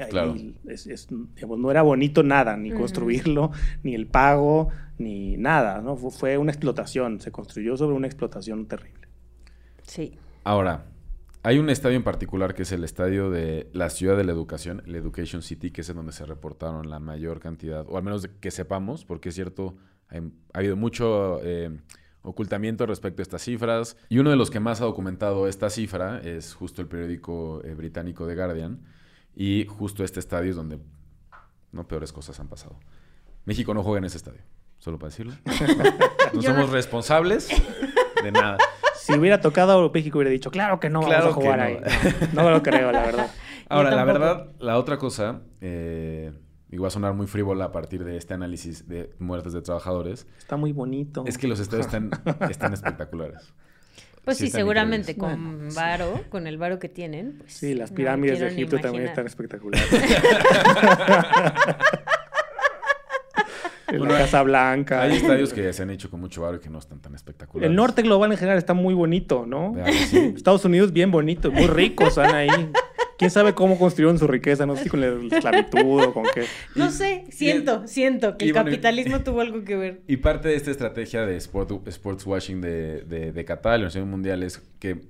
ahí 0.02 0.10
Claro. 0.10 0.34
es- 0.66 0.86
es- 0.88 1.06
digamos, 1.36 1.58
no 1.60 1.70
era 1.70 1.82
bonito 1.82 2.24
nada, 2.24 2.56
ni 2.56 2.72
construirlo, 2.72 3.52
ni 3.84 3.94
el 3.94 4.08
pago, 4.08 4.70
ni 4.98 5.36
nada, 5.36 5.80
¿no? 5.80 5.96
Fue, 5.96 6.10
fue 6.10 6.38
una 6.38 6.50
explotación, 6.50 7.20
se 7.20 7.30
construyó 7.30 7.76
sobre 7.76 7.94
una 7.94 8.08
explotación 8.08 8.66
terrible. 8.66 9.06
Sí. 9.82 10.18
Ahora, 10.44 10.86
hay 11.42 11.58
un 11.58 11.70
estadio 11.70 11.96
en 11.96 12.04
particular 12.04 12.54
que 12.54 12.62
es 12.62 12.72
el 12.72 12.84
estadio 12.84 13.30
de 13.30 13.68
la 13.72 13.90
Ciudad 13.90 14.16
de 14.16 14.24
la 14.24 14.32
Educación, 14.32 14.82
el 14.86 14.94
Education 14.94 15.42
City, 15.42 15.70
que 15.70 15.80
es 15.80 15.88
en 15.88 15.96
donde 15.96 16.12
se 16.12 16.24
reportaron 16.24 16.88
la 16.88 17.00
mayor 17.00 17.40
cantidad, 17.40 17.84
o 17.88 17.96
al 17.96 18.02
menos 18.04 18.28
que 18.40 18.50
sepamos, 18.50 19.04
porque 19.04 19.30
es 19.30 19.34
cierto, 19.34 19.76
hay- 20.08 20.32
ha 20.52 20.58
habido 20.58 20.76
mucho 20.76 21.40
eh, 21.42 21.80
ocultamiento 22.22 22.86
respecto 22.86 23.22
a 23.22 23.24
estas 23.24 23.42
cifras. 23.42 23.96
Y 24.08 24.18
uno 24.18 24.30
de 24.30 24.36
los 24.36 24.50
que 24.50 24.60
más 24.60 24.80
ha 24.80 24.84
documentado 24.84 25.48
esta 25.48 25.68
cifra 25.70 26.20
es 26.20 26.54
justo 26.54 26.80
el 26.80 26.86
periódico 26.88 27.60
eh, 27.64 27.74
británico 27.74 28.26
The 28.26 28.36
Guardian. 28.36 28.80
Y 29.34 29.66
justo 29.66 30.04
este 30.04 30.20
estadio 30.20 30.50
es 30.50 30.56
donde 30.56 30.78
no 31.72 31.88
peores 31.88 32.12
cosas 32.12 32.38
han 32.38 32.48
pasado. 32.48 32.78
México 33.46 33.74
no 33.74 33.82
juega 33.82 33.98
en 33.98 34.04
ese 34.04 34.18
estadio, 34.18 34.42
solo 34.78 34.98
para 34.98 35.08
decirlo. 35.10 35.32
No 36.34 36.40
somos 36.40 36.70
responsables 36.70 37.48
de 38.22 38.30
nada. 38.32 38.56
Si 39.06 39.14
hubiera 39.14 39.40
tocado, 39.40 39.90
México 39.92 40.18
hubiera 40.18 40.30
dicho, 40.30 40.50
claro 40.50 40.80
que 40.80 40.90
no 40.90 41.00
Claro 41.02 41.30
vamos 41.30 41.38
a 41.38 41.40
jugar 41.40 41.60
ahí. 41.60 41.78
no. 42.34 42.42
No, 42.44 42.50
lo 42.50 42.62
creo, 42.62 42.92
la 42.92 43.02
verdad. 43.02 43.30
Ahora, 43.68 43.90
la 43.90 44.04
verdad, 44.04 44.46
la 44.58 44.78
otra 44.78 44.98
cosa, 44.98 45.40
eh, 45.60 46.32
y 46.70 46.76
va 46.76 46.88
a 46.88 46.90
sonar 46.90 47.14
muy 47.14 47.26
frívola 47.26 47.66
a 47.66 47.72
partir 47.72 48.04
de 48.04 48.16
este 48.16 48.34
análisis 48.34 48.88
de 48.88 49.10
muertes 49.18 49.52
de 49.52 49.62
trabajadores, 49.62 50.26
Está 50.38 50.56
muy 50.56 50.72
bonito. 50.72 51.24
es 51.26 51.38
que 51.38 51.48
los 51.48 51.60
estadios 51.60 51.86
están, 51.86 52.10
están 52.50 52.72
espectaculares. 52.72 53.52
Pues 54.24 54.38
Sí, 54.38 54.50
seguramente 54.50 55.16
con 55.16 55.56
Bueno, 55.56 55.70
sí. 55.70 55.76
varo, 55.76 56.20
con 56.28 56.46
el 56.46 56.56
varo 56.56 56.78
que 56.78 56.88
tienen. 56.88 57.38
Pues, 57.38 57.54
Sí, 57.54 57.74
las 57.74 57.90
no 57.90 57.96
pirámides 57.96 58.38
de 58.38 58.48
Egipto 58.48 58.78
también 58.78 59.06
están 59.06 59.26
imaginar. 59.26 59.82
espectaculares. 63.94 63.98
Bueno, 64.00 64.14
la 64.14 64.18
Casa 64.24 64.42
Blanca. 64.42 65.02
Hay 65.02 65.16
estadios 65.16 65.52
que 65.52 65.72
se 65.72 65.82
han 65.82 65.90
hecho 65.90 66.10
con 66.10 66.20
mucho 66.20 66.42
varo 66.42 66.56
y 66.56 66.60
que 66.60 66.70
no 66.70 66.78
están 66.78 67.00
tan 67.00 67.14
espectaculares. 67.14 67.70
El 67.70 67.76
norte 67.76 68.02
global 68.02 68.32
en 68.32 68.38
general 68.38 68.58
está 68.58 68.74
muy 68.74 68.94
bonito, 68.94 69.46
¿no? 69.46 69.74
Estados 69.86 70.64
Unidos 70.64 70.92
bien 70.92 71.10
bonito, 71.10 71.50
muy 71.50 71.66
ricos 71.66 72.08
están 72.08 72.34
ahí. 72.34 72.48
¿Quién 73.18 73.30
sabe 73.30 73.54
cómo 73.54 73.78
construyeron 73.78 74.18
su 74.18 74.26
riqueza? 74.26 74.66
No 74.66 74.74
sé 74.74 74.84
si 74.84 74.88
con 74.88 75.00
la 75.00 75.06
esclavitud 75.06 76.02
o 76.02 76.12
con 76.12 76.24
qué. 76.34 76.44
No 76.74 76.90
sé, 76.90 77.24
siento, 77.30 77.86
siento 77.86 78.36
que 78.36 78.46
el 78.46 78.52
bueno, 78.52 78.68
y- 78.68 78.72
capitalismo 78.72 79.20
tuvo 79.20 79.40
algo 79.42 79.62
que 79.64 79.76
ver. 79.76 80.00
Y 80.08 80.16
parte 80.16 80.48
de 80.48 80.56
esta 80.56 80.72
estrategia 80.72 81.24
de 81.24 81.36
sport, 81.36 81.86
sports 81.86 82.26
washing 82.26 82.60
de, 82.60 83.02
de, 83.02 83.30
de 83.32 83.44
Qatar, 83.44 83.72
la 83.72 83.74
Organización 83.86 84.10
Mundial, 84.10 84.42
es 84.42 84.58
que 84.80 85.02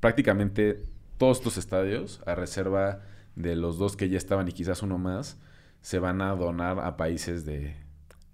prácticamente 0.00 0.82
todos 1.16 1.38
estos 1.38 1.58
estadios, 1.58 2.20
a 2.26 2.34
reserva 2.34 3.02
de 3.36 3.54
los 3.54 3.78
dos 3.78 3.96
que 3.96 4.08
ya 4.08 4.16
estaban 4.18 4.48
y 4.48 4.52
quizás 4.52 4.82
uno 4.82 4.98
más, 4.98 5.38
se 5.80 5.98
van 6.00 6.22
a 6.22 6.34
donar 6.34 6.80
a 6.80 6.96
países 6.96 7.44
de 7.44 7.76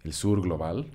el 0.07 0.13
sur 0.13 0.41
global 0.41 0.87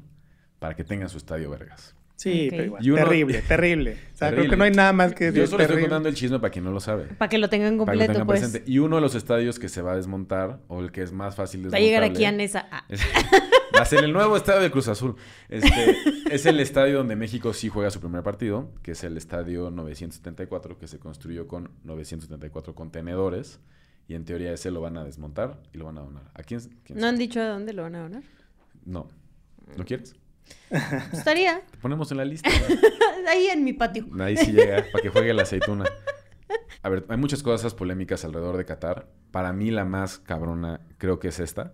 para 0.60 0.76
que 0.76 0.84
tengan 0.84 1.10
su 1.10 1.18
estadio 1.18 1.50
vergas. 1.52 1.96
Sí, 2.16 2.44
Ok. 2.46 2.50
pero 2.52 2.64
igual. 2.66 2.86
Y 2.86 2.90
uno- 2.92 3.04
Terrible, 3.04 3.42
terrible. 3.42 3.98
O 4.14 4.18
sea, 4.18 4.30
creo 4.32 4.48
que 4.50 4.56
no 4.56 4.64
hay 4.64 4.72
nada 4.72 4.94
más 4.94 5.14
que 5.16 5.26
Yo 5.26 5.32
decir. 5.32 5.48
solo 5.48 5.64
estoy 5.64 5.82
contando 5.82 6.08
el 6.08 6.14
chisme 6.16 6.40
para 6.40 6.52
quien 6.52 6.64
no 6.64 6.72
lo 6.72 6.80
sabe. 6.80 7.06
Para 7.06 7.30
que 7.30 7.40
lo 7.40 7.50
tengan 7.50 7.78
Para 7.80 7.94
que 7.94 7.98
lo 7.98 8.00
completo, 8.00 8.12
tengan 8.14 8.28
pues. 8.28 8.40
presente. 8.42 8.72
Y 8.72 8.78
uno 8.78 8.98
de 8.98 9.02
los 9.02 9.16
estadios 9.16 9.58
que 9.58 9.70
se 9.70 9.82
va 9.82 9.94
a 9.94 9.96
desmontar, 9.96 10.60
o 10.68 10.82
el 10.82 10.92
que 10.92 11.02
es 11.02 11.12
más 11.12 11.36
fácil 11.36 11.74
Va 11.74 11.78
a 11.78 11.80
llegar 11.82 12.04
aquí 12.04 12.24
a 12.26 12.32
Nesa. 12.32 12.68
Ah, 12.72 12.86
es- 12.90 13.02
Va 13.76 13.82
a 13.82 13.86
ser 13.86 14.04
el 14.04 14.14
nuevo 14.14 14.38
estadio 14.38 14.62
de 14.62 14.70
Cruz 14.70 14.88
Azul. 14.90 15.16
Este, 15.50 15.96
es 16.32 16.46
el 16.46 16.60
estadio 16.60 16.98
donde 17.00 17.16
México 17.16 17.54
sí 17.54 17.70
juega 17.70 17.90
su 17.90 18.00
primer 18.00 18.22
partido, 18.22 18.70
que 18.84 18.92
es 18.92 19.04
el 19.04 19.18
estadio 19.18 19.72
974, 19.72 20.78
que 20.78 20.88
se 20.88 21.00
construyó 21.00 21.48
con 21.48 21.72
974 21.86 22.76
contenedores. 22.76 23.60
Y 24.08 24.14
en 24.14 24.26
teoría 24.26 24.52
ese 24.54 24.70
lo 24.72 24.82
van 24.82 24.98
a 24.98 25.04
desmontar 25.06 25.58
y 25.74 25.78
lo 25.80 25.86
van 25.86 25.98
a 25.98 26.02
donar. 26.02 26.24
¿A 26.36 26.44
quién? 26.44 26.60
quién 26.84 27.00
¿No 27.00 27.08
han 27.08 27.18
dicho 27.18 27.40
a 27.40 27.46
dónde 27.46 27.74
lo 27.74 27.82
van 27.84 27.96
a 27.96 28.02
donar? 28.02 28.24
No. 28.86 29.10
¿No 29.78 29.86
quieres? 29.86 30.16
Estaría 31.14 31.62
Te 31.70 31.78
ponemos 31.78 32.12
en 32.12 32.18
la 32.18 32.26
lista. 32.26 32.50
ahí 33.30 33.48
en 33.48 33.64
mi 33.64 33.74
patio. 33.74 34.08
Ahí 34.20 34.38
sí 34.38 34.52
llega, 34.52 34.86
para 34.92 35.02
que 35.02 35.10
juegue 35.10 35.34
la 35.34 35.44
aceituna. 35.44 35.86
A 36.84 36.90
ver, 36.90 37.06
hay 37.10 37.18
muchas 37.18 37.44
cosas 37.44 37.74
polémicas 37.74 38.26
alrededor 38.26 38.58
de 38.58 38.66
Qatar. 38.66 39.08
Para 39.32 39.54
mí 39.54 39.72
la 39.72 39.86
más 39.86 40.20
cabrona 40.20 40.82
creo 40.98 41.20
que 41.20 41.28
es 41.28 41.40
esta. 41.40 41.74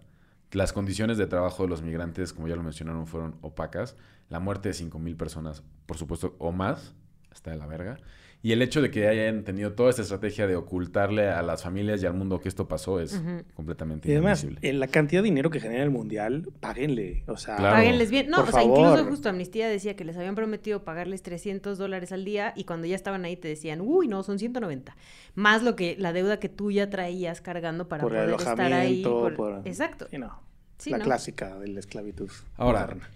Las 0.51 0.73
condiciones 0.73 1.17
de 1.17 1.27
trabajo 1.27 1.63
de 1.63 1.69
los 1.69 1.81
migrantes, 1.81 2.33
como 2.33 2.47
ya 2.47 2.55
lo 2.55 2.63
mencionaron, 2.63 3.07
fueron 3.07 3.37
opacas. 3.41 3.95
La 4.29 4.39
muerte 4.39 4.69
de 4.69 4.75
5.000 4.75 5.15
personas, 5.17 5.63
por 5.85 5.97
supuesto, 5.97 6.35
o 6.39 6.51
más, 6.51 6.93
está 7.33 7.51
de 7.51 7.57
la 7.57 7.67
verga. 7.67 7.97
Y 8.43 8.51
el 8.51 8.61
hecho 8.61 8.81
de 8.83 8.91
que 8.91 9.07
hayan 9.07 9.43
tenido 9.43 9.73
toda 9.73 9.89
esta 9.89 10.03
estrategia 10.03 10.45
de 10.47 10.55
ocultarle 10.55 11.27
a 11.27 11.41
las 11.41 11.63
familias 11.63 12.01
y 12.03 12.05
al 12.05 12.13
mundo 12.13 12.39
que 12.39 12.47
esto 12.47 12.67
pasó 12.67 12.99
es 12.99 13.15
Ujú. 13.15 13.43
completamente 13.55 14.07
Y 14.07 14.11
además, 14.13 14.43
inadmisible. 14.43 14.69
en 14.69 14.79
la 14.79 14.87
cantidad 14.87 15.21
de 15.21 15.25
dinero 15.25 15.49
que 15.49 15.59
genera 15.59 15.83
el 15.83 15.89
mundial, 15.89 16.47
páguenle. 16.59 17.23
O 17.27 17.35
sea, 17.35 17.55
Claro. 17.57 17.75
Páguenles 17.77 18.11
bien. 18.11 18.29
No, 18.29 18.37
Por 18.37 18.49
o 18.49 18.51
sea, 18.51 18.61
favor. 18.61 18.79
incluso 18.91 19.09
justo 19.09 19.29
Amnistía 19.29 19.67
decía 19.67 19.95
que 19.95 20.05
les 20.05 20.15
habían 20.17 20.35
prometido 20.35 20.83
pagarles 20.83 21.23
300 21.23 21.77
dólares 21.79 22.11
al 22.11 22.25
día 22.25 22.53
y 22.55 22.65
cuando 22.65 22.85
ya 22.87 22.95
estaban 22.95 23.25
ahí 23.25 23.35
te 23.37 23.47
decían, 23.47 23.81
uy, 23.81 24.07
no, 24.07 24.21
son 24.23 24.37
190. 24.37 24.95
Más 25.33 25.63
lo 25.63 25.75
que 25.75 25.95
la 25.97 26.13
deuda 26.13 26.39
que 26.39 26.47
tú 26.47 26.71
ya 26.71 26.89
traías 26.91 27.41
cargando 27.41 27.87
para 27.89 28.03
por 28.03 28.15
el 28.15 28.25
poder 28.31 28.35
estar 28.39 28.61
ahí. 28.61 29.03
alojamiento. 29.03 29.19
por- 29.19 29.35
por- 29.35 29.67
Exacto. 29.67 30.07
Sí, 30.11 30.17
no. 30.19 30.41
Sí, 30.77 30.91
la 30.91 30.99
¿no? 30.99 31.03
clásica 31.05 31.57
de 31.57 31.69
la 31.69 31.79
esclavitud. 31.79 32.29
Ahora, 32.55 32.81
moderna, 32.81 33.09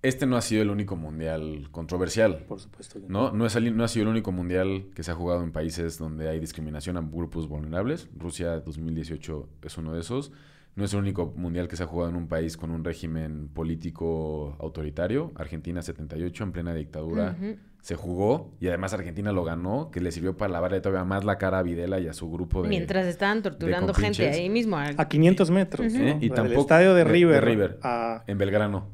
Este 0.00 0.26
no 0.26 0.36
ha 0.36 0.40
sido 0.42 0.62
el 0.62 0.70
único 0.70 0.94
mundial 0.96 1.68
controversial. 1.72 2.44
por 2.46 2.60
supuesto. 2.60 3.00
que 3.00 3.06
No, 3.08 3.32
no, 3.32 3.46
es 3.46 3.56
el- 3.56 3.76
no 3.76 3.82
ha 3.84 3.88
sido 3.88 4.04
el 4.04 4.10
único 4.10 4.30
mundial 4.30 4.86
que 4.94 5.02
se 5.02 5.10
ha 5.10 5.14
jugado 5.14 5.42
en 5.42 5.50
países 5.50 5.98
donde 5.98 6.28
hay 6.28 6.38
discriminación 6.38 6.96
a 6.96 7.00
grupos 7.00 7.48
vulnerables. 7.48 8.08
Rusia 8.16 8.60
2018 8.60 9.48
es 9.62 9.76
uno 9.78 9.92
de 9.94 10.00
esos. 10.00 10.30
No 10.76 10.84
es 10.84 10.92
el 10.92 11.00
único 11.00 11.32
mundial 11.34 11.66
que 11.66 11.74
se 11.74 11.82
ha 11.82 11.86
jugado 11.86 12.10
en 12.10 12.16
un 12.16 12.28
país 12.28 12.56
con 12.56 12.70
un 12.70 12.84
régimen 12.84 13.48
político 13.48 14.56
autoritario. 14.60 15.32
Argentina 15.34 15.82
78, 15.82 16.44
en 16.44 16.52
plena 16.52 16.72
dictadura, 16.74 17.36
se 17.80 17.96
jugó 17.96 18.52
y 18.60 18.68
además 18.68 18.92
Argentina 18.94 19.32
lo 19.32 19.42
ganó, 19.42 19.90
que 19.90 20.00
le 20.00 20.12
sirvió 20.12 20.36
para 20.36 20.52
lavarle 20.52 20.80
todavía 20.80 21.04
más 21.04 21.24
la 21.24 21.38
cara 21.38 21.58
a 21.58 21.62
Videla 21.64 21.98
y 21.98 22.06
a 22.06 22.12
su 22.12 22.30
grupo 22.30 22.62
de... 22.62 22.68
Mientras 22.68 23.06
estaban 23.06 23.42
torturando 23.42 23.92
gente 23.94 24.28
ahí 24.28 24.48
mismo. 24.48 24.76
A 24.78 25.08
500 25.08 25.50
metros. 25.50 25.92
¿no? 25.92 26.00
¿eh? 26.06 26.18
Y 26.20 26.30
tampoco- 26.30 26.60
estadio 26.60 26.90
de 26.94 27.02
de- 27.02 27.04
de 27.06 27.12
River, 27.12 27.44
River. 27.44 27.78
a, 27.82 28.22
En 28.28 28.38
Belgrano. 28.38 28.86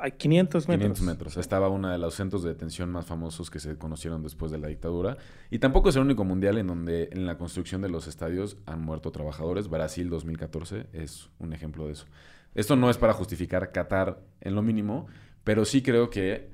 A 0.00 0.10
500 0.10 0.68
metros. 0.68 0.98
500 0.98 1.02
metros. 1.02 1.36
Estaba 1.36 1.68
uno 1.68 1.88
de 1.88 1.98
los 1.98 2.14
centros 2.14 2.42
de 2.42 2.50
detención 2.50 2.90
más 2.90 3.06
famosos 3.06 3.50
que 3.50 3.58
se 3.58 3.76
conocieron 3.76 4.22
después 4.22 4.50
de 4.50 4.58
la 4.58 4.68
dictadura. 4.68 5.16
Y 5.50 5.58
tampoco 5.58 5.88
es 5.88 5.96
el 5.96 6.02
único 6.02 6.24
mundial 6.24 6.58
en 6.58 6.66
donde 6.66 7.10
en 7.12 7.26
la 7.26 7.38
construcción 7.38 7.82
de 7.82 7.88
los 7.88 8.06
estadios 8.06 8.56
han 8.66 8.80
muerto 8.82 9.12
trabajadores. 9.12 9.68
Brasil 9.68 10.08
2014 10.08 10.86
es 10.92 11.30
un 11.38 11.52
ejemplo 11.52 11.86
de 11.86 11.92
eso. 11.92 12.06
Esto 12.54 12.76
no 12.76 12.90
es 12.90 12.98
para 12.98 13.12
justificar 13.12 13.72
Qatar 13.72 14.20
en 14.40 14.54
lo 14.54 14.62
mínimo, 14.62 15.06
pero 15.44 15.64
sí 15.64 15.82
creo 15.82 16.10
que 16.10 16.50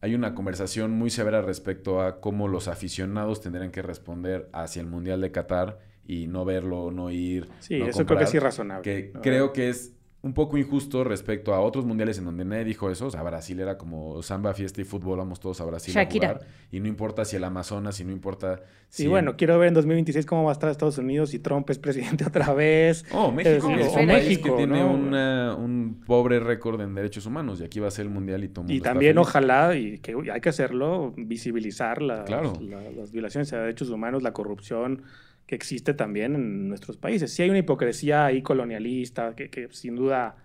hay 0.00 0.14
una 0.14 0.34
conversación 0.34 0.90
muy 0.90 1.10
severa 1.10 1.42
respecto 1.42 2.02
a 2.02 2.20
cómo 2.20 2.48
los 2.48 2.68
aficionados 2.68 3.40
tendrían 3.40 3.70
que 3.70 3.82
responder 3.82 4.48
hacia 4.52 4.80
el 4.80 4.86
Mundial 4.86 5.20
de 5.20 5.32
Qatar 5.32 5.78
y 6.06 6.26
no 6.26 6.44
verlo, 6.44 6.90
no 6.90 7.10
ir. 7.10 7.48
Sí, 7.60 7.78
no 7.78 7.86
eso 7.86 8.04
creo 8.04 8.18
que 8.18 8.24
es 8.24 8.34
irrazonable. 8.34 8.82
que 8.82 9.12
¿no? 9.14 9.22
creo 9.22 9.52
que 9.52 9.70
es 9.70 9.94
un 10.24 10.32
poco 10.32 10.56
injusto 10.56 11.04
respecto 11.04 11.52
a 11.52 11.60
otros 11.60 11.84
mundiales 11.84 12.16
en 12.18 12.24
donde 12.24 12.44
nadie 12.46 12.64
dijo 12.64 12.90
eso. 12.90 13.06
O 13.06 13.10
sea, 13.10 13.22
Brasil 13.22 13.60
era 13.60 13.76
como 13.76 14.22
samba, 14.22 14.54
fiesta 14.54 14.80
y 14.80 14.84
fútbol, 14.84 15.18
vamos 15.18 15.38
todos 15.38 15.60
a 15.60 15.64
Brasil 15.66 15.92
Shakira. 15.94 16.30
a 16.30 16.32
jugar. 16.34 16.48
Y 16.72 16.80
no 16.80 16.88
importa 16.88 17.26
si 17.26 17.36
el 17.36 17.44
Amazonas, 17.44 18.00
y 18.00 18.04
no 18.04 18.10
importa 18.12 18.62
si... 18.88 19.04
Y 19.04 19.06
bueno, 19.06 19.36
quiero 19.36 19.58
ver 19.58 19.68
en 19.68 19.74
2026 19.74 20.24
cómo 20.24 20.44
va 20.44 20.50
a 20.50 20.54
estar 20.54 20.70
Estados 20.70 20.96
Unidos 20.96 21.28
si 21.30 21.38
Trump 21.40 21.68
es 21.68 21.78
presidente 21.78 22.24
otra 22.26 22.54
vez. 22.54 23.04
Oh, 23.12 23.30
México, 23.30 23.68
Es- 23.70 23.80
es 23.80 23.88
un 23.88 23.94
país 23.94 24.06
México, 24.06 24.48
que 24.48 24.56
tiene 24.56 24.80
¿no? 24.80 24.92
una- 24.94 25.54
un 25.56 26.02
pobre 26.06 26.40
récord 26.40 26.80
en 26.80 26.94
derechos 26.94 27.26
humanos. 27.26 27.60
Y 27.60 27.64
aquí 27.64 27.78
va 27.78 27.88
a 27.88 27.90
ser 27.90 28.06
el 28.06 28.10
mundial 28.10 28.42
y 28.44 28.48
todo 28.48 28.64
Y 28.68 28.76
está 28.78 28.90
también, 28.90 29.14
feliz. 29.16 29.28
ojalá, 29.28 29.76
y 29.76 29.98
que 29.98 30.16
hay 30.32 30.40
que 30.40 30.48
hacerlo, 30.48 31.12
visibilizar 31.18 32.00
las, 32.00 32.24
Claro. 32.24 32.54
la- 32.62 32.90
las 32.92 33.12
violaciones 33.12 33.52
a 33.52 33.58
derechos 33.58 33.90
humanos, 33.90 34.22
la 34.22 34.32
corrupción 34.32 35.02
que 35.46 35.54
existe 35.54 35.92
también 35.94 36.34
en 36.34 36.68
nuestros 36.68 36.96
países. 36.96 37.32
Sí 37.32 37.42
hay 37.42 37.50
una 37.50 37.58
hipocresía 37.58 38.24
ahí 38.26 38.42
colonialista 38.42 39.34
que, 39.36 39.50
que 39.50 39.68
sin 39.72 39.94
duda 39.96 40.36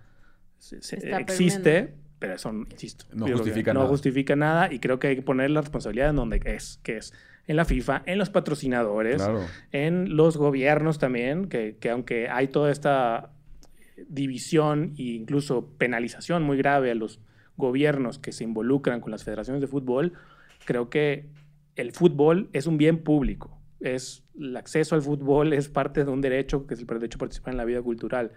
se- 0.58 0.82
se- 0.82 0.96
Está 0.96 1.18
existe, 1.18 1.94
pero 2.18 2.34
eso, 2.34 2.52
insisto, 2.52 3.06
No 3.14 3.24
que 3.26 3.32
justifica 3.32 3.72
no 3.72 3.80
nada. 3.80 3.90
justifica 3.90 4.36
nada 4.36 4.72
y 4.72 4.78
creo 4.78 4.98
que 4.98 5.06
hay 5.08 5.16
que 5.16 5.22
poner 5.22 5.50
la 5.50 5.62
responsabilidad 5.62 6.10
en 6.10 6.16
donde 6.16 6.40
es, 6.44 6.78
que 6.82 6.98
es 6.98 7.14
en 7.46 7.56
la 7.56 7.64
FIFA, 7.64 8.02
en 8.06 8.18
los 8.18 8.28
patrocinadores, 8.30 9.16
Claro. 9.16 9.40
en 9.72 10.16
los 10.16 10.36
gobiernos 10.36 10.98
también, 10.98 11.48
que, 11.48 11.76
que 11.80 11.90
aunque 11.90 12.28
hay 12.28 12.48
toda 12.48 12.70
esta 12.70 13.32
división 14.08 14.94
e 14.98 15.02
incluso 15.14 15.66
penalización 15.78 16.42
muy 16.42 16.56
grave 16.56 16.90
a 16.90 16.94
los 16.94 17.20
gobiernos 17.56 18.18
que 18.18 18.32
se 18.32 18.44
involucran 18.44 19.00
con 19.00 19.10
las 19.10 19.24
federaciones 19.24 19.60
de 19.60 19.66
fútbol, 19.66 20.12
creo 20.64 20.90
que 20.90 21.26
el 21.76 21.92
fútbol 21.92 22.48
es 22.52 22.66
un 22.66 22.78
bien 22.78 22.98
público 22.98 23.59
es 23.80 24.22
el 24.38 24.56
acceso 24.56 24.94
al 24.94 25.02
fútbol 25.02 25.52
es 25.52 25.68
parte 25.68 26.04
de 26.04 26.10
un 26.10 26.20
derecho 26.20 26.66
que 26.66 26.74
es 26.74 26.80
el 26.80 26.86
derecho 26.86 27.16
a 27.16 27.20
participar 27.20 27.54
en 27.54 27.58
la 27.58 27.64
vida 27.64 27.82
cultural 27.82 28.32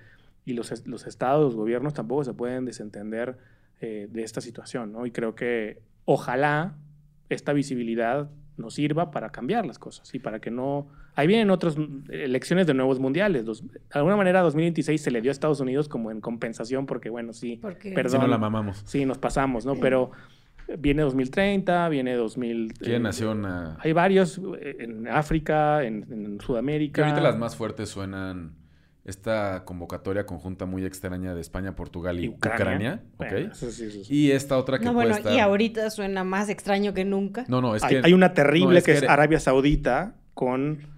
y 0.45 0.53
los, 0.53 0.87
los 0.87 1.07
estados, 1.07 1.43
los 1.43 1.55
gobiernos 1.55 1.93
tampoco 1.93 2.23
se 2.23 2.33
pueden 2.33 2.65
desentender 2.65 3.37
eh, 3.81 4.07
de 4.11 4.23
esta 4.23 4.41
situación, 4.41 4.91
¿no? 4.91 5.05
Y 5.05 5.11
creo 5.11 5.35
que 5.35 5.81
ojalá 6.05 6.75
esta 7.29 7.53
visibilidad 7.53 8.29
nos 8.57 8.75
sirva 8.75 9.11
para 9.11 9.31
cambiar 9.31 9.65
las 9.65 9.79
cosas 9.79 10.13
y 10.13 10.19
para 10.19 10.39
que 10.39 10.51
no... 10.51 10.87
Ahí 11.15 11.27
vienen 11.27 11.49
otras 11.51 11.75
elecciones 12.09 12.65
de 12.65 12.73
nuevos 12.73 12.99
mundiales. 12.99 13.45
de 13.45 13.51
alguna 13.91 14.15
manera 14.15 14.41
2026 14.41 15.01
se 15.01 15.11
le 15.11 15.21
dio 15.21 15.31
a 15.31 15.33
Estados 15.33 15.59
Unidos 15.59 15.87
como 15.87 16.11
en 16.11 16.21
compensación 16.21 16.85
porque, 16.85 17.09
bueno, 17.09 17.33
sí, 17.33 17.59
perdón. 17.95 18.11
Si 18.11 18.17
no 18.17 18.27
la 18.27 18.37
mamamos. 18.37 18.83
Sí, 18.85 19.05
nos 19.05 19.17
pasamos, 19.17 19.65
¿no? 19.65 19.75
Pero 19.75 20.11
viene 20.77 21.03
2030, 21.03 21.89
viene 21.89 22.15
2000... 22.15 22.73
¿Quién 22.73 22.95
eh, 22.95 22.99
nació 22.99 23.31
una... 23.31 23.77
Hay 23.79 23.93
varios 23.93 24.39
eh, 24.59 24.77
en 24.79 25.07
África, 25.07 25.83
en, 25.83 26.39
Sudamérica. 26.39 27.01
Y 27.01 27.03
ahorita 27.03 27.21
las 27.21 27.37
más 27.37 27.55
fuertes 27.55 27.89
suenan 27.89 28.55
esta 29.05 29.65
convocatoria 29.65 30.25
conjunta 30.25 30.65
muy 30.65 30.85
extraña 30.85 31.35
de 31.35 31.41
España, 31.41 31.75
Portugal 31.75 32.19
y, 32.19 32.29
Ucrania. 32.29 33.03
Y 34.09 34.31
esta 34.31 34.57
otra 34.57 34.79
que 34.79 34.85
no, 34.85 34.93
bueno, 34.93 35.15
y 35.33 35.39
ahorita 35.39 35.89
suena 35.89 36.23
más 36.23 36.49
extraño 36.49 36.93
que 36.93 37.03
nunca. 37.03 37.45
No, 37.47 37.61
no, 37.61 37.75
es 37.75 37.83
hay, 37.83 37.89
que... 37.89 38.01
Hay 38.05 38.13
una 38.13 38.33
terrible 38.33 38.81
que, 38.81 38.93
es 38.93 39.03
Arabia 39.03 39.39
Saudita 39.39 40.15
con 40.33 40.92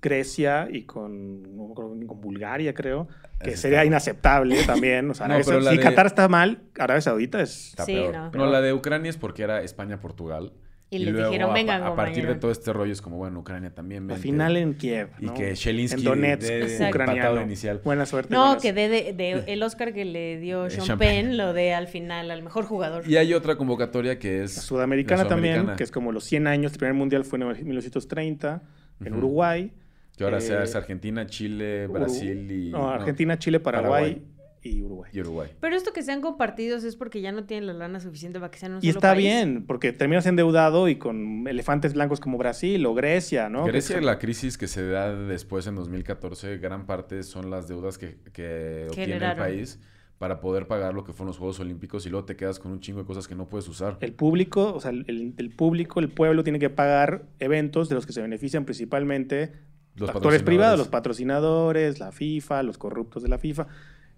Grecia 0.00 0.68
y 0.70 0.82
con, 0.82 1.74
con 1.74 2.20
Bulgaria, 2.20 2.74
creo, 2.74 3.08
que 3.42 3.56
sería 3.56 3.84
inaceptable 3.84 4.62
también. 4.64 5.10
O 5.10 5.14
sea, 5.14 5.42
si 5.70 5.78
Qatar 5.78 6.06
está 6.06 6.28
mal, 6.28 6.62
Arabia 6.78 7.00
Saudita 7.00 7.40
es... 7.40 7.68
Está 7.70 7.86
peor. 7.86 8.14
No. 8.14 8.30
no, 8.30 8.46
la 8.46 8.60
de 8.60 8.72
Ucrania 8.72 9.10
es 9.10 9.16
porque 9.16 9.42
era 9.42 9.62
España-Portugal. 9.62 10.52
Y, 10.92 10.98
les 10.98 11.14
dijeron, 11.14 11.54
vengan, 11.54 11.84
a, 11.84 11.88
a 11.88 11.94
partir 11.94 12.26
de 12.26 12.34
todo 12.34 12.50
este 12.50 12.72
rollo 12.72 12.92
es 12.92 13.00
como, 13.00 13.16
bueno, 13.16 13.38
Ucrania 13.38 13.72
también. 13.72 14.08
Vente. 14.08 14.14
Al 14.14 14.20
final 14.20 14.56
en 14.56 14.74
Kiev. 14.74 15.10
Y 15.20 15.28
que 15.28 15.54
Shelinsky 15.54 16.00
en 16.00 16.04
Donetsk, 16.04 16.88
ucraniano. 16.88 17.40
inicial. 17.42 17.80
Buena 17.84 18.06
suerte. 18.06 18.34
No, 18.34 18.58
que 18.58 18.72
de, 18.72 18.88
de, 18.88 19.44
el 19.46 19.62
Oscar 19.62 19.94
que 19.94 20.04
le 20.04 20.40
dio 20.40 20.68
Sean 20.68 20.98
Penn 20.98 21.36
lo 21.36 21.52
de 21.52 21.74
al 21.74 21.86
final 21.86 22.32
al 22.32 22.42
mejor 22.42 22.64
jugador. 22.64 23.08
Y 23.08 23.16
hay 23.18 23.34
otra 23.34 23.54
convocatoria 23.54 24.18
que 24.18 24.42
es. 24.42 24.56
La 24.56 24.62
sudamericana, 24.62 25.28
también, 25.28 25.76
que 25.76 25.84
es 25.84 25.92
como 25.92 26.10
los 26.10 26.24
100 26.24 26.48
años. 26.48 26.72
El 26.72 26.78
primer 26.78 26.94
mundial 26.94 27.24
fue 27.24 27.38
en 27.38 27.46
1930 27.46 28.60
en 29.04 29.14
Uruguay. 29.14 29.72
Que 30.20 30.24
ahora 30.24 30.42
sea 30.42 30.62
es 30.64 30.76
Argentina, 30.76 31.24
Chile, 31.24 31.86
Brasil 31.86 32.52
y. 32.52 32.68
No, 32.68 32.90
Argentina, 32.90 33.38
Chile, 33.38 33.58
Paraguay 33.58 34.22
y 34.62 34.82
Uruguay. 34.82 35.10
Y 35.14 35.20
Uruguay. 35.20 35.48
Pero 35.58 35.74
esto 35.74 35.94
que 35.94 36.02
sean 36.02 36.20
compartidos 36.20 36.84
es 36.84 36.94
porque 36.94 37.22
ya 37.22 37.32
no 37.32 37.44
tienen 37.44 37.66
la 37.66 37.72
lana 37.72 38.00
suficiente 38.00 38.38
para 38.38 38.50
que 38.50 38.58
sean 38.58 38.74
un 38.74 38.80
y 38.82 38.90
está 38.90 39.14
bien, 39.14 39.64
porque 39.66 39.94
terminas 39.94 40.26
endeudado 40.26 40.90
y 40.90 40.96
con 40.96 41.48
elefantes 41.48 41.94
blancos 41.94 42.20
como 42.20 42.36
Brasil 42.36 42.84
o 42.84 42.92
Grecia, 42.92 43.48
¿no? 43.48 43.64
Grecia, 43.64 43.98
la 44.02 44.18
crisis 44.18 44.58
que 44.58 44.68
se 44.68 44.86
da 44.86 45.14
después 45.14 45.66
en 45.66 45.76
2014, 45.76 46.58
gran 46.58 46.84
parte 46.84 47.22
son 47.22 47.48
las 47.48 47.66
deudas 47.66 47.96
que, 47.96 48.18
que 48.34 48.88
obtiene 48.90 49.14
el 49.14 49.36
país 49.36 49.80
para 50.18 50.40
poder 50.40 50.66
pagar 50.66 50.92
lo 50.92 51.02
que 51.02 51.14
fueron 51.14 51.28
los 51.28 51.38
Juegos 51.38 51.60
Olímpicos 51.60 52.04
y 52.04 52.10
luego 52.10 52.26
te 52.26 52.36
quedas 52.36 52.58
con 52.58 52.72
un 52.72 52.80
chingo 52.80 53.00
de 53.00 53.06
cosas 53.06 53.26
que 53.26 53.34
no 53.34 53.48
puedes 53.48 53.66
usar. 53.68 53.96
El 54.02 54.12
público, 54.12 54.74
o 54.74 54.80
sea, 54.82 54.90
el, 54.90 55.32
el 55.38 55.50
público, 55.50 55.98
el 55.98 56.10
pueblo 56.10 56.44
tiene 56.44 56.58
que 56.58 56.68
pagar 56.68 57.22
eventos 57.38 57.88
de 57.88 57.94
los 57.94 58.04
que 58.04 58.12
se 58.12 58.20
benefician 58.20 58.66
principalmente 58.66 59.70
los 60.00 60.10
actores 60.10 60.42
privados, 60.42 60.78
los 60.78 60.88
patrocinadores, 60.88 62.00
la 62.00 62.12
FIFA, 62.12 62.62
los 62.62 62.78
corruptos 62.78 63.22
de 63.22 63.28
la 63.28 63.38
FIFA. 63.38 63.66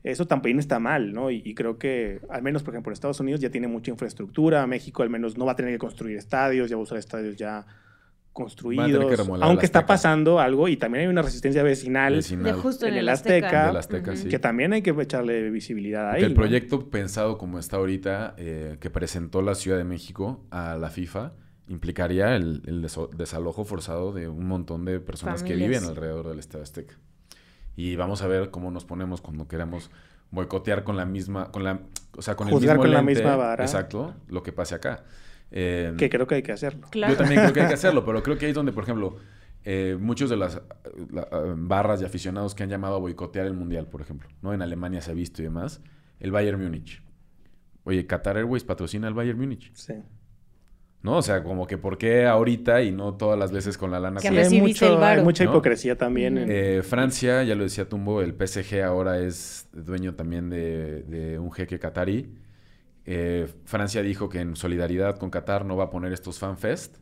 Eso 0.03 0.27
también 0.27 0.59
está 0.59 0.81
mal, 0.81 1.13
¿no? 1.13 1.31
Y, 1.31 1.55
creo 1.55 1.79
que, 1.79 2.21
al 2.29 2.43
menos, 2.43 2.63
por 2.63 2.75
ejemplo, 2.75 2.93
Estados 2.93 3.21
Unidos 3.21 3.41
ya 3.41 3.51
tiene 3.51 3.69
mucha 3.69 3.91
infraestructura, 3.91 4.67
México 4.67 5.03
al 5.03 5.11
menos 5.11 5.39
no 5.39 5.47
va 5.47 5.53
a 5.53 5.57
tener 5.57 5.73
que 5.73 5.79
construir 5.79 6.17
estadios, 6.17 6.69
ya 6.71 6.77
va 6.77 6.81
a 6.81 6.83
usar 6.83 6.99
estadios 6.99 7.37
ya 7.37 7.65
construidos, 8.33 9.29
aunque 9.43 9.67
está 9.67 9.85
pasando 9.85 10.41
algo 10.41 10.67
y 10.67 10.79
también 10.79 11.03
hay 11.03 11.09
una 11.09 11.21
resistencia 11.21 11.63
vecinal, 11.63 12.15
en, 12.31 12.95
el 12.95 13.09
Azteca, 13.09 13.79
que 14.29 14.39
también 14.39 14.73
hay 14.73 14.81
que 14.81 14.91
echarle 14.91 15.51
visibilidad 15.51 16.11
ahí. 16.11 16.23
El 16.23 16.33
proyecto 16.33 16.89
pensado 16.89 17.37
como 17.37 17.59
está 17.59 17.77
ahorita, 17.77 18.35
eh, 18.39 18.79
que 18.81 18.89
presentó 18.89 19.43
la 19.43 19.55
Ciudad 19.55 19.77
de 19.77 19.85
México 19.85 20.41
a 20.51 20.77
la 20.77 20.89
FIFA, 20.89 21.33
implicaría 21.69 22.37
el, 22.37 22.63
desalojo 23.17 23.65
forzado 23.65 24.13
de 24.13 24.29
un 24.29 24.47
montón 24.47 24.85
de 24.85 25.01
personas 25.01 25.43
que 25.43 25.55
viven 25.55 25.85
alrededor 25.85 26.29
del 26.29 26.39
Estado 26.39 26.63
Azteca 26.63 26.97
y 27.77 27.97
vamos 27.97 28.23
a 28.23 28.27
ver 28.27 28.51
cómo 28.51 28.71
nos 28.71 28.85
ponemos 28.85 29.21
cuando 29.21 29.49
queremos 29.49 29.91
boicotear 30.31 30.85
con 30.85 30.97
la 30.97 31.05
misma, 31.05 31.51
con 31.51 31.65
la, 31.65 31.81
o 32.17 32.23
sea, 32.23 32.35
con 32.35 32.49
el 32.49 32.55
mismo 32.55 32.77
con 32.77 32.91
la 32.91 33.03
misma 33.03 33.37
vara. 33.37 33.65
Exacto, 33.65 34.15
lo 34.29 34.43
que 34.43 34.53
pase 34.53 34.75
acá. 34.75 35.05
Eh, 35.51 35.95
que 35.99 36.09
creo 36.09 36.27
que 36.27 36.37
hay 36.37 36.43
que 36.43 36.53
hacerlo. 36.53 36.89
Yo 36.93 37.17
también 37.17 37.43
creo 37.43 37.53
que 37.53 37.61
hay 37.61 37.69
que 37.69 37.75
hacerlo, 37.75 38.05
pero 38.05 38.23
creo 38.23 38.39
que 38.39 38.47
ahí 38.47 38.51
es 38.51 38.55
donde, 38.55 38.73
por 38.73 38.85
ejemplo, 38.85 39.17
eh, 39.65 39.97
muchos 40.01 40.31
de 40.31 40.37
las 40.37 40.61
barras 41.57 42.01
y 42.01 42.05
aficionados 42.05 42.55
que 42.55 42.63
han 42.63 42.71
llamado 42.71 42.97
a 42.97 42.99
boicotear 42.99 43.47
el 43.47 43.55
Mundial, 43.55 43.87
por 43.87 44.01
ejemplo, 44.01 44.29
¿no? 44.41 44.53
En 44.55 44.63
Alemania 44.63 45.01
se 45.03 45.11
ha 45.11 45.15
visto 45.15 45.43
y 45.43 45.45
demás, 45.45 45.81
el 46.19 46.31
Bayern 46.31 46.63
Múnich. 46.63 47.03
Oye, 47.85 48.07
Qatar 48.07 48.37
Airways 48.39 48.65
patrocina 48.65 49.09
al 49.09 49.15
Bayern 49.15 49.39
Múnich. 49.39 49.73
Sí. 49.75 49.95
¿No? 51.03 51.17
O 51.17 51.23
sea, 51.23 51.43
como 51.43 51.67
que 51.67 51.79
por 51.79 51.99
qué 51.99 52.27
ahorita 52.27 52.83
y 52.83 52.93
no 52.93 53.15
todas 53.15 53.39
las 53.39 53.53
veces 53.53 53.77
con 53.77 53.91
la 53.91 54.01
lana. 54.01 54.21
Que 54.21 54.29
hay, 54.29 54.61
mucha 54.61 55.45
hipocresía 55.45 55.97
también. 55.97 56.45
Eh, 56.49 56.83
Francia, 56.83 57.43
ya 57.43 57.55
lo 57.55 57.65
decía 57.65 57.89
Tumbo, 57.89 58.23
el 58.23 58.35
PSG 58.35 58.83
ahora 58.83 59.19
es 59.19 59.69
dueño 59.73 60.15
también 60.15 60.49
de, 60.51 61.39
un 61.41 61.51
jeque 61.51 61.79
qatarí. 61.79 62.33
Eh, 63.05 63.49
Francia 63.65 64.01
dijo 64.03 64.29
que 64.29 64.41
en 64.41 64.55
solidaridad 64.55 65.19
con 65.19 65.31
Qatar 65.31 65.65
no 65.65 65.77
va 65.77 65.85
a 65.85 65.91
poner 65.91 66.13
estos 66.13 66.39
fanfest 66.39 67.02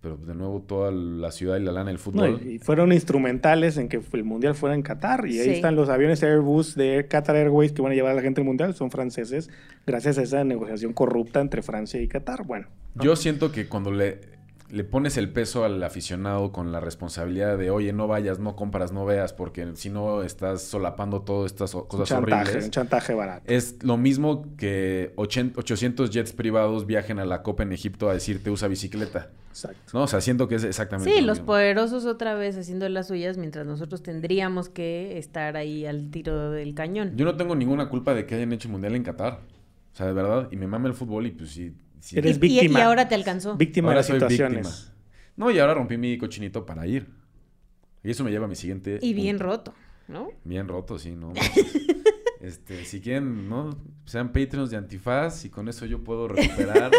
pero 0.00 0.16
de 0.16 0.34
nuevo 0.34 0.60
toda 0.60 0.90
la 0.90 1.30
ciudad 1.30 1.58
y 1.58 1.60
la 1.62 1.72
lana 1.72 1.90
del 1.90 1.98
fútbol. 1.98 2.40
y 2.42 2.58
fueron 2.58 2.92
instrumentales 2.92 3.76
en 3.76 3.88
que 3.88 4.00
el 4.12 4.24
mundial 4.24 4.54
fuera 4.54 4.74
en 4.74 4.82
Qatar. 4.82 5.26
Y 5.26 5.38
ahí 5.38 5.50
están 5.50 5.76
los 5.76 5.88
aviones 5.88 6.22
Airbus 6.22 6.74
de 6.74 7.06
Qatar 7.08 7.36
Airways 7.36 7.72
que 7.72 7.82
van 7.82 7.92
a 7.92 7.94
llevar 7.94 8.12
a 8.12 8.14
la 8.14 8.22
gente 8.22 8.40
al 8.40 8.46
mundial, 8.46 8.74
son 8.74 8.90
franceses, 8.90 9.50
gracias 9.86 10.18
a 10.18 10.22
esa 10.22 10.42
negociación 10.44 10.92
corrupta 10.92 11.40
entre 11.40 11.62
Francia 11.62 12.00
y 12.00 12.08
Qatar. 12.08 12.46
Bueno. 12.46 12.68
Yo 12.94 13.14
siento 13.14 13.52
que 13.52 13.68
cuando 13.68 13.92
le 13.92 14.39
le 14.72 14.84
pones 14.84 15.16
el 15.16 15.30
peso 15.30 15.64
al 15.64 15.82
aficionado 15.82 16.52
con 16.52 16.72
la 16.72 16.80
responsabilidad 16.80 17.58
de, 17.58 17.70
oye, 17.70 17.92
no 17.92 18.06
vayas, 18.06 18.38
no 18.38 18.56
compras, 18.56 18.92
no 18.92 19.04
veas, 19.04 19.32
porque 19.32 19.74
si 19.74 19.90
no 19.90 20.22
estás 20.22 20.62
solapando 20.62 21.22
todas 21.22 21.52
estas 21.52 21.72
cosas 21.72 22.08
chantaje, 22.08 22.42
horribles. 22.42 22.64
Un 22.64 22.70
chantaje 22.70 23.14
barato. 23.14 23.44
Es 23.46 23.82
lo 23.82 23.96
mismo 23.96 24.46
que 24.56 25.12
800 25.16 26.10
jets 26.10 26.32
privados 26.32 26.86
viajen 26.86 27.18
a 27.18 27.24
la 27.24 27.42
Copa 27.42 27.62
en 27.62 27.72
Egipto 27.72 28.08
a 28.08 28.14
decirte 28.14 28.50
usa 28.50 28.68
bicicleta. 28.68 29.30
Exacto. 29.50 29.80
¿No? 29.92 30.04
O 30.04 30.06
sea, 30.06 30.20
siento 30.20 30.46
que 30.46 30.54
es 30.54 30.64
exactamente 30.64 31.12
Sí, 31.12 31.20
los 31.22 31.40
poderosos 31.40 32.06
otra 32.06 32.34
vez 32.34 32.56
haciendo 32.56 32.88
las 32.88 33.08
suyas 33.08 33.36
mientras 33.36 33.66
nosotros 33.66 34.02
tendríamos 34.02 34.68
que 34.68 35.18
estar 35.18 35.56
ahí 35.56 35.86
al 35.86 36.10
tiro 36.10 36.50
del 36.50 36.74
cañón. 36.74 37.16
Yo 37.16 37.24
no 37.24 37.36
tengo 37.36 37.56
ninguna 37.56 37.88
culpa 37.88 38.14
de 38.14 38.26
que 38.26 38.36
hayan 38.36 38.52
hecho 38.52 38.68
mundial 38.68 38.94
en 38.94 39.02
Qatar. 39.02 39.40
O 39.92 39.96
sea, 39.96 40.06
de 40.06 40.12
verdad, 40.12 40.48
y 40.52 40.56
me 40.56 40.68
mama 40.68 40.86
el 40.86 40.94
fútbol 40.94 41.26
y 41.26 41.32
pues 41.32 41.50
sí 41.50 41.74
Eres 42.12 42.38
víctima. 42.38 42.78
Y, 42.78 42.82
ahora 42.82 43.08
te 43.08 43.14
alcanzó. 43.14 43.56
Víctima 43.56 43.90
de 43.90 43.96
las 43.96 44.06
situaciones. 44.06 44.92
No, 45.36 45.50
y 45.50 45.58
ahora 45.58 45.74
rompí 45.74 45.96
mi 45.96 46.18
cochinito 46.18 46.66
para 46.66 46.86
ir. 46.86 47.08
Y 48.02 48.10
eso 48.10 48.24
me 48.24 48.30
lleva 48.30 48.46
a 48.46 48.48
mi 48.48 48.56
siguiente. 48.56 48.98
Y 49.02 49.14
bien 49.14 49.38
roto, 49.38 49.74
¿no? 50.08 50.30
Bien 50.44 50.68
roto, 50.68 50.98
sí, 50.98 51.12
¿no? 51.12 51.32
este, 52.40 52.84
si 52.84 53.00
quieren, 53.00 53.48
¿no? 53.48 53.78
Sean 54.06 54.32
Patreons 54.32 54.70
de 54.70 54.76
Antifaz 54.76 55.44
y 55.44 55.50
con 55.50 55.68
eso 55.68 55.86
yo 55.86 56.02
puedo 56.02 56.28
recuperar. 56.28 56.90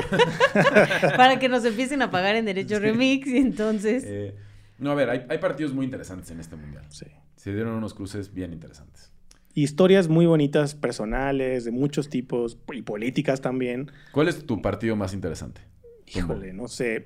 para 1.17 1.39
que 1.39 1.49
nos 1.49 1.65
empiecen 1.65 2.01
a 2.01 2.11
pagar 2.11 2.35
en 2.35 2.45
Derecho 2.45 2.79
Remix 2.79 3.27
y 3.27 3.37
entonces. 3.37 4.03
Eh, 4.05 4.35
no, 4.77 4.91
a 4.91 4.95
ver, 4.95 5.09
hay, 5.09 5.25
hay 5.29 5.37
partidos 5.39 5.73
muy 5.73 5.85
interesantes 5.85 6.29
en 6.31 6.39
este 6.39 6.55
mundial. 6.55 6.85
Sí. 6.89 7.05
Se 7.35 7.53
dieron 7.53 7.73
unos 7.73 7.93
cruces 7.93 8.33
bien 8.33 8.53
interesantes 8.53 9.11
historias 9.55 10.07
muy 10.07 10.25
bonitas, 10.25 10.75
personales, 10.75 11.65
de 11.65 11.71
muchos 11.71 12.09
tipos, 12.09 12.57
y 12.73 12.81
políticas 12.81 13.41
también. 13.41 13.91
¿Cuál 14.11 14.27
es 14.27 14.45
tu 14.45 14.61
partido 14.61 14.95
más 14.95 15.13
interesante? 15.13 15.61
Híjole, 16.07 16.53
no 16.53 16.67
sé. 16.67 17.05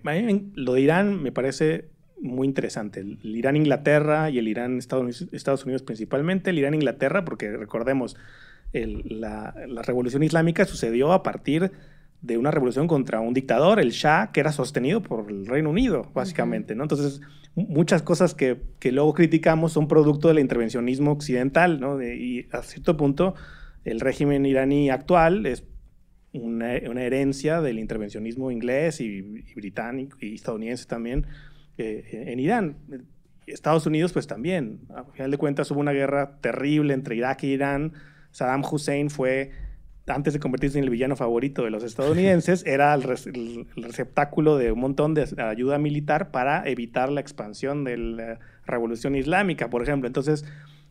Lo 0.56 0.74
de 0.74 0.82
Irán 0.82 1.22
me 1.22 1.32
parece 1.32 1.90
muy 2.20 2.48
interesante. 2.48 3.02
El 3.02 3.36
Irán-Inglaterra 3.36 4.30
y 4.30 4.40
el 4.40 4.48
Irán-Estados 4.48 5.64
Unidos, 5.66 5.84
principalmente. 5.84 6.50
El 6.50 6.60
Irán-Inglaterra, 6.60 7.26
porque 7.26 7.56
recordemos, 7.56 8.16
la, 8.74 9.54
la, 9.68 9.82
revolución 9.84 10.24
islámica 10.24 10.66
sucedió 10.66 11.14
a 11.14 11.24
partir 11.24 11.72
de 12.26 12.38
una 12.38 12.52
revolución 12.52 12.88
contra 12.88 13.20
un 13.20 13.34
dictador, 13.34 13.80
el 13.80 13.92
Shah, 13.92 14.32
que 14.32 14.40
era 14.40 14.52
sostenido 14.52 15.02
por 15.02 15.30
el 15.30 15.46
Reino 15.46 15.70
Unido, 15.70 16.10
básicamente, 16.14 16.76
¿no? 16.76 16.84
Entonces, 16.84 17.22
muchas 17.56 18.02
cosas 18.02 18.34
que, 18.34 18.62
que, 18.80 18.92
luego 18.92 19.14
criticamos 19.14 19.74
son 19.74 19.88
producto 19.88 20.28
del 20.28 20.40
intervencionismo 20.40 21.12
occidental, 21.12 21.80
¿no? 21.80 22.02
y 22.02 22.48
a 22.52 22.62
cierto 22.64 22.98
punto, 22.98 23.36
el 23.84 24.00
régimen 24.00 24.46
iraní 24.46 24.90
actual 24.90 25.46
es 25.46 25.64
una, 26.34 26.74
una 26.90 27.04
herencia 27.04 27.62
del 27.62 27.80
intervencionismo 27.80 28.52
inglés 28.52 29.00
y, 29.00 29.22
británico 29.56 30.18
y 30.20 30.36
estadounidense 30.36 30.86
también 30.86 31.28
eh, 31.78 32.26
en 32.28 32.40
Irán. 32.40 32.78
Estados 33.46 33.86
Unidos, 33.86 34.12
pues 34.12 34.26
también. 34.26 34.80
A 34.96 35.04
final 35.06 35.30
de 35.30 35.38
cuentas, 35.38 35.70
hubo 35.70 35.80
una 35.80 35.92
guerra 35.92 36.40
terrible 36.42 36.94
entre 36.94 37.16
Irak 37.16 37.44
e 37.44 37.48
Irán. 37.48 37.94
Saddam 38.32 38.64
Hussein 38.70 39.10
fue 39.10 39.52
antes 40.08 40.34
de 40.34 40.40
convertirse 40.40 40.78
en 40.78 40.84
el 40.84 40.90
villano 40.90 41.16
favorito 41.16 41.64
de 41.64 41.72
los 41.72 41.84
estadounidenses, 41.84 42.64
era 42.68 42.94
el, 42.94 43.04
el 43.04 43.84
receptáculo 43.84 44.58
de 44.58 44.72
un 44.72 44.80
montón 44.80 45.14
de 45.14 45.28
ayuda 45.42 45.78
militar 45.78 46.32
para 46.32 46.68
evitar 46.68 47.12
la 47.12 47.22
expansión 47.22 47.84
de 47.84 47.98
la 47.98 48.40
revolución 48.66 49.16
islámica, 49.16 49.70
por 49.70 49.82
ejemplo. 49.82 50.08
Entonces, 50.08 50.46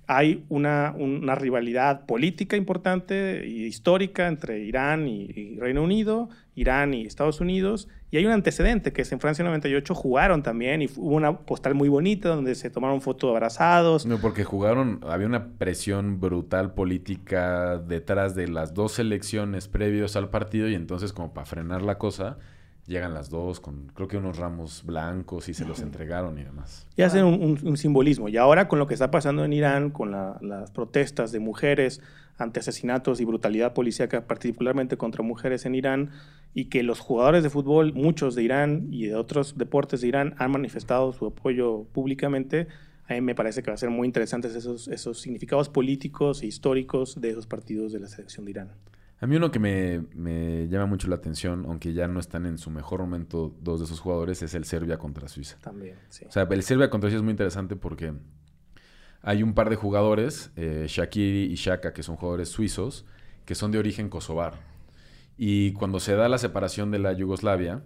hay 0.07 0.45
una, 0.49 0.95
una 0.97 1.35
rivalidad 1.35 2.07
política 2.07 2.57
importante 2.57 3.41
e 3.41 3.49
histórica 3.67 4.29
entre 4.29 4.61
Irán 4.61 5.09
y, 5.09 5.57
Reino 5.59 5.83
Unido, 5.83 6.29
Irán 6.55 6.95
y 6.95 7.07
Estados 7.07 7.41
Unidos, 7.41 7.89
y 8.11 8.19
hay 8.19 8.27
un 8.27 8.33
antecedente 8.33 8.93
que 8.93 9.03
es 9.03 9.13
en 9.13 9.21
Francia 9.21 9.45
98 9.45 9.95
jugaron 9.95 10.43
también 10.43 10.83
y 10.83 10.87
hubo 10.97 11.17
una 11.17 11.39
postal 11.39 11.75
muy 11.75 11.89
bonita 11.89 12.29
donde 12.29 12.55
se 12.55 12.71
tomaron 12.71 13.01
fotos 13.01 13.31
abrazados. 13.31 14.07
No, 14.07 14.19
porque 14.19 14.45
jugaron, 14.45 15.01
había 15.09 15.27
una 15.27 15.49
presión 15.59 16.21
brutal 16.21 16.75
política 16.75 17.79
detrás 17.79 18.35
de 18.35 18.49
las 18.49 18.73
dos 18.75 18.99
elecciones 18.99 19.69
previos 19.69 20.17
al 20.17 20.31
partido 20.31 20.69
y 20.69 20.75
entonces 20.75 21.13
como 21.13 21.35
para 21.35 21.47
frenar 21.47 21.83
la 21.83 21.99
cosa, 21.99 22.39
llegan 22.87 23.15
las 23.15 23.31
dos 23.31 23.61
con 23.61 23.87
creo 23.95 24.09
que 24.09 24.17
unos 24.17 24.37
ramos 24.37 24.83
blancos 24.85 25.49
y 25.49 25.55
se 25.55 25.65
los 25.65 25.81
entregaron 25.81 26.39
y 26.39 26.45
demás. 26.45 26.87
Y 26.97 27.03
hacen 27.03 27.25
un, 27.25 27.43
un- 27.43 27.59
un 27.67 27.77
simbolismo. 27.77 28.29
Y 28.29 28.37
ahora 28.37 28.69
con 28.69 28.79
lo 28.79 28.87
que 28.87 28.95
está 28.95 29.11
pasando 29.11 29.45
en 29.45 29.53
Irán, 29.53 29.91
con 29.91 30.11
la- 30.11 30.39
las 30.43 30.71
protestas 30.71 31.33
de 31.33 31.41
mujeres 31.41 32.01
ante 32.37 32.61
asesinatos 32.61 33.21
y 33.21 33.25
brutalidad 33.25 33.73
policíaca, 33.75 34.27
particularmente 34.27 34.97
contra 34.97 35.23
mujeres 35.23 35.65
en 35.67 35.75
Irán, 35.77 36.11
y 36.53 36.67
que 36.67 36.83
los 36.83 37.01
jugadores 37.01 37.43
de 37.43 37.51
fútbol, 37.51 37.93
muchos 37.95 38.35
de 38.35 38.43
Irán 38.43 38.89
y 38.91 39.07
de 39.07 39.15
otros 39.15 39.57
deportes 39.57 40.01
de 40.01 40.09
Irán, 40.09 40.35
han 40.39 40.51
manifestado 40.51 41.13
su 41.13 41.27
apoyo 41.27 41.85
públicamente, 41.93 42.67
a 43.09 43.15
mí 43.15 43.21
me 43.21 43.35
parece 43.35 43.63
que 43.63 43.71
va 43.71 43.75
a 43.75 43.79
ser 43.79 43.91
muy 43.91 44.07
interesantes 44.07 44.55
esos, 44.55 44.89
esos 44.89 45.21
significados 45.21 45.69
políticos 45.69 46.43
e 46.43 46.47
históricos 46.47 47.21
de 47.21 47.31
esos 47.31 47.47
partidos 47.47 47.93
de 47.93 48.01
la 48.01 48.09
selección 48.09 48.45
de 48.47 48.51
Irán. 48.53 48.69
A 49.21 49.27
mí 49.27 49.37
uno 49.37 49.51
que 49.51 49.59
me, 49.59 50.05
me 50.15 50.69
llama 50.69 50.87
mucho 50.87 51.09
la 51.09 51.17
atención, 51.17 51.65
aunque 51.67 51.93
ya 51.93 52.09
no 52.09 52.21
están 52.21 52.47
en 52.47 52.59
su 52.59 52.71
mejor 52.71 53.01
momento 53.01 53.55
dos 53.61 53.81
de 53.81 53.87
esos 53.87 54.01
jugadores, 54.01 54.43
es 54.43 54.55
el 54.55 54.65
Serbia 54.65 54.99
contra 54.99 55.29
Suiza. 55.29 55.57
También, 55.61 55.97
sí. 56.09 56.25
O 56.29 56.33
sea, 56.33 56.43
el 56.43 56.63
Serbia 56.63 56.91
contra 56.91 57.09
Suiza 57.09 57.19
es 57.19 57.23
muy 57.23 57.31
interesante 57.31 57.77
porque 57.77 58.13
hay 59.23 59.43
un 59.43 59.55
par 59.55 59.71
de 59.71 59.77
jugadores, 59.77 60.51
eh, 60.57 60.85
Shakiri 60.89 61.45
y 61.51 61.55
Shaka, 61.55 61.95
que 61.95 62.03
son 62.03 62.17
jugadores 62.17 62.51
suizos, 62.51 63.07
que 63.47 63.55
son 63.55 63.71
de 63.71 63.79
origen 63.79 64.11
kosovar. 64.11 64.61
Y 65.39 65.73
cuando 65.73 65.99
se 65.99 66.15
da 66.15 66.29
la 66.29 66.39
separación 66.39 66.91
de 66.91 66.99
la 66.99 67.13
Yugoslavia 67.15 67.83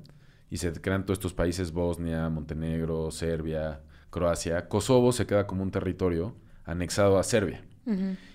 y 0.51 0.57
se 0.57 0.73
crean 0.73 1.05
todos 1.05 1.19
estos 1.19 1.35
países, 1.35 1.73
Bosnia, 1.73 2.29
Montenegro, 2.29 3.11
Serbia, 3.13 3.81
Croacia, 4.11 4.69
Kosovo 4.69 5.13
se 5.13 5.27
queda 5.27 5.47
como 5.47 5.63
un 5.63 5.71
territorio 5.71 6.35
anexado 6.65 7.19
a 7.19 7.23
Serbia. 7.23 7.65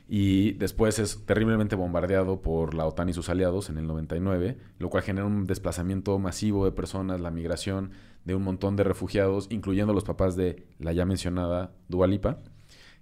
Y 0.08 0.54
después 0.54 1.00
es 1.00 1.26
terriblemente 1.26 1.76
bombardeado 1.76 2.42
por 2.42 2.74
la 2.74 2.86
OTAN 2.86 3.10
y 3.10 3.14
sus 3.14 3.30
aliados 3.30 3.70
en 3.70 3.78
el 3.78 3.88
99, 3.88 4.58
lo 4.78 4.90
cual 4.90 5.04
genera 5.04 5.26
un 5.26 5.46
desplazamiento 5.46 6.20
masivo 6.20 6.66
de 6.66 6.72
personas, 6.72 7.22
la 7.22 7.32
migración 7.32 7.92
de 8.26 8.36
un 8.36 8.44
montón 8.44 8.76
de 8.76 8.84
refugiados, 8.84 9.48
incluyendo 9.50 9.94
los 9.94 10.04
papás 10.04 10.36
de 10.36 10.68
la 10.80 10.94
ya 10.94 11.06
mencionada 11.06 11.72
Dualipa, 11.88 12.40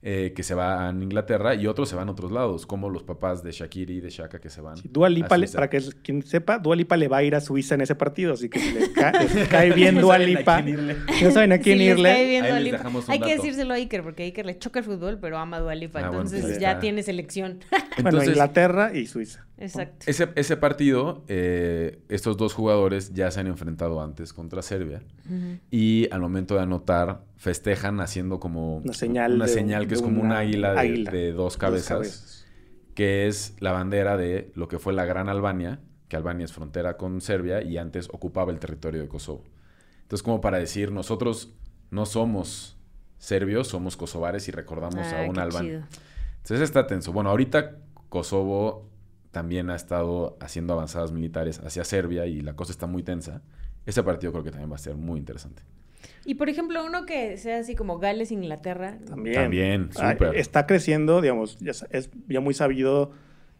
eh, 0.03 0.33
que 0.35 0.41
se 0.43 0.55
va 0.55 0.87
a 0.87 0.91
Inglaterra 0.91 1.53
y 1.55 1.67
otros 1.67 1.87
se 1.89 1.95
van 1.95 2.07
a 2.09 2.11
otros 2.11 2.31
lados, 2.31 2.65
como 2.65 2.89
los 2.89 3.03
papás 3.03 3.43
de 3.43 3.51
Shakiri 3.51 3.97
y 3.97 3.99
de 4.01 4.09
Shaka 4.09 4.39
que 4.39 4.49
se 4.49 4.59
van. 4.61 4.77
Sí, 4.77 4.89
Dua 4.91 5.07
a 5.07 5.09
le- 5.11 5.47
para 5.47 5.69
que 5.69 5.79
quien 6.03 6.23
sepa, 6.23 6.57
Dua 6.57 6.75
Lipa 6.75 6.97
le 6.97 7.07
va 7.07 7.17
a 7.17 7.23
ir 7.23 7.35
a 7.35 7.41
Suiza 7.41 7.75
en 7.75 7.81
ese 7.81 7.93
partido, 7.95 8.33
así 8.33 8.49
que 8.49 8.59
si 8.59 8.71
le 8.71 8.91
ca- 8.93 9.11
les 9.11 9.47
cae 9.47 9.71
bien 9.73 9.99
Dua 10.01 10.15
saben 10.15 10.35
a 10.35 10.39
Lipa, 10.39 10.55
quién 10.63 10.69
irle. 10.79 10.95
no 11.21 11.31
saben 11.31 11.51
a 11.51 11.57
quién 11.59 11.77
Si 11.77 11.83
les 11.85 11.93
irle. 11.97 12.09
cae 12.09 12.25
bien 12.25 12.43
les 12.63 13.09
Hay 13.09 13.19
que 13.19 13.35
decírselo 13.35 13.73
a 13.73 13.77
Iker, 13.77 14.01
porque 14.03 14.23
a 14.23 14.25
Iker 14.25 14.45
le 14.45 14.57
choca 14.57 14.79
el 14.79 14.85
fútbol, 14.85 15.19
pero 15.21 15.37
ama 15.37 15.57
a 15.57 15.59
Dua 15.59 15.75
Lipa. 15.75 15.99
Ah, 15.99 16.07
entonces 16.07 16.41
pues 16.41 16.59
ya 16.59 16.69
está. 16.71 16.79
tiene 16.81 17.03
selección. 17.03 17.59
Bueno, 18.03 18.23
Inglaterra 18.23 18.91
y 18.93 19.05
Suiza. 19.07 19.45
Exacto. 19.57 20.05
Ese, 20.07 20.29
ese 20.35 20.57
partido, 20.57 21.23
eh, 21.27 21.99
estos 22.09 22.37
dos 22.37 22.53
jugadores 22.53 23.13
ya 23.13 23.29
se 23.31 23.39
han 23.39 23.47
enfrentado 23.47 24.01
antes 24.01 24.33
contra 24.33 24.61
Serbia 24.61 25.01
y 25.69 26.07
al 26.11 26.21
momento 26.21 26.55
de 26.55 26.61
anotar 26.61 27.23
festejan 27.37 27.99
haciendo 28.01 28.39
como 28.39 28.77
Una 28.77 28.93
señal 28.93 29.33
una 29.33 29.45
de- 29.45 29.51
señal 29.53 29.87
que 29.87 29.93
es 29.95 30.01
como 30.01 30.19
un 30.21 30.27
una 30.27 30.39
águila 30.39 30.73
de, 30.73 30.79
águila. 30.79 31.11
de 31.11 31.31
dos 31.31 31.57
cabezas, 31.57 32.45
que 32.95 33.27
es 33.27 33.55
la 33.59 33.71
bandera 33.71 34.17
de 34.17 34.51
lo 34.55 34.67
que 34.67 34.79
fue 34.79 34.93
la 34.93 35.05
Gran 35.05 35.29
Albania, 35.29 35.79
que 36.07 36.15
Albania 36.17 36.45
es 36.45 36.51
frontera 36.53 36.97
con 36.97 37.21
Serbia 37.21 37.61
y 37.61 37.77
antes 37.77 38.09
ocupaba 38.11 38.51
el 38.51 38.59
territorio 38.59 39.01
de 39.01 39.07
Kosovo. 39.07 39.43
Entonces 40.01 40.23
como 40.23 40.41
para 40.41 40.57
decir, 40.57 40.91
nosotros 40.91 41.53
no 41.89 42.05
somos 42.05 42.77
serbios, 43.17 43.67
somos 43.67 43.95
kosovares 43.95 44.47
y 44.47 44.51
recordamos 44.51 45.05
Ah, 45.13 45.21
a 45.25 45.29
un 45.29 45.35
chido. 45.35 45.83
Entonces 46.37 46.61
está 46.61 46.87
tenso. 46.87 47.13
Bueno, 47.13 47.29
ahorita 47.29 47.77
Kosovo 48.11 48.89
también 49.31 49.69
ha 49.69 49.75
estado 49.75 50.37
haciendo 50.41 50.73
avanzadas 50.73 51.13
militares 51.13 51.59
hacia 51.59 51.85
Serbia 51.85 52.25
y 52.25 52.41
la 52.41 52.57
cosa 52.57 52.73
está 52.73 52.85
muy 52.85 53.03
tensa. 53.03 53.41
Ese 53.85 54.03
partido 54.03 54.33
creo 54.33 54.43
que 54.43 54.51
también 54.51 54.69
va 54.69 54.75
a 54.75 54.79
ser 54.79 54.95
muy 54.95 55.17
interesante. 55.17 55.63
Y 56.25 56.35
por 56.35 56.49
ejemplo, 56.49 56.85
uno 56.85 57.05
que 57.05 57.37
sea 57.37 57.59
así 57.59 57.73
como 57.73 57.99
Gales, 57.99 58.33
Inglaterra. 58.33 58.97
También. 59.07 59.35
También, 59.35 59.89
súper. 59.93 60.35
está 60.35 60.67
creciendo, 60.67 61.21
digamos, 61.21 61.57
ya 61.59 61.71
es 61.89 62.09
ya 62.27 62.41
muy 62.41 62.53
sabido 62.53 63.11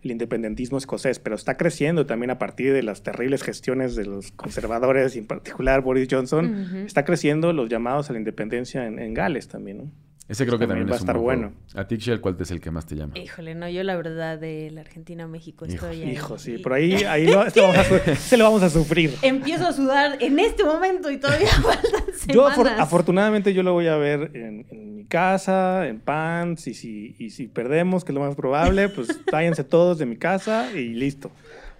el 0.01 0.11
independentismo 0.11 0.77
escocés, 0.77 1.19
pero 1.19 1.37
está 1.37 1.55
creciendo 1.55 2.05
también 2.05 2.31
a 2.31 2.37
partir 2.37 2.73
de 2.73 2.83
las 2.83 3.03
terribles 3.03 3.43
gestiones 3.43 3.95
de 3.95 4.05
los 4.05 4.33
conservadores, 4.33 5.15
y 5.15 5.19
en 5.19 5.27
particular 5.27 5.79
Boris 5.79 6.09
Johnson. 6.11 6.85
Está 6.85 7.05
creciendo 7.05 7.53
los 7.53 7.69
llamados 7.69 8.09
a 8.09 8.13
la 8.13 8.19
independencia 8.19 8.85
en, 8.85 8.99
en 8.99 9.13
Gales 9.13 9.47
también, 9.47 9.77
¿no? 9.77 9.91
Ese 10.31 10.45
creo 10.45 10.57
que 10.57 10.65
También 10.65 10.87
también, 10.87 10.89
va 10.89 10.93
a 10.93 10.95
es 10.95 11.01
un 11.01 11.07
estar 11.09 11.17
buen 11.17 11.39
bueno. 11.41 11.55
A 11.75 11.87
ti, 11.87 11.97
Shell, 11.97 12.21
¿cuál 12.21 12.37
es 12.39 12.51
el 12.51 12.61
que 12.61 12.71
más 12.71 12.85
te 12.85 12.95
llama? 12.95 13.17
Híjole, 13.17 13.53
no, 13.53 13.67
yo 13.67 13.83
la 13.83 13.97
verdad 13.97 14.39
de 14.39 14.71
la 14.71 14.79
Argentina-México 14.79 15.65
Hijo, 15.65 15.73
estoy 15.87 16.03
ahí. 16.03 16.11
Hijo, 16.13 16.37
sí, 16.39 16.57
por 16.59 16.71
ahí, 16.71 16.93
ahí 17.03 17.27
lo, 17.27 17.45
este 17.45 17.59
lo 17.59 17.67
vamos 17.67 17.79
a 17.91 18.15
su- 18.15 18.37
lo 18.37 18.43
vamos 18.45 18.63
a 18.63 18.69
sufrir. 18.69 19.13
Empiezo 19.23 19.67
a 19.67 19.73
sudar 19.73 20.17
en 20.21 20.39
este 20.39 20.63
momento 20.63 21.11
y 21.11 21.17
todavía 21.17 21.47
faltan 21.61 21.91
semanas. 22.15 22.27
Yo, 22.27 22.47
afor- 22.49 22.73
afortunadamente, 22.79 23.53
yo 23.53 23.61
lo 23.61 23.73
voy 23.73 23.87
a 23.87 23.97
ver 23.97 24.31
en, 24.33 24.65
en 24.69 24.95
mi 24.95 25.05
casa, 25.05 25.85
en 25.87 25.99
pants, 25.99 26.65
y 26.67 26.75
si, 26.75 27.13
y 27.19 27.31
si 27.31 27.47
perdemos, 27.47 28.05
que 28.05 28.13
es 28.13 28.15
lo 28.15 28.21
más 28.21 28.35
probable, 28.35 28.87
pues 28.87 29.19
váyanse 29.31 29.65
todos 29.65 29.97
de 29.97 30.05
mi 30.05 30.15
casa 30.15 30.71
y 30.73 30.93
listo. 30.93 31.29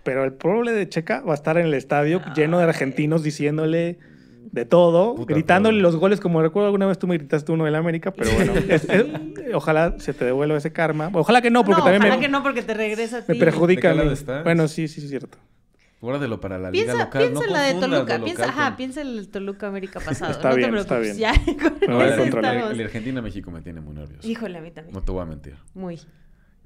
Pero 0.04 0.26
el 0.26 0.34
problema 0.34 0.78
de 0.78 0.90
Checa 0.90 1.22
va 1.22 1.32
a 1.32 1.36
estar 1.36 1.58
en 1.58 1.68
el 1.68 1.74
estadio 1.76 2.22
lleno 2.36 2.58
de 2.58 2.66
argentinos 2.66 3.24
diciéndole 3.24 4.00
de 4.52 4.66
todo, 4.66 5.16
Puta, 5.16 5.34
gritándole 5.34 5.80
los 5.82 5.96
goles, 5.96 6.20
como 6.20 6.42
recuerdo 6.42 6.68
alguna 6.68 6.88
vez 6.88 6.98
tú 7.00 7.08
me 7.08 7.18
gritaste 7.18 7.52
uno 7.52 7.66
del 7.66 7.76
América, 7.76 8.12
pero 8.12 8.32
bueno, 8.34 8.54
es- 8.70 8.84
es- 8.90 9.06
ojalá 9.54 9.96
se 10.00 10.14
te 10.14 10.26
devuelva 10.26 10.58
ese 10.58 10.72
karma. 10.74 11.10
Ojalá 11.14 11.42
que 11.42 11.50
no, 11.52 11.64
porque 11.64 11.80
no, 11.80 11.84
también 11.84 12.02
ojalá 12.02 12.16
me, 12.16 12.22
que 12.22 12.28
no, 12.30 12.44
porque 12.44 12.62
te 12.64 12.74
regresa 12.74 13.18
a 13.20 13.22
ti. 13.22 13.34
me 13.34 13.36
perjudica. 13.40 13.82
¿De 13.82 13.82
qué 13.82 13.88
a 13.88 13.92
mí. 13.92 13.98
lado 14.00 14.12
estás? 14.12 14.44
Bueno, 14.44 14.68
sí, 14.68 14.88
sí, 14.88 15.00
sí, 15.00 15.06
es 15.06 15.10
cierto. 15.12 15.38
Guárdalo 16.02 16.40
para 16.40 16.58
la 16.58 16.72
liga 16.72 16.86
Piensa, 16.86 17.04
local. 17.06 17.22
piensa 17.22 17.40
no 17.42 17.46
en 17.46 17.54
la 17.54 17.62
de 17.62 17.74
Toluca, 17.76 18.18
lo 18.18 18.26
piensa, 18.26 18.44
ajá, 18.46 18.68
con- 18.70 18.76
piensa 18.78 19.02
en 19.02 19.08
el 19.08 19.30
Toluca 19.30 19.68
América 19.68 20.00
pasado. 20.00 20.32
Está 20.32 20.50
no 20.50 20.56
bien, 20.56 20.72
te 20.72 20.78
está 20.80 20.96
preocupes, 20.98 21.18
bien. 21.18 21.32
ya. 21.34 22.06
eso 22.08 22.22
controlar. 22.24 22.56
estamos. 22.56 22.74
El 22.80 22.86
Argentina-México 22.86 23.52
me 23.52 23.62
tiene 23.62 23.82
muy 23.82 23.94
nervioso. 23.94 24.28
Híjole, 24.28 24.58
a 24.58 24.62
mí 24.62 24.72
también. 24.72 24.96
No 24.96 25.02
te 25.04 25.12
voy 25.12 25.22
a 25.22 25.26
mentir. 25.26 25.56
Muy. 25.76 26.00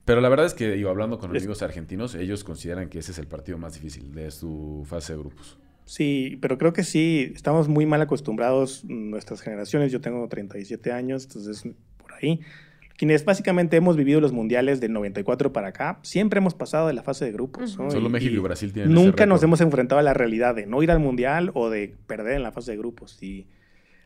Pero 0.05 0.21
la 0.21 0.29
verdad 0.29 0.45
es 0.45 0.53
que, 0.53 0.71
digo, 0.71 0.89
hablando 0.89 1.17
con 1.19 1.31
amigos 1.31 1.61
argentinos, 1.63 2.15
ellos 2.15 2.43
consideran 2.45 2.87
que 2.87 2.99
ese 2.99 3.11
es 3.11 3.17
el 3.19 3.27
partido 3.27 3.57
más 3.57 3.73
difícil 3.73 4.13
de 4.13 4.31
su 4.31 4.85
fase 4.87 5.13
de 5.13 5.19
grupos. 5.19 5.57
Sí, 5.85 6.37
pero 6.41 6.57
creo 6.57 6.73
que 6.73 6.83
sí, 6.83 7.31
estamos 7.35 7.67
muy 7.67 7.85
mal 7.85 8.01
acostumbrados 8.01 8.83
nuestras 8.85 9.41
generaciones. 9.41 9.91
Yo 9.91 10.01
tengo 10.01 10.27
37 10.27 10.91
años, 10.91 11.25
entonces 11.25 11.63
por 11.97 12.13
ahí. 12.13 12.41
Quienes 12.97 13.25
básicamente 13.25 13.75
hemos 13.75 13.97
vivido 13.97 14.21
los 14.21 14.31
mundiales 14.31 14.79
del 14.79 14.93
94 14.93 15.51
para 15.51 15.67
acá, 15.67 15.99
siempre 16.01 16.37
hemos 16.39 16.53
pasado 16.53 16.87
de 16.87 16.93
la 16.93 17.03
fase 17.03 17.25
de 17.25 17.33
grupos. 17.33 17.77
¿no? 17.77 17.91
Solo 17.91 18.07
Y- 18.07 18.11
México 18.11 18.33
y 18.35 18.39
Brasil 18.39 18.71
tienen 18.71 18.91
ese 18.93 19.03
Nunca 19.05 19.25
nos 19.25 19.43
hemos 19.43 19.59
enfrentado 19.61 19.99
a 19.99 20.03
la 20.03 20.13
realidad 20.13 20.55
de 20.55 20.65
no 20.65 20.81
ir 20.81 20.89
al 20.91 20.99
mundial 20.99 21.51
o 21.53 21.69
de 21.69 21.93
perder 22.07 22.33
en 22.35 22.43
la 22.43 22.51
fase 22.53 22.71
de 22.71 22.77
grupos. 22.77 23.21
Y 23.21 23.47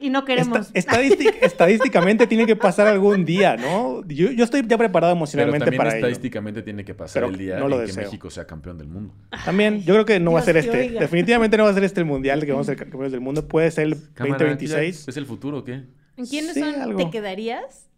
Y 0.02 0.10
no 0.10 0.24
queremos. 0.24 0.70
esta- 0.74 1.02
estadístic- 1.02 1.36
estadísticamente 1.42 2.26
tiene 2.26 2.46
que 2.46 2.56
pasar 2.56 2.88
algún 2.88 3.26
día, 3.26 3.58
¿no? 3.58 4.02
Yo, 4.08 4.32
yo 4.32 4.44
estoy 4.46 4.62
ya 4.66 4.78
preparado 4.78 5.12
Pero 5.12 5.18
emocionalmente 5.18 5.66
también 5.66 5.78
para 5.78 5.90
ello. 5.90 5.98
estadísticamente 5.98 6.62
tiene 6.62 6.86
que 6.86 6.94
pasar 6.96 7.22
Pero 7.24 7.34
el 7.34 7.38
día 7.38 7.60
no 7.60 7.68
lo 7.68 7.76
en 7.76 7.82
que 7.82 7.88
deseo. 7.88 8.04
México 8.06 8.30
sea 8.30 8.48
campeón 8.48 8.78
del 8.78 8.88
mundo. 8.88 9.14
También, 9.44 9.84
yo 9.84 9.94
creo 9.96 10.06
que 10.06 10.20
no 10.22 10.32
va 10.32 10.40
a 10.40 10.44
ser 10.44 10.54
Dios 10.56 10.68
te 10.68 10.72
este. 10.72 10.88
oiga. 10.92 11.02
Definitivamente 11.02 11.58
no 11.58 11.66
va 11.66 11.72
a 11.72 11.74
ser 11.74 11.84
este 11.84 12.00
el 12.00 12.06
mundial 12.06 12.46
que 12.46 12.52
vamos 12.52 12.68
a 12.68 12.72
ser 12.72 12.78
campeones 12.78 13.12
del 13.12 13.20
mundo. 13.22 13.48
Puede 13.48 13.70
ser 13.72 13.88
el 13.88 13.96
Cámara, 14.14 14.38
2026. 14.46 15.08
¿Es 15.10 15.18
el 15.18 15.26
futuro 15.26 15.58
o 15.60 15.64
qué? 15.66 15.84
¿En 16.16 16.26
quiénes 16.26 16.54
Sí, 16.54 16.62
son? 16.62 16.76
algo. 16.82 16.98
¿Te 16.98 17.10
quedarías 17.12 17.90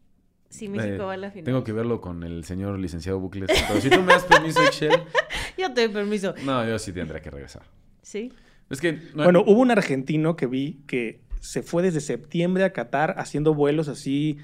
si 0.49 0.69
México 0.69 0.95
Eh, 0.95 0.97
va 1.05 1.13
a 1.13 1.17
la 1.17 1.29
final? 1.29 1.45
Tengo 1.45 1.63
que 1.63 1.71
verlo 1.71 2.01
con 2.01 2.23
el 2.23 2.43
señor 2.45 2.79
licenciado 2.79 3.19
Bucles. 3.19 3.47
Pero 3.67 3.79
si 3.79 3.89
tú 3.91 4.01
me 4.01 4.13
das 4.13 4.23
permiso, 4.23 4.63
Excel, 4.63 4.91
Yo 5.57 5.71
te 5.73 5.81
doy 5.87 5.93
permiso. 5.93 6.33
no, 6.45 6.67
yo 6.67 6.79
sí 6.79 6.91
tendré 6.93 7.21
que 7.21 7.29
regresar. 7.29 7.61
¿Sí? 8.01 8.33
Es 8.71 8.81
que... 8.81 8.93
no- 9.13 9.23
Bueno, 9.25 9.43
hubo 9.45 9.59
un 9.61 9.69
argentino 9.69 10.35
que 10.35 10.47
vi 10.47 10.79
que 10.87 11.21
se 11.41 11.63
fue 11.63 11.83
desde 11.83 11.99
septiembre 11.99 12.63
a 12.63 12.71
Qatar 12.71 13.15
haciendo 13.17 13.53
vuelos 13.53 13.89
así. 13.89 14.37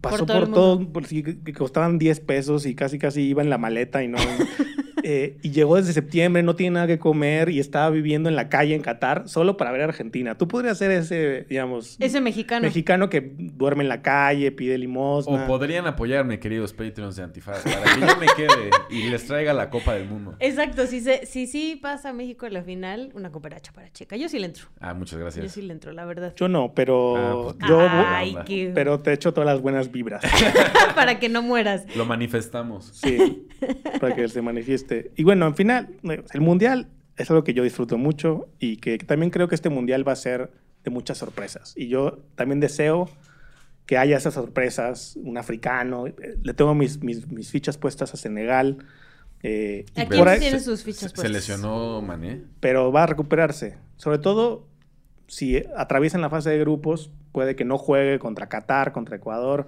Pasó 0.00 0.26
todo 0.26 0.40
por 0.40 0.52
todo, 0.52 0.92
por, 0.92 1.06
que 1.06 1.52
costaban 1.56 1.98
10 1.98 2.20
pesos 2.20 2.66
y 2.66 2.74
casi 2.74 2.98
casi 2.98 3.22
iba 3.22 3.42
en 3.42 3.48
la 3.48 3.58
maleta 3.58 4.02
y 4.02 4.08
no. 4.08 4.18
Eh, 5.10 5.38
y 5.42 5.52
llegó 5.52 5.76
desde 5.76 5.94
septiembre, 5.94 6.42
no 6.42 6.54
tiene 6.54 6.74
nada 6.74 6.86
que 6.86 6.98
comer 6.98 7.48
y 7.48 7.60
estaba 7.60 7.88
viviendo 7.88 8.28
en 8.28 8.36
la 8.36 8.50
calle 8.50 8.74
en 8.74 8.82
Qatar 8.82 9.26
solo 9.26 9.56
para 9.56 9.72
ver 9.72 9.80
a 9.80 9.84
Argentina. 9.84 10.36
Tú 10.36 10.46
podrías 10.48 10.76
ser 10.76 10.90
ese, 10.90 11.46
digamos, 11.48 11.96
Ese 11.98 12.20
mexicano. 12.20 12.60
mexicano 12.66 13.08
que 13.08 13.32
duerme 13.38 13.84
en 13.84 13.88
la 13.88 14.02
calle, 14.02 14.52
pide 14.52 14.74
O 14.74 14.78
limosna. 14.78 15.46
podrían 15.46 15.86
apoyarme, 15.86 16.38
queridos 16.38 16.74
Patreons 16.74 17.16
de 17.16 17.22
Antifaz, 17.22 17.62
para 17.62 17.94
que 17.94 18.00
yo 18.00 18.06
me 18.20 18.26
quede 18.36 18.70
y 18.90 19.08
les 19.08 19.26
traiga 19.26 19.54
la 19.54 19.70
Copa 19.70 19.94
del 19.94 20.06
Mundo. 20.06 20.36
Exacto, 20.40 20.86
si 20.86 21.00
se, 21.00 21.24
si 21.24 21.46
sí 21.46 21.78
pasa 21.80 22.12
México 22.12 22.44
en 22.44 22.52
la 22.52 22.62
final, 22.62 23.10
una 23.14 23.30
cooperacha 23.32 23.72
para 23.72 23.90
Checa. 23.90 24.14
Yo 24.16 24.28
sí 24.28 24.38
le 24.38 24.44
entro. 24.44 24.66
Ah, 24.78 24.92
muchas 24.92 25.12
Yo 25.18 25.20
gracias. 25.20 25.52
sí 25.52 25.62
le 25.62 25.72
entro, 25.72 25.92
la 25.92 26.04
verdad. 26.04 26.34
Yo 26.36 26.48
no, 26.48 26.74
pero 26.74 27.16
Ah, 27.16 27.40
pues, 27.56 27.56
yo 27.66 27.80
Ay, 27.80 28.36
qué... 28.44 28.72
pero 28.74 29.00
te 29.00 29.14
echo 29.14 29.32
todas 29.32 29.46
las 29.46 29.62
buenas 29.62 29.90
vibras. 29.90 30.22
para 30.94 31.18
que 31.18 31.30
no 31.30 31.40
mueras. 31.40 31.84
Lo 31.96 32.04
manifestamos. 32.04 32.90
Sí, 32.92 33.46
para 34.00 34.14
que 34.14 34.28
se 34.28 34.42
manifieste. 34.42 34.97
Y 35.16 35.24
bueno, 35.24 35.46
al 35.46 35.54
final, 35.54 35.88
el 36.02 36.40
mundial 36.40 36.88
es 37.16 37.30
algo 37.30 37.44
que 37.44 37.54
yo 37.54 37.62
disfruto 37.62 37.98
mucho 37.98 38.48
y 38.58 38.76
que 38.76 38.98
también 38.98 39.30
creo 39.30 39.48
que 39.48 39.54
este 39.54 39.68
mundial 39.70 40.06
va 40.06 40.12
a 40.12 40.16
ser 40.16 40.50
de 40.84 40.90
muchas 40.90 41.18
sorpresas. 41.18 41.74
Y 41.76 41.88
yo 41.88 42.18
también 42.36 42.60
deseo 42.60 43.08
que 43.86 43.96
haya 43.98 44.16
esas 44.16 44.34
sorpresas, 44.34 45.16
un 45.16 45.38
africano. 45.38 46.06
eh, 46.06 46.36
Le 46.42 46.54
tengo 46.54 46.74
mis, 46.74 47.02
mis, 47.02 47.26
mis 47.30 47.50
fichas 47.50 47.76
puestas 47.78 48.12
a 48.14 48.16
Senegal. 48.16 48.78
eh, 49.42 49.86
¿A 49.96 50.06
quién 50.06 50.18
por 50.20 50.28
ahí- 50.28 50.40
tiene 50.40 50.58
se- 50.58 50.64
sus 50.64 50.82
fichas 50.82 51.10
Se, 51.10 51.14
puestas? 51.14 51.30
lesionó 51.30 52.02
Mané. 52.02 52.42
pero 52.60 52.90
va 52.92 53.04
a 53.04 53.06
recuperarse. 53.06 53.76
Sobre 53.96 54.18
todo 54.18 54.66
si 55.28 55.62
atraviesan 55.76 56.20
la 56.20 56.28
fase 56.30 56.50
de 56.50 56.58
grupos, 56.58 57.10
puede 57.32 57.54
que 57.56 57.64
no 57.64 57.78
juegue 57.78 58.18
contra 58.18 58.48
Qatar, 58.48 58.92
contra 58.92 59.16
Ecuador, 59.16 59.66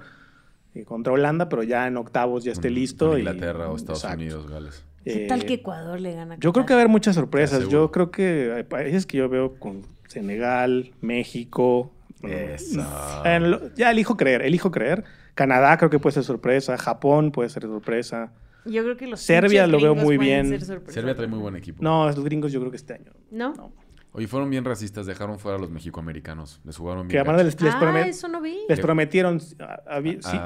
y 0.74 0.82
contra 0.84 1.12
Holanda, 1.12 1.48
pero 1.48 1.62
ya 1.62 1.86
en 1.86 1.96
octavos 1.96 2.44
ya 2.44 2.52
esté 2.52 2.70
listo. 2.70 3.16
y- 3.16 3.20
Inglaterra 3.20 3.68
o 3.70 3.76
Estados 3.76 4.00
Exacto. 4.04 4.22
Unidos, 4.22 4.48
Gales. 4.50 4.84
¿Qué 5.04 5.24
Eh, 5.24 5.26
tal 5.28 5.44
que 5.46 5.54
Ecuador 5.54 6.00
le 6.00 6.14
gana? 6.14 6.34
a 6.34 6.38
Yo 6.38 6.52
creo 6.52 6.66
que 6.66 6.74
va 6.74 6.80
a 6.80 6.82
haber 6.82 6.90
muchas 6.90 7.14
sorpresas. 7.14 7.68
Yo 7.68 7.90
creo 7.90 8.10
que 8.10 8.52
hay 8.54 8.62
países 8.64 9.06
que 9.06 9.16
yo 9.18 9.28
veo 9.28 9.58
con 9.58 9.82
Senegal, 10.08 10.92
México. 11.00 11.92
Eso. 12.22 12.82
eh, 13.24 13.40
lo- 13.40 13.74
ya 13.74 13.90
elijo 13.90 14.16
creer, 14.16 14.42
elijo 14.42 14.70
creer. 14.70 15.04
Canadá 15.34 15.78
creo 15.78 15.88
que 15.88 15.98
puede 15.98 16.12
ser 16.14 16.24
sorpresa. 16.24 16.76
Japón 16.76 17.32
puede 17.32 17.48
ser 17.48 17.62
sorpresa. 17.62 18.32
Yo 18.66 18.82
creo 18.82 18.96
que 18.98 19.06
los 19.06 19.20
Serbia 19.20 19.66
lo 19.66 19.80
veo 19.80 19.94
muy 19.94 20.18
bien. 20.18 20.60
Serbia 20.60 21.14
trae 21.14 21.26
muy 21.28 21.38
buen 21.38 21.56
equipo. 21.56 21.82
No, 21.82 22.04
los 22.06 22.22
gringos 22.22 22.52
yo 22.52 22.60
creo 22.60 22.70
que 22.70 22.76
este 22.76 22.92
año. 22.94 23.12
¿No? 23.30 23.54
No. 23.54 23.72
Oye, 24.12 24.26
fueron 24.26 24.50
bien 24.50 24.64
racistas, 24.64 25.06
dejaron 25.06 25.38
fuera 25.38 25.56
a 25.56 25.60
los 25.60 25.70
mexicoamericanos. 25.70 26.60
Les 26.64 26.76
jugaron 26.76 27.06
Que 27.06 27.12
bien. 27.12 27.20
además 27.20 27.36
gacho. 27.44 27.56
les, 27.56 27.62
les 27.62 27.74
ah, 27.74 27.80
promet- 27.80 28.06
eso 28.08 28.28
no 28.28 28.40
vi. 28.42 28.58
les 28.68 28.78
Que- 28.78 28.82
prometieron, 28.82 29.40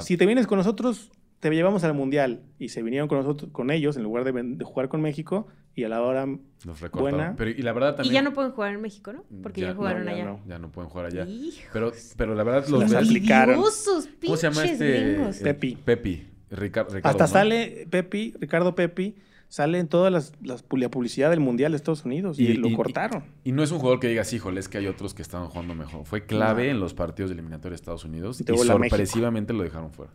si 0.00 0.16
te 0.16 0.26
vienes 0.26 0.46
con 0.46 0.58
nosotros, 0.58 1.10
te 1.40 1.50
llevamos 1.50 1.84
al 1.84 1.94
Mundial. 1.94 2.42
Y 2.58 2.68
se 2.70 2.82
vinieron 2.82 3.08
con 3.08 3.18
nosotros, 3.18 3.50
con 3.52 3.70
ellos, 3.70 3.96
en 3.96 4.02
lugar 4.02 4.24
de, 4.24 4.32
de 4.42 4.64
jugar 4.64 4.88
con 4.88 5.00
México. 5.02 5.46
Y 5.76 5.82
a 5.84 5.88
la 5.88 6.00
hora... 6.02 6.24
Recortaron. 6.24 7.00
buena. 7.00 7.34
Pero, 7.36 7.50
y 7.50 7.60
la 7.62 7.72
verdad 7.72 7.94
Y 7.94 7.96
también. 7.96 8.14
ya 8.14 8.22
no 8.22 8.32
pueden 8.32 8.52
jugar 8.52 8.72
en 8.74 8.80
México, 8.80 9.12
¿no? 9.12 9.24
Porque 9.42 9.60
ya, 9.60 9.68
Ya, 9.68 9.74
jugaron 9.74 10.04
no, 10.04 10.10
ya 10.10 10.16
allá. 10.16 10.24
no. 10.24 10.40
Ya 10.46 10.58
no 10.60 10.70
pueden 10.70 10.88
jugar 10.88 11.06
allá. 11.06 11.24
Hijos. 11.26 11.64
Pero, 11.72 11.92
pero 12.16 12.34
la 12.36 12.44
verdad, 12.44 12.68
los 12.68 12.92
aplicaron. 12.94 13.56
¿Cómo 13.56 14.36
se 14.36 14.50
llama 14.50 14.64
este? 14.64 15.18
Pepi. 15.42 15.76
Pepi. 15.84 16.28
Rica- 16.50 16.84
Ricardo, 16.84 17.08
Hasta 17.08 17.24
¿no? 17.24 17.28
sale 17.28 17.86
Pepi, 17.90 18.34
Ricardo 18.38 18.76
Pepi, 18.76 19.16
sale 19.48 19.80
en 19.80 19.88
todas 19.88 20.12
las, 20.12 20.32
las 20.42 20.64
la 20.70 20.88
publicidad 20.88 21.30
del 21.30 21.40
Mundial 21.40 21.72
de 21.72 21.76
Estados 21.76 22.04
Unidos. 22.04 22.38
Y, 22.38 22.44
Y- 22.46 22.54
lo 22.54 22.68
y- 22.68 22.74
cortaron. 22.76 23.24
Y 23.42 23.50
no 23.50 23.64
es 23.64 23.72
un 23.72 23.78
jugador 23.80 23.98
que 23.98 24.06
digas, 24.06 24.32
híjole, 24.32 24.60
es 24.60 24.68
que 24.68 24.78
hay 24.78 24.86
otros 24.86 25.14
que 25.14 25.22
estaban 25.22 25.48
jugando 25.48 25.74
mejor. 25.74 26.04
Fue 26.06 26.24
clave 26.24 26.66
No. 26.66 26.70
en 26.70 26.80
los 26.80 26.94
partidos 26.94 27.32
eliminatorios 27.32 27.80
de 27.80 27.82
Estados 27.82 28.04
Unidos 28.04 28.40
Y 28.40 28.44
y, 28.44 28.56
sorpresivamente 28.58 29.52
lo 29.52 29.64
dejaron 29.64 29.90
fuera. 29.90 30.12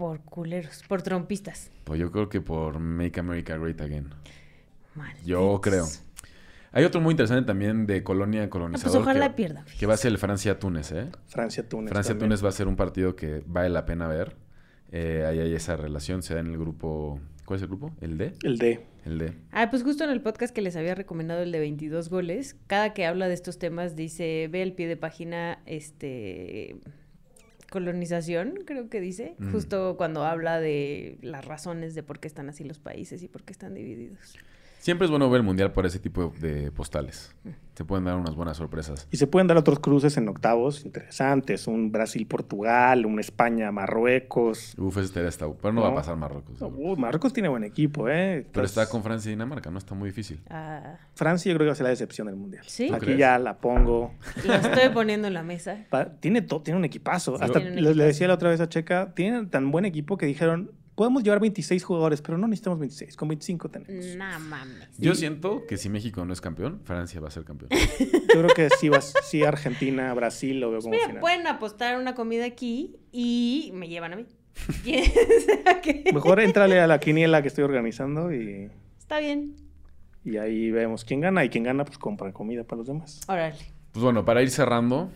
Por 0.00 0.20
culeros, 0.22 0.82
por 0.88 1.02
trompistas. 1.02 1.70
Pues 1.84 2.00
yo 2.00 2.10
creo 2.10 2.30
que 2.30 2.40
por 2.40 2.78
Make 2.78 3.20
America 3.20 3.58
Great 3.58 3.78
Again. 3.82 4.08
Malditos. 4.94 5.26
Yo 5.26 5.60
creo. 5.60 5.84
Hay 6.72 6.84
otro 6.84 7.02
muy 7.02 7.10
interesante 7.12 7.46
también 7.46 7.86
de 7.86 8.02
colonia 8.02 8.40
Ah, 8.40 8.44
pues 8.44 8.50
colonizador. 8.50 9.02
ojalá 9.02 9.28
que, 9.28 9.34
pierdan. 9.34 9.64
que 9.78 9.84
va 9.84 9.92
a 9.92 9.96
ser 9.98 10.12
el 10.12 10.16
Francia-Túnez, 10.16 10.92
¿eh? 10.92 11.10
Francia-Túnez. 11.26 11.90
Francia-Túnez 11.92 12.42
va 12.42 12.48
a 12.48 12.52
ser 12.52 12.66
un 12.66 12.76
partido 12.76 13.14
que 13.14 13.42
vale 13.46 13.68
la 13.68 13.84
pena 13.84 14.08
ver. 14.08 14.36
Eh, 14.90 15.26
ahí 15.28 15.38
hay 15.38 15.52
esa 15.54 15.76
relación, 15.76 16.22
se 16.22 16.32
da 16.32 16.40
en 16.40 16.46
el 16.46 16.56
grupo... 16.56 17.20
¿Cuál 17.44 17.58
es 17.58 17.62
el 17.62 17.68
grupo? 17.68 17.92
¿El 18.00 18.16
D? 18.16 18.32
El 18.42 18.56
D. 18.56 18.86
El 19.04 19.18
D. 19.18 19.34
Ah, 19.52 19.68
pues 19.68 19.82
justo 19.82 20.02
en 20.04 20.08
el 20.10 20.22
podcast 20.22 20.54
que 20.54 20.62
les 20.62 20.76
había 20.76 20.94
recomendado 20.94 21.42
el 21.42 21.52
de 21.52 21.58
22 21.58 22.08
goles, 22.08 22.56
cada 22.68 22.94
que 22.94 23.04
habla 23.04 23.28
de 23.28 23.34
estos 23.34 23.58
temas 23.58 23.96
dice, 23.96 24.48
ve 24.50 24.62
el 24.62 24.72
pie 24.72 24.88
de 24.88 24.96
página, 24.96 25.58
este, 25.66 26.76
colonización, 27.70 28.54
creo 28.66 28.88
que 28.90 29.00
dice, 29.00 29.34
Mm. 29.38 29.52
justo 29.52 29.96
cuando 29.96 30.24
habla 30.24 30.60
de 30.60 31.16
las 31.22 31.44
razones 31.44 31.94
de 31.94 32.02
por 32.02 32.18
qué 32.18 32.28
están 32.28 32.48
así 32.48 32.64
los 32.64 32.78
países 32.78 33.22
y 33.22 33.28
por 33.28 33.42
qué 33.44 33.52
están 33.52 33.74
divididos. 33.74 34.36
Siempre 34.80 35.04
es 35.04 35.10
bueno 35.10 35.28
ver 35.28 35.40
el 35.40 35.46
Mundial 35.46 35.72
por 35.72 35.84
ese 35.84 35.98
tipo 35.98 36.32
de 36.40 36.72
postales. 36.72 37.34
Se 37.74 37.84
pueden 37.84 38.04
dar 38.04 38.16
unas 38.16 38.34
buenas 38.34 38.56
sorpresas. 38.56 39.06
Y 39.10 39.18
se 39.18 39.26
pueden 39.26 39.46
dar 39.46 39.58
otros 39.58 39.78
cruces 39.78 40.16
en 40.16 40.26
octavos 40.28 40.86
interesantes. 40.86 41.66
Un 41.66 41.92
Brasil-Portugal, 41.92 43.04
un 43.04 43.20
España-Marruecos. 43.20 44.74
Uf, 44.78 44.96
ese 44.96 45.06
estaría 45.06 45.28
está... 45.28 45.46
Pero 45.52 45.74
no, 45.74 45.82
va 45.82 45.88
a 45.88 45.94
pasar 45.94 46.16
Marruecos. 46.16 46.60
Uh, 46.62 46.96
Marruecos 46.96 47.32
tiene 47.34 47.50
buen 47.50 47.62
equipo, 47.62 48.08
¿eh? 48.08 48.46
Pero 48.52 48.64
está 48.64 48.88
con 48.88 49.02
Francia 49.02 49.28
y 49.28 49.32
Dinamarca, 49.32 49.70
¿no? 49.70 49.78
Está 49.78 49.94
muy 49.94 50.08
difícil. 50.08 50.40
Ah, 50.48 50.96
Francia 51.14 51.52
yo 51.52 51.56
creo 51.56 51.66
que 51.66 51.68
va 51.68 51.72
a 51.72 51.76
ser 51.76 51.84
la 51.84 51.90
decepción 51.90 52.26
del 52.26 52.36
Mundial. 52.36 52.64
¿Sí? 52.66 52.88
¿Tú 52.88 52.94
Aquí 52.94 53.04
crees? 53.04 53.18
ya 53.18 53.38
la 53.38 53.58
pongo. 53.58 54.14
lo 54.46 54.54
estoy 54.54 54.88
poniendo 54.94 55.28
en 55.28 55.34
la 55.34 55.42
mesa. 55.42 55.84
Tiene, 56.20 56.40
tiene 56.40 56.78
un 56.78 56.84
equipazo. 56.86 57.36
Sí. 57.36 57.44
Hasta 57.44 57.60
le, 57.60 57.94
decía 57.94 58.28
la 58.28 58.34
otra 58.34 58.48
vez 58.48 58.60
a 58.60 58.68
Checa, 58.70 59.12
tienen 59.14 59.50
tan 59.50 59.70
buen 59.70 59.84
equipo 59.84 60.16
que 60.16 60.24
dijeron, 60.24 60.70
podemos 61.00 61.22
llevar 61.22 61.40
26 61.40 61.82
jugadores, 61.82 62.20
pero 62.20 62.36
no 62.36 62.46
necesitamos 62.46 62.78
26, 62.78 63.16
con 63.16 63.28
25 63.28 63.70
tenemos. 63.70 64.04
No 64.16 64.38
mames. 64.40 64.86
Yo 64.98 65.14
siento 65.14 65.64
que 65.66 65.78
si 65.78 65.88
México 65.88 66.22
no 66.26 66.34
es 66.34 66.42
campeón, 66.42 66.82
Francia 66.84 67.22
va 67.22 67.28
a 67.28 67.30
ser 67.30 67.44
campeón. 67.44 67.70
Yo 67.98 68.42
creo 68.42 68.48
que 68.54 68.68
sí, 68.78 68.90
vas, 68.90 69.14
sí 69.22 69.42
Argentina, 69.42 70.12
Brasil 70.12 70.60
lo 70.60 70.70
veo 70.70 70.80
como 70.80 70.90
Mira, 70.92 71.06
final. 71.06 71.20
pueden 71.22 71.46
apostar 71.46 71.98
una 71.98 72.14
comida 72.14 72.44
aquí 72.44 72.96
y 73.12 73.70
me 73.72 73.88
llevan 73.88 74.12
a 74.12 74.16
mí. 74.16 74.26
¿Quién 74.84 75.04
sea 75.64 75.80
que- 75.80 76.10
Mejor 76.12 76.38
entrale 76.40 76.78
a 76.78 76.86
la 76.86 77.00
quiniela 77.00 77.40
que 77.40 77.48
estoy 77.48 77.64
organizando 77.64 78.30
y, 78.30 78.70
Está 78.98 79.20
bien. 79.20 79.56
y 80.22 80.36
ahí 80.36 80.70
vemos 80.70 81.06
quién 81.06 81.22
gana 81.22 81.46
y 81.46 81.48
quien 81.48 81.64
gana 81.64 81.86
pues 81.86 81.96
compra 81.96 82.30
comida 82.34 82.64
para 82.64 82.76
los 82.80 82.86
demás. 82.88 83.22
Órale. 83.26 83.56
Pues 83.92 84.04
bueno, 84.04 84.26
para 84.26 84.42
ir 84.42 84.50
cerrando, 84.50 85.10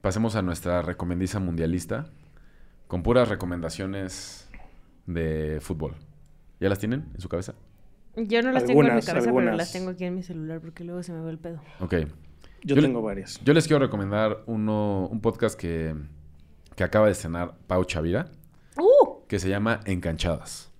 pasemos 0.00 0.34
a 0.34 0.42
nuestra 0.42 0.82
recomendiza 0.82 1.38
mundialista 1.38 2.06
con 2.88 3.04
puras 3.04 3.28
recomendaciones 3.28 4.41
de 5.06 5.58
fútbol. 5.60 5.94
¿Ya 6.60 6.68
las 6.68 6.78
tienen 6.78 7.06
en 7.14 7.20
su 7.20 7.28
cabeza? 7.28 7.54
Yo 8.16 8.42
no 8.42 8.52
las 8.52 8.64
tengo 8.66 8.80
en 8.80 8.86
mi 8.86 8.90
Algunas, 8.90 9.06
cabeza, 9.06 9.32
pero 9.34 9.56
las 9.56 9.72
tengo 9.72 9.90
aquí 9.90 10.04
en 10.04 10.14
mi 10.14 10.22
celular 10.22 10.60
porque 10.60 10.84
luego 10.84 11.02
se 11.02 11.12
me 11.12 11.20
va 11.20 11.30
el 11.30 11.38
pedo. 11.38 11.60
Ok. 11.80 11.94
Yo, 11.94 12.06
Yo 12.62 12.76
le- 12.76 12.82
tengo 12.82 13.02
varias. 13.02 13.40
Yo 13.44 13.54
les 13.54 13.66
quiero 13.66 13.84
recomendar 13.84 14.42
uno, 14.46 15.08
un 15.10 15.20
podcast 15.20 15.58
que, 15.58 15.94
que 16.76 16.84
acaba 16.84 17.06
de 17.06 17.12
estrenar 17.12 17.56
Pau 17.66 17.84
Chavira, 17.84 18.30
¡Uh! 18.76 19.26
que 19.26 19.38
se 19.38 19.48
llama 19.48 19.80
Encanchadas. 19.86 20.70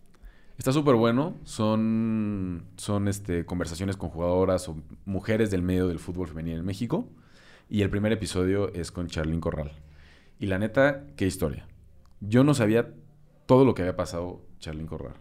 Está 0.58 0.72
súper 0.72 0.94
bueno. 0.94 1.34
Son, 1.44 2.64
son 2.76 3.08
este, 3.08 3.44
conversaciones 3.46 3.96
con 3.96 4.10
jugadoras 4.10 4.68
o 4.68 4.76
mujeres 5.06 5.50
del 5.50 5.62
medio 5.62 5.88
del 5.88 5.98
fútbol 5.98 6.28
femenino 6.28 6.58
en 6.58 6.64
México. 6.64 7.08
Y 7.68 7.80
el 7.82 7.90
primer 7.90 8.12
episodio 8.12 8.72
es 8.74 8.92
con 8.92 9.06
Charlyn 9.08 9.40
Corral. 9.40 9.72
Y 10.38 10.46
la 10.46 10.58
neta, 10.58 11.04
qué 11.16 11.26
historia. 11.26 11.66
Yo 12.20 12.44
no 12.44 12.52
sabía 12.54 12.92
todo 13.46 13.64
lo 13.64 13.74
que 13.74 13.82
había 13.82 13.96
pasado 13.96 14.42
Charlyn 14.58 14.86
Corral. 14.86 15.14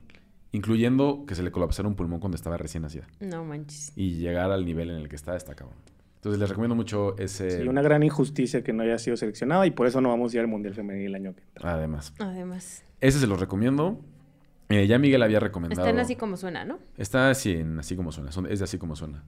Incluyendo 0.53 1.26
que 1.26 1.36
se 1.36 1.43
le 1.43 1.51
colapsara 1.51 1.88
un 1.88 1.95
pulmón 1.95 2.19
cuando 2.19 2.36
estaba 2.36 2.57
recién 2.57 2.84
nacida. 2.84 3.07
No 3.19 3.45
manches. 3.45 3.93
Y 3.95 4.15
llegar 4.15 4.51
al 4.51 4.65
nivel 4.65 4.89
en 4.89 4.97
el 4.97 5.07
que 5.07 5.15
está, 5.15 5.36
está 5.38 5.55
cabrón. 5.55 5.78
Entonces 6.15 6.39
les 6.39 6.49
recomiendo 6.49 6.76
mucho 6.76 7.17
ese... 7.17 7.61
Sí, 7.61 7.67
una 7.67 7.82
gran 7.82 8.03
injusticia 8.03 8.63
que 8.63 8.74
no 8.74 8.84
haya 8.84 8.97
sido 8.99 9.17
seleccionada 9.17 9.65
y 9.65 9.72
por 9.72 9.88
eso 9.88 10.01
no 10.01 10.09
vamos 10.09 10.34
a 10.34 10.36
ir 10.36 10.41
al 10.41 10.47
Mundial 10.47 10.74
Femenil 10.74 11.07
el 11.07 11.15
año 11.15 11.34
que 11.34 11.41
entra. 11.41 11.74
Además. 11.74 12.13
Además. 12.19 12.84
Ese 12.99 13.19
se 13.19 13.28
los 13.28 13.39
recomiendo. 13.39 13.99
Eh, 14.69 14.88
ya 14.88 14.99
Miguel 14.99 15.24
había 15.24 15.39
recomendado... 15.39 15.88
Están 15.88 15.99
así 15.99 16.15
como 16.15 16.38
suena, 16.38 16.63
¿no? 16.63 16.80
Está 16.97 17.30
así, 17.30 17.53
en 17.53 17.80
así 17.80 17.95
como 17.95 18.11
suena. 18.11 18.32
son- 18.32 18.45
es 18.45 18.59
de 18.59 18.65
así 18.65 18.78
como 18.78 18.95
suena. 18.95 19.24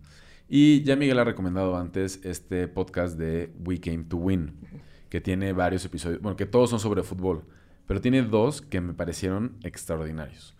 Y 0.48 0.84
ya 0.84 0.96
Miguel 0.96 1.18
ha 1.20 1.24
recomendado 1.24 1.78
antes 1.78 2.20
este 2.24 2.68
podcast 2.68 3.18
de 3.18 3.52
We 3.66 3.80
Came 3.80 4.04
to 4.04 4.18
Win, 4.18 4.54
que 5.10 5.20
tiene 5.20 5.52
varios 5.54 5.84
episodios, 5.86 6.22
bueno, 6.22 6.36
que 6.36 6.46
todos 6.46 6.70
son 6.70 6.80
sobre 6.80 7.02
fútbol, 7.02 7.44
pero 7.88 8.02
tiene 8.02 8.22
dos 8.24 8.62
que 8.62 8.82
me 8.82 8.94
parecieron 8.94 9.58
extraordinarios. 9.64 10.56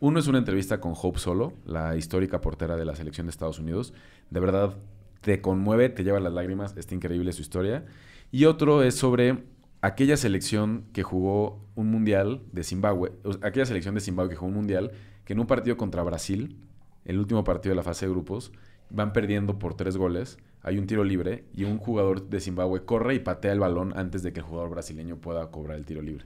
Uno 0.00 0.18
es 0.18 0.26
una 0.26 0.38
entrevista 0.38 0.80
con 0.80 0.94
Hope 1.00 1.18
Solo, 1.18 1.52
la 1.64 1.96
histórica 1.96 2.40
portera 2.40 2.76
de 2.76 2.84
la 2.84 2.96
selección 2.96 3.26
de 3.26 3.30
Estados 3.30 3.60
Unidos. 3.60 3.94
De 4.30 4.40
verdad, 4.40 4.76
te 5.20 5.40
conmueve, 5.40 5.88
te 5.88 6.02
lleva 6.02 6.18
las 6.18 6.32
lágrimas, 6.32 6.76
está 6.76 6.94
increíble 6.94 7.32
su 7.32 7.42
historia. 7.42 7.84
Y 8.32 8.46
otro 8.46 8.82
es 8.82 8.96
sobre 8.96 9.44
aquella 9.80 10.16
selección 10.16 10.86
que 10.92 11.02
jugó 11.02 11.60
un 11.74 11.90
mundial 11.90 12.42
de 12.52 12.64
Zimbabue, 12.64 13.12
aquella 13.42 13.66
selección 13.66 13.94
de 13.94 14.00
Zimbabue 14.00 14.30
que 14.30 14.36
jugó 14.36 14.48
un 14.48 14.56
mundial, 14.56 14.90
que 15.24 15.34
en 15.34 15.40
un 15.40 15.46
partido 15.46 15.76
contra 15.76 16.02
Brasil, 16.02 16.56
el 17.04 17.18
último 17.18 17.44
partido 17.44 17.72
de 17.72 17.76
la 17.76 17.82
fase 17.82 18.06
de 18.06 18.12
grupos, 18.12 18.52
van 18.90 19.12
perdiendo 19.12 19.58
por 19.58 19.74
tres 19.74 19.96
goles, 19.96 20.38
hay 20.62 20.78
un 20.78 20.86
tiro 20.86 21.04
libre 21.04 21.44
y 21.54 21.64
un 21.64 21.78
jugador 21.78 22.28
de 22.28 22.40
Zimbabue 22.40 22.84
corre 22.84 23.14
y 23.14 23.18
patea 23.18 23.52
el 23.52 23.60
balón 23.60 23.92
antes 23.96 24.22
de 24.22 24.32
que 24.32 24.40
el 24.40 24.46
jugador 24.46 24.70
brasileño 24.70 25.16
pueda 25.16 25.50
cobrar 25.50 25.76
el 25.76 25.84
tiro 25.84 26.02
libre. 26.02 26.24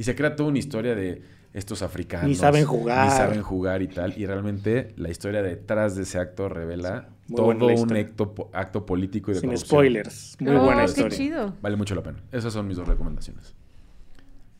Y 0.00 0.04
se 0.04 0.14
crea 0.14 0.34
toda 0.34 0.48
una 0.48 0.58
historia 0.58 0.94
de 0.94 1.20
estos 1.52 1.82
africanos. 1.82 2.26
Ni 2.28 2.34
saben 2.34 2.64
jugar. 2.64 3.04
Ni 3.04 3.12
saben 3.12 3.42
jugar 3.42 3.82
y 3.82 3.88
tal. 3.88 4.16
Y 4.16 4.24
realmente 4.24 4.94
la 4.96 5.10
historia 5.10 5.42
detrás 5.42 5.94
de 5.94 6.04
ese 6.04 6.18
acto 6.18 6.48
revela 6.48 7.10
Muy 7.28 7.36
todo 7.36 7.66
un 7.82 7.92
acto, 7.96 8.34
po- 8.34 8.48
acto 8.54 8.86
político 8.86 9.30
y 9.30 9.34
de 9.34 9.40
Sin 9.40 9.50
corrupción. 9.50 9.68
spoilers. 9.68 10.36
Muy 10.40 10.56
Oh, 10.56 10.62
buena 10.64 10.84
qué 10.86 10.90
historia. 10.90 11.18
chido. 11.18 11.54
Vale 11.60 11.76
mucho 11.76 11.94
la 11.94 12.02
pena. 12.02 12.18
Esas 12.32 12.52
son 12.54 12.66
mis 12.66 12.78
dos 12.78 12.88
recomendaciones. 12.88 13.54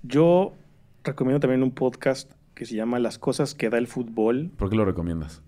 Yo 0.03 0.55
recomiendo 1.05 1.41
también 1.41 1.62
un 1.62 1.70
podcast 1.72 2.30
que 2.55 2.66
se 2.66 2.74
llama 2.74 2.99
Las 2.99 3.18
cosas 3.18 3.55
que 3.55 3.70
da 3.70 3.78
el 3.78 3.86
fútbol. 3.86 4.51
¿Por 4.59 4.68
qué 4.68 4.76
lo 4.76 4.84
recomiendas? 4.84 5.43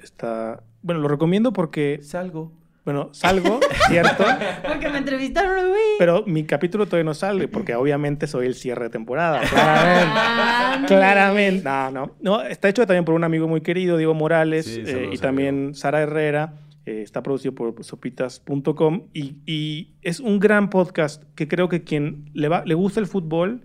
Está, 0.00 0.62
bueno, 0.82 1.00
lo 1.00 1.08
recomiendo 1.08 1.52
porque, 1.54 2.00
Salgo. 2.02 2.52
Bueno, 2.84 3.10
salgo, 3.12 3.60
cierto, 3.88 4.24
Porque 4.66 4.88
me 4.88 4.98
entrevistaron, 4.98 5.68
güey. 5.68 5.80
pero 5.98 6.24
mi 6.26 6.44
capítulo 6.44 6.86
todavía 6.86 7.04
no 7.04 7.14
sale 7.14 7.46
porque 7.48 7.74
obviamente 7.74 8.26
soy 8.26 8.46
el 8.46 8.54
cierre 8.54 8.84
de 8.84 8.90
temporada. 8.90 9.40
Claramente. 9.48 10.10
Ah, 10.16 10.84
Claramente. 10.86 11.64
No, 11.64 11.90
no. 11.90 12.12
No, 12.20 12.42
está 12.42 12.68
hecho 12.68 12.86
también 12.86 13.04
por 13.04 13.14
un 13.14 13.24
amigo 13.24 13.46
muy 13.48 13.60
querido, 13.60 13.96
Diego 13.96 14.14
Morales, 14.14 14.64
Sí, 14.66 14.82
eh, 14.86 15.10
y 15.12 15.18
también 15.18 15.74
Sara 15.74 16.00
Herrera. 16.00 16.54
eh, 16.86 17.02
está 17.02 17.22
producido 17.22 17.54
por 17.54 17.74
sopitas.com 17.84 19.02
y, 19.12 19.36
y 19.46 19.92
es 20.02 20.20
un 20.20 20.38
gran 20.40 20.70
podcast 20.70 21.22
que 21.34 21.48
creo 21.48 21.68
que 21.68 21.84
quien 21.84 22.30
le, 22.32 22.48
va, 22.48 22.62
le 22.64 22.74
gusta 22.74 23.00
el 23.00 23.06
fútbol 23.06 23.62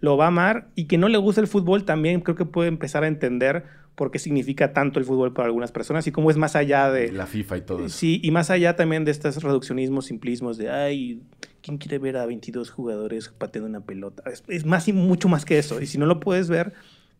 lo 0.00 0.16
va 0.16 0.26
a 0.26 0.28
amar 0.28 0.68
y 0.76 0.86
quien 0.86 1.00
no 1.00 1.08
le 1.08 1.18
gusta 1.18 1.40
el 1.40 1.48
fútbol 1.48 1.84
también 1.84 2.20
creo 2.20 2.36
que 2.36 2.44
puede 2.44 2.68
empezar 2.68 3.02
a 3.02 3.08
entender 3.08 3.64
por 3.98 4.10
qué 4.12 4.18
significa 4.20 4.72
tanto 4.72 4.98
el 5.00 5.04
fútbol 5.04 5.32
para 5.34 5.46
algunas 5.46 5.72
personas 5.72 6.06
y 6.06 6.12
cómo 6.12 6.30
es 6.30 6.36
más 6.36 6.54
allá 6.56 6.90
de... 6.90 7.10
La 7.12 7.26
FIFA 7.26 7.56
y 7.58 7.60
todo 7.62 7.78
eso. 7.84 7.88
Sí, 7.98 8.20
y 8.22 8.30
más 8.30 8.48
allá 8.48 8.76
también 8.76 9.04
de 9.04 9.10
estos 9.10 9.42
reduccionismos, 9.42 10.06
simplismos 10.06 10.56
de, 10.56 10.70
ay, 10.70 11.20
¿quién 11.62 11.78
quiere 11.78 11.98
ver 11.98 12.16
a 12.16 12.24
22 12.24 12.70
jugadores 12.70 13.28
pateando 13.36 13.68
una 13.68 13.80
pelota? 13.84 14.22
Es, 14.30 14.44
es 14.46 14.64
más 14.64 14.86
y 14.86 14.92
mucho 14.92 15.28
más 15.28 15.44
que 15.44 15.58
eso. 15.58 15.82
Y 15.82 15.86
si 15.86 15.98
no 15.98 16.06
lo 16.06 16.20
puedes 16.20 16.48
ver, 16.48 16.72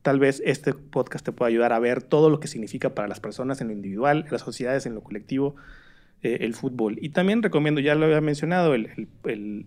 tal 0.03 0.21
vez 0.21 0.41
este 0.47 0.73
podcast 0.73 1.25
te 1.25 1.33
pueda 1.33 1.49
ayudar 1.49 1.73
a 1.73 1.81
ver 1.81 2.01
todo 2.03 2.31
lo 2.31 2.39
que 2.39 2.47
significa 2.47 2.95
para 2.95 3.09
las 3.09 3.19
personas 3.19 3.61
en 3.61 3.67
lo 3.67 3.73
individual, 3.73 4.23
en 4.27 4.33
las 4.33 4.43
sociedades, 4.43 4.87
en 4.87 4.95
lo 4.95 5.03
colectivo, 5.03 5.57
eh, 6.23 6.39
el 6.43 6.55
fútbol. 6.55 6.97
Y 7.03 7.09
también 7.09 7.43
recomiendo, 7.43 7.81
ya 7.81 7.97
lo 7.97 8.07
había 8.07 8.21
mencionado, 8.21 8.75
el, 8.75 8.87
el- 8.97 9.09
el- 9.25 9.67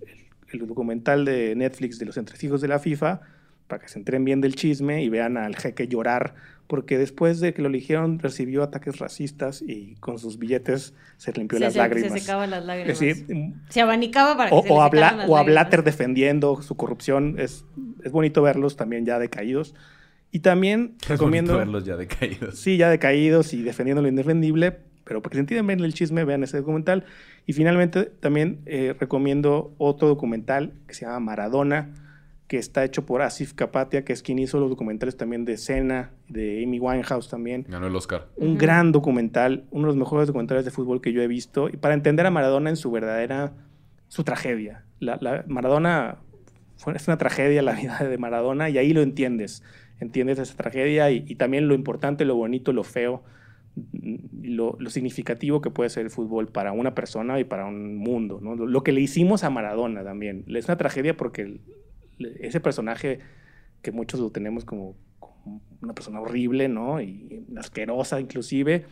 el- 0.54 0.68
documental 0.68 1.26
de 1.26 1.56
Netflix 1.56 2.00
de 2.00 2.06
los 2.06 2.16
entresijos 2.18 2.62
de 2.62 2.70
la 2.70 2.80
FIFA, 2.80 3.20
para 3.68 3.82
que 3.82 3.88
se 3.90 4.00
enteren 4.00 4.26
bien 4.26 4.42
del 4.42 4.56
chisme 4.56 5.02
y 5.04 5.10
vean 5.10 5.38
al 5.38 5.56
jeque 5.56 5.88
llorar, 5.88 6.36
porque 6.72 6.98
después 6.98 7.42
de 7.42 7.54
que 7.54 7.62
lo 7.62 7.68
eligieron 7.68 8.18
recibió 8.20 8.64
ataques 8.64 8.98
racistas 8.98 9.62
y 9.62 9.96
con 10.00 10.20
sus 10.20 10.40
billetes 10.40 10.94
se 11.18 11.34
limpió 11.34 11.58
Se, 11.58 11.66
las 11.66 11.74
se- 11.74 11.80
lágrimas. 11.80 12.14
se 12.14 12.20
secaban 12.20 12.50
las 12.50 12.64
lágrimas. 12.64 12.98
Sí, 12.98 13.12
Se 13.68 13.82
abanicaba 13.82 14.38
para 14.38 14.50
que 14.52 14.56
o, 14.56 14.62
se 14.62 14.70
le 14.70 14.74
o 14.74 14.82
a, 14.82 14.86
secaran 14.90 15.14
Bla- 15.16 15.18
las 15.18 15.30
o 15.30 15.36
a. 15.38 15.44
Blatter 15.44 15.84
defendiendo 15.84 16.62
su 16.62 16.78
corrupción. 16.78 17.36
Es, 17.40 17.66
es 18.06 18.14
bonito 18.14 18.42
verlos 18.42 18.78
también 18.78 19.06
ya 19.06 19.20
decaídos. 19.20 19.76
Y 20.32 20.40
también 20.40 20.96
Es 21.02 21.10
recomiendo... 21.10 21.52
bonito 21.56 21.66
verlos 21.74 21.84
ya 21.86 21.98
decaídos. 21.98 22.58
Sí, 22.58 22.78
ya 22.78 22.90
decaídos 22.90 23.54
y 23.54 23.64
defendiendo 23.64 24.02
lo 24.02 24.08
indefendible, 24.08 24.78
pero 25.04 25.22
para 25.22 25.32
que 25.32 25.36
se 25.36 25.42
entiendan 25.42 25.68
bien 25.68 25.82
el 25.82 25.94
chisme, 25.94 26.24
vean 26.24 26.42
ese 26.44 26.56
documental. 26.56 27.04
Y 27.46 27.52
finalmente 27.52 28.06
también 28.06 28.62
eh, 28.66 28.96
recomiendo 28.98 29.76
otro 29.78 30.08
documental 30.08 30.72
que 30.88 30.94
se 30.94 31.06
llama 31.06 31.20
Maradona, 31.20 31.90
que 32.52 32.58
está 32.58 32.84
hecho 32.84 33.06
por 33.06 33.22
Asif 33.22 33.54
Kapatia, 33.54 34.04
que 34.04 34.12
es 34.12 34.22
quien 34.22 34.38
hizo 34.38 34.60
los 34.60 34.70
documentales 34.70 35.16
también 35.16 35.46
de 35.46 35.56
Cena, 35.56 36.12
de 36.28 36.62
Amy 36.66 36.80
Winehouse 36.82 37.30
también. 37.30 37.66
Ganó 37.70 37.88
el 37.88 37.96
Oscar. 37.96 38.28
Un 38.36 38.58
gran 38.58 38.92
documental, 38.92 39.64
uno 39.72 39.84
de 39.84 39.88
los 39.88 39.96
mejores 39.96 40.28
documentales 40.28 40.66
de 40.66 40.72
fútbol 40.72 41.00
que 41.00 41.14
yo 41.14 41.22
he 41.22 41.28
visto, 41.30 41.70
y 41.70 41.78
para 41.78 41.94
entender 41.94 42.26
a 42.26 42.30
Maradona 42.30 42.70
en 42.70 42.76
su 42.76 42.92
verdadera, 42.92 43.54
su 44.10 44.26
tragedia. 44.26 44.84
La, 45.00 45.18
la- 45.22 45.46
Maradona 45.48 46.18
fue, 46.76 46.94
es 46.94 47.08
una 47.08 47.18
tragedia 47.18 47.62
la 47.62 47.72
vida 47.72 48.00
de 48.00 48.18
Maradona 48.18 48.70
y 48.70 48.78
ahí 48.78 48.92
lo 48.92 49.02
entiendes. 49.02 49.64
Entiendes 50.02 50.38
esa 50.38 50.58
tragedia 50.58 51.10
y, 51.10 51.24
y 51.26 51.36
también 51.36 51.70
lo 51.70 51.74
importante, 51.74 52.26
lo 52.26 52.36
bonito, 52.36 52.74
lo 52.74 52.84
feo, 52.84 53.24
mm, 53.94 54.16
lo, 54.56 54.76
lo 54.78 54.90
significativo 54.90 55.62
que 55.62 55.70
puede 55.70 55.90
ser 55.90 56.04
el 56.04 56.12
fútbol 56.12 56.50
para 56.50 56.74
una 56.74 56.94
persona 56.96 57.40
y 57.40 57.46
para 57.46 57.66
un 57.66 57.96
mundo. 57.96 58.40
¿no? 58.42 58.56
Lo, 58.58 58.66
lo 58.68 58.84
que 58.84 58.92
le 58.92 59.00
hicimos 59.00 59.46
a 59.46 59.50
Maradona 59.50 60.04
también. 60.04 60.44
Es 60.50 60.66
una 60.66 60.76
tragedia 60.78 61.16
porque 61.16 61.62
ese 62.40 62.60
personaje 62.60 63.20
que 63.82 63.92
muchos 63.92 64.20
lo 64.20 64.30
tenemos 64.32 64.66
como, 64.66 64.96
como 65.20 65.62
una 65.82 65.94
persona 65.94 66.20
horrible, 66.20 66.68
¿no? 66.68 67.02
Y 67.02 67.46
asquerosa 67.58 68.20
inclusive, 68.20 68.86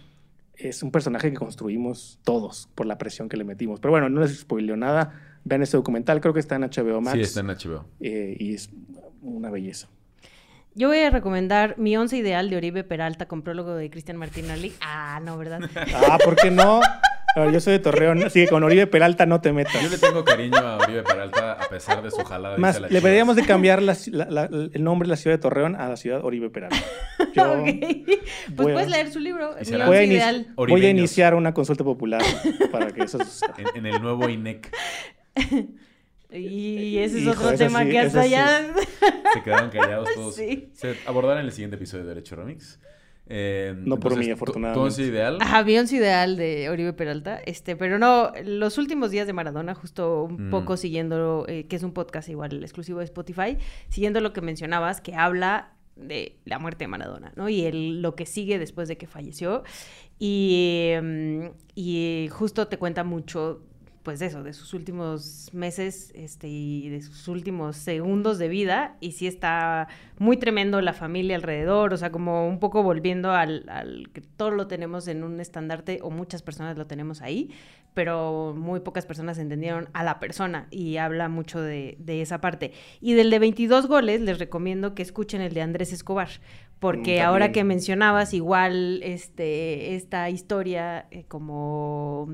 es 0.56 0.84
un 0.84 0.92
personaje 0.92 1.32
que 1.32 1.38
construimos 1.38 2.20
todos 2.24 2.70
por 2.76 2.86
la 2.86 2.98
presión 2.98 3.30
que 3.30 3.38
le 3.38 3.44
metimos. 3.44 3.80
Pero 3.80 3.92
bueno, 3.92 4.10
no 4.10 4.22
les 4.22 4.38
spoileo 4.40 4.76
nada. 4.76 5.40
Vean 5.46 5.62
este 5.62 5.78
documental, 5.78 6.20
creo 6.22 6.34
que 6.34 6.40
está 6.42 6.56
en 6.56 6.64
HBO 6.64 7.02
Max. 7.02 7.16
Sí, 7.16 7.22
está 7.22 7.40
en 7.40 7.48
HBO. 7.48 7.86
eh, 8.02 8.36
y 8.40 8.54
es 8.56 8.70
una 9.22 9.50
belleza. 9.50 9.88
Yo 10.76 10.88
voy 10.88 11.00
a 11.00 11.10
recomendar 11.10 11.78
mi 11.78 11.98
once 11.98 12.16
ideal 12.16 12.50
de 12.50 12.56
Oribe 12.58 12.84
Peralta 12.84 13.28
con 13.28 13.42
prólogo 13.42 13.76
de 13.76 13.90
Cristian 13.90 14.18
Martinelli. 14.18 14.74
Ah, 14.82 15.20
no, 15.24 15.38
¿verdad? 15.38 15.62
Ah, 15.94 16.18
¿por 16.24 16.36
qué 16.36 16.52
no? 16.52 16.80
A 17.36 17.42
ver, 17.42 17.52
yo 17.54 17.60
soy 17.60 17.74
de 17.74 17.80
Torreón, 17.80 18.24
así 18.24 18.44
que 18.44 18.48
con 18.50 18.64
Oribe 18.64 18.88
Peralta 18.88 19.26
no 19.26 19.40
te 19.40 19.54
metas. 19.54 19.82
Yo 19.82 19.90
le 19.90 19.98
tengo 20.00 20.26
cariño 20.26 20.58
a 20.58 20.78
Oribe 20.78 21.04
Peralta 21.04 21.54
a 21.54 21.70
pesar 21.70 22.02
de 22.02 22.10
su 22.10 22.24
jalada. 22.24 22.56
de 22.56 22.60
Más, 22.62 22.76
la 22.76 22.82
le 22.82 22.88
Chivas. 22.90 23.04
deberíamos 23.04 23.36
de 23.36 23.44
cambiar 23.46 23.82
la 23.84 23.94
ci- 23.94 24.12
la- 24.12 24.26
la- 24.30 24.46
el 24.46 24.84
nombre 24.84 25.06
de 25.08 25.12
la 25.12 25.16
ciudad 25.16 25.36
de 25.38 25.42
Torreón 25.42 25.76
a 25.76 25.88
la 25.90 25.96
ciudad 25.96 26.24
Oribe 26.26 26.50
Peralta. 26.50 26.78
Yo 27.36 27.52
Ok. 27.62 27.68
Pues 28.56 28.68
a- 28.70 28.74
puedes 28.74 28.90
leer 28.90 29.12
su 29.12 29.20
libro, 29.20 29.52
voy 29.86 29.96
a, 29.98 30.04
ideal. 30.04 30.48
voy 30.56 30.86
a 30.86 30.90
iniciar 30.90 31.36
una 31.36 31.54
consulta 31.54 31.84
popular 31.84 32.22
para 32.72 32.88
que 32.92 33.04
eso 33.04 33.20
suceda. 33.24 33.54
En, 33.58 33.86
en 33.86 33.86
el 33.94 34.02
nuevo 34.02 34.28
INEC 34.28 34.72
Y 36.32 36.98
ese 37.00 37.18
es 37.18 37.24
Hijo, 37.24 37.44
otro 37.44 37.58
tema 37.58 37.84
sí, 37.84 37.90
que 37.90 38.00
hasta 38.00 38.24
sí. 38.24 38.36
allá. 38.36 38.74
se 39.34 39.42
quedaron 39.44 39.70
callados 39.72 40.10
todos. 40.14 40.36
Sí. 40.36 40.70
Se 40.74 40.96
abordará 41.08 41.40
en 41.40 41.48
el 41.48 41.52
siguiente 41.52 41.76
episodio 41.76 42.04
de 42.04 42.10
Derecho 42.10 42.36
Remix. 42.36 42.80
Eh, 43.32 43.76
No 43.78 44.00
por 44.00 44.18
mí, 44.18 44.26
tu- 44.26 44.34
afortunadamente. 44.34 44.80
Tu 44.80 44.84
once 44.86 45.04
ideal. 45.04 45.38
Ajá, 45.40 45.62
vi 45.62 45.78
once 45.78 45.96
ideal 45.96 46.36
de 46.36 46.70
Oribe 46.70 46.94
Peralta, 46.94 47.38
este, 47.46 47.76
pero 47.76 48.00
no, 48.00 48.32
los 48.44 48.78
últimos 48.80 49.12
días 49.12 49.28
de 49.28 49.34
Maradona, 49.34 49.76
justo 49.76 50.24
un 50.24 50.48
Mm. 50.48 50.50
poco 50.50 50.78
siguiendo, 50.78 51.46
eh, 51.48 51.66
que 51.68 51.76
es 51.76 51.84
un 51.84 51.94
podcast 51.94 52.28
igual 52.30 52.64
exclusivo 52.64 53.00
de 53.00 53.06
Spotify, 53.06 53.58
siguiendo 53.90 54.20
lo 54.20 54.34
que 54.34 54.42
mencionabas, 54.42 55.00
que 55.00 55.14
habla 55.16 55.74
de 55.96 56.38
la 56.46 56.60
muerte 56.60 56.86
de 56.86 56.88
Maradona, 56.88 57.32
¿no? 57.36 57.50
Y 57.50 57.66
el, 57.66 58.02
lo 58.02 58.16
que 58.16 58.26
sigue 58.26 58.58
después 58.58 58.88
de 58.88 58.98
que 58.98 59.06
falleció. 59.06 59.64
Y, 60.18 60.88
em, 60.94 61.52
y 61.76 62.28
justo 62.32 62.68
te 62.68 62.78
cuenta 62.78 63.04
mucho, 63.04 63.62
pues 64.04 64.20
de 64.20 64.28
eso, 64.28 64.44
de 64.44 64.54
sus 64.54 64.74
últimos 64.74 65.50
meses 65.54 66.12
este, 66.16 66.48
y 66.48 66.90
de 66.90 67.02
sus 67.02 67.28
últimos 67.28 67.76
segundos 67.76 68.38
de 68.38 68.48
vida. 68.48 68.96
Y 69.00 69.12
sí 69.12 69.28
está 69.28 69.88
muy 70.18 70.38
tremendo 70.38 70.82
la 70.82 70.94
familia 70.94 71.36
alrededor, 71.36 71.94
o 71.94 71.98
sea, 71.98 72.12
como 72.12 72.48
un 72.48 72.60
poco 72.60 72.84
volviendo 72.84 73.32
al, 73.32 73.66
al 73.70 74.10
que 74.14 74.22
todo 74.22 74.52
lo 74.52 74.68
tenemos 74.68 75.08
en 75.08 75.24
un 75.24 75.40
estandarte, 75.40 76.00
o 76.02 76.10
muchas 76.10 76.42
personas 76.42 76.78
lo 76.78 76.88
tenemos 76.88 77.22
ahí, 77.22 77.52
pero 77.94 78.54
muy 78.56 78.80
pocas 78.80 79.06
personas 79.06 79.38
entendieron 79.38 79.90
a 79.94 80.04
la 80.04 80.20
persona 80.20 80.68
y 80.72 80.98
habla 80.98 81.28
mucho 81.28 81.62
de, 81.62 81.98
de 82.00 82.22
esa 82.22 82.40
parte. 82.40 82.72
Y 83.02 83.14
del 83.14 83.30
de 83.30 83.40
22 83.40 83.88
goles, 83.88 84.22
les 84.22 84.40
recomiendo 84.40 84.96
que 84.96 85.02
escuchen 85.02 85.42
el 85.42 85.54
de 85.54 85.62
Andrés 85.62 85.92
Escobar, 85.92 86.30
porque 86.80 87.20
Mm, 87.22 87.26
ahora 87.26 87.52
que 87.52 87.64
mencionabas 87.64 88.34
igual 88.34 89.02
este, 89.04 89.96
esta 89.96 90.30
historia 90.30 91.08
eh, 91.12 91.26
como, 91.28 92.30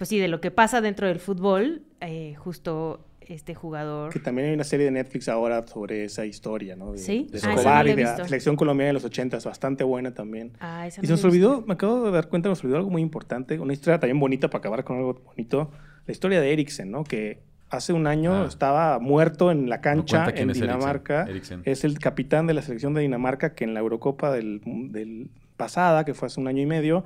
pues 0.00 0.08
sí, 0.08 0.18
de 0.18 0.28
lo 0.28 0.40
que 0.40 0.50
pasa 0.50 0.80
dentro 0.80 1.06
del 1.06 1.20
fútbol, 1.20 1.82
eh, 2.00 2.34
justo 2.38 3.04
este 3.20 3.54
jugador... 3.54 4.10
Que 4.10 4.18
también 4.18 4.48
hay 4.48 4.54
una 4.54 4.64
serie 4.64 4.86
de 4.86 4.92
Netflix 4.92 5.28
ahora 5.28 5.66
sobre 5.66 6.04
esa 6.04 6.24
historia, 6.24 6.74
¿no? 6.74 6.92
De, 6.92 6.98
¿Sí? 6.98 7.28
de 7.30 7.38
Ah, 7.42 7.48
no 7.48 7.50
Escobar 7.58 7.84
la 7.84 7.90
y 7.92 7.94
de 7.96 8.02
la 8.04 8.24
selección 8.24 8.56
colombiana 8.56 8.86
de 8.88 8.92
los 8.94 9.04
80, 9.04 9.36
es 9.36 9.44
bastante 9.44 9.84
buena 9.84 10.14
también. 10.14 10.52
Ah, 10.58 10.86
esa 10.86 11.00
Y 11.00 11.02
no 11.02 11.08
se 11.08 11.12
nos 11.12 11.24
olvidó, 11.26 11.62
me 11.66 11.74
acabo 11.74 12.06
de 12.06 12.12
dar 12.12 12.28
cuenta, 12.28 12.48
nos 12.48 12.64
olvidó 12.64 12.78
algo 12.78 12.88
muy 12.88 13.02
importante, 13.02 13.60
una 13.60 13.74
historia 13.74 14.00
también 14.00 14.18
bonita 14.18 14.48
para 14.48 14.60
acabar 14.60 14.84
con 14.84 14.96
algo 14.96 15.20
bonito, 15.22 15.70
la 16.06 16.12
historia 16.12 16.40
de 16.40 16.50
Eriksen, 16.50 16.90
¿no? 16.90 17.04
Que 17.04 17.42
hace 17.68 17.92
un 17.92 18.06
año 18.06 18.32
Ah. 18.44 18.46
estaba 18.48 18.98
muerto 19.00 19.50
en 19.50 19.68
la 19.68 19.76
No 19.76 19.82
cancha 19.82 20.24
quién 20.32 20.38
en 20.44 20.50
es 20.50 20.56
Eriksen. 20.56 20.78
Dinamarca. 20.78 21.22
Eriksen. 21.28 21.62
Es 21.66 21.84
el 21.84 21.98
capitán 21.98 22.46
de 22.46 22.54
la 22.54 22.62
selección 22.62 22.94
de 22.94 23.02
Dinamarca 23.02 23.54
que 23.54 23.64
en 23.64 23.74
la 23.74 23.80
Eurocopa 23.80 24.32
del, 24.32 24.62
del 24.64 25.28
pasada, 25.58 26.06
que 26.06 26.14
fue 26.14 26.26
hace 26.26 26.40
un 26.40 26.48
año 26.48 26.62
y 26.62 26.66
medio, 26.66 27.04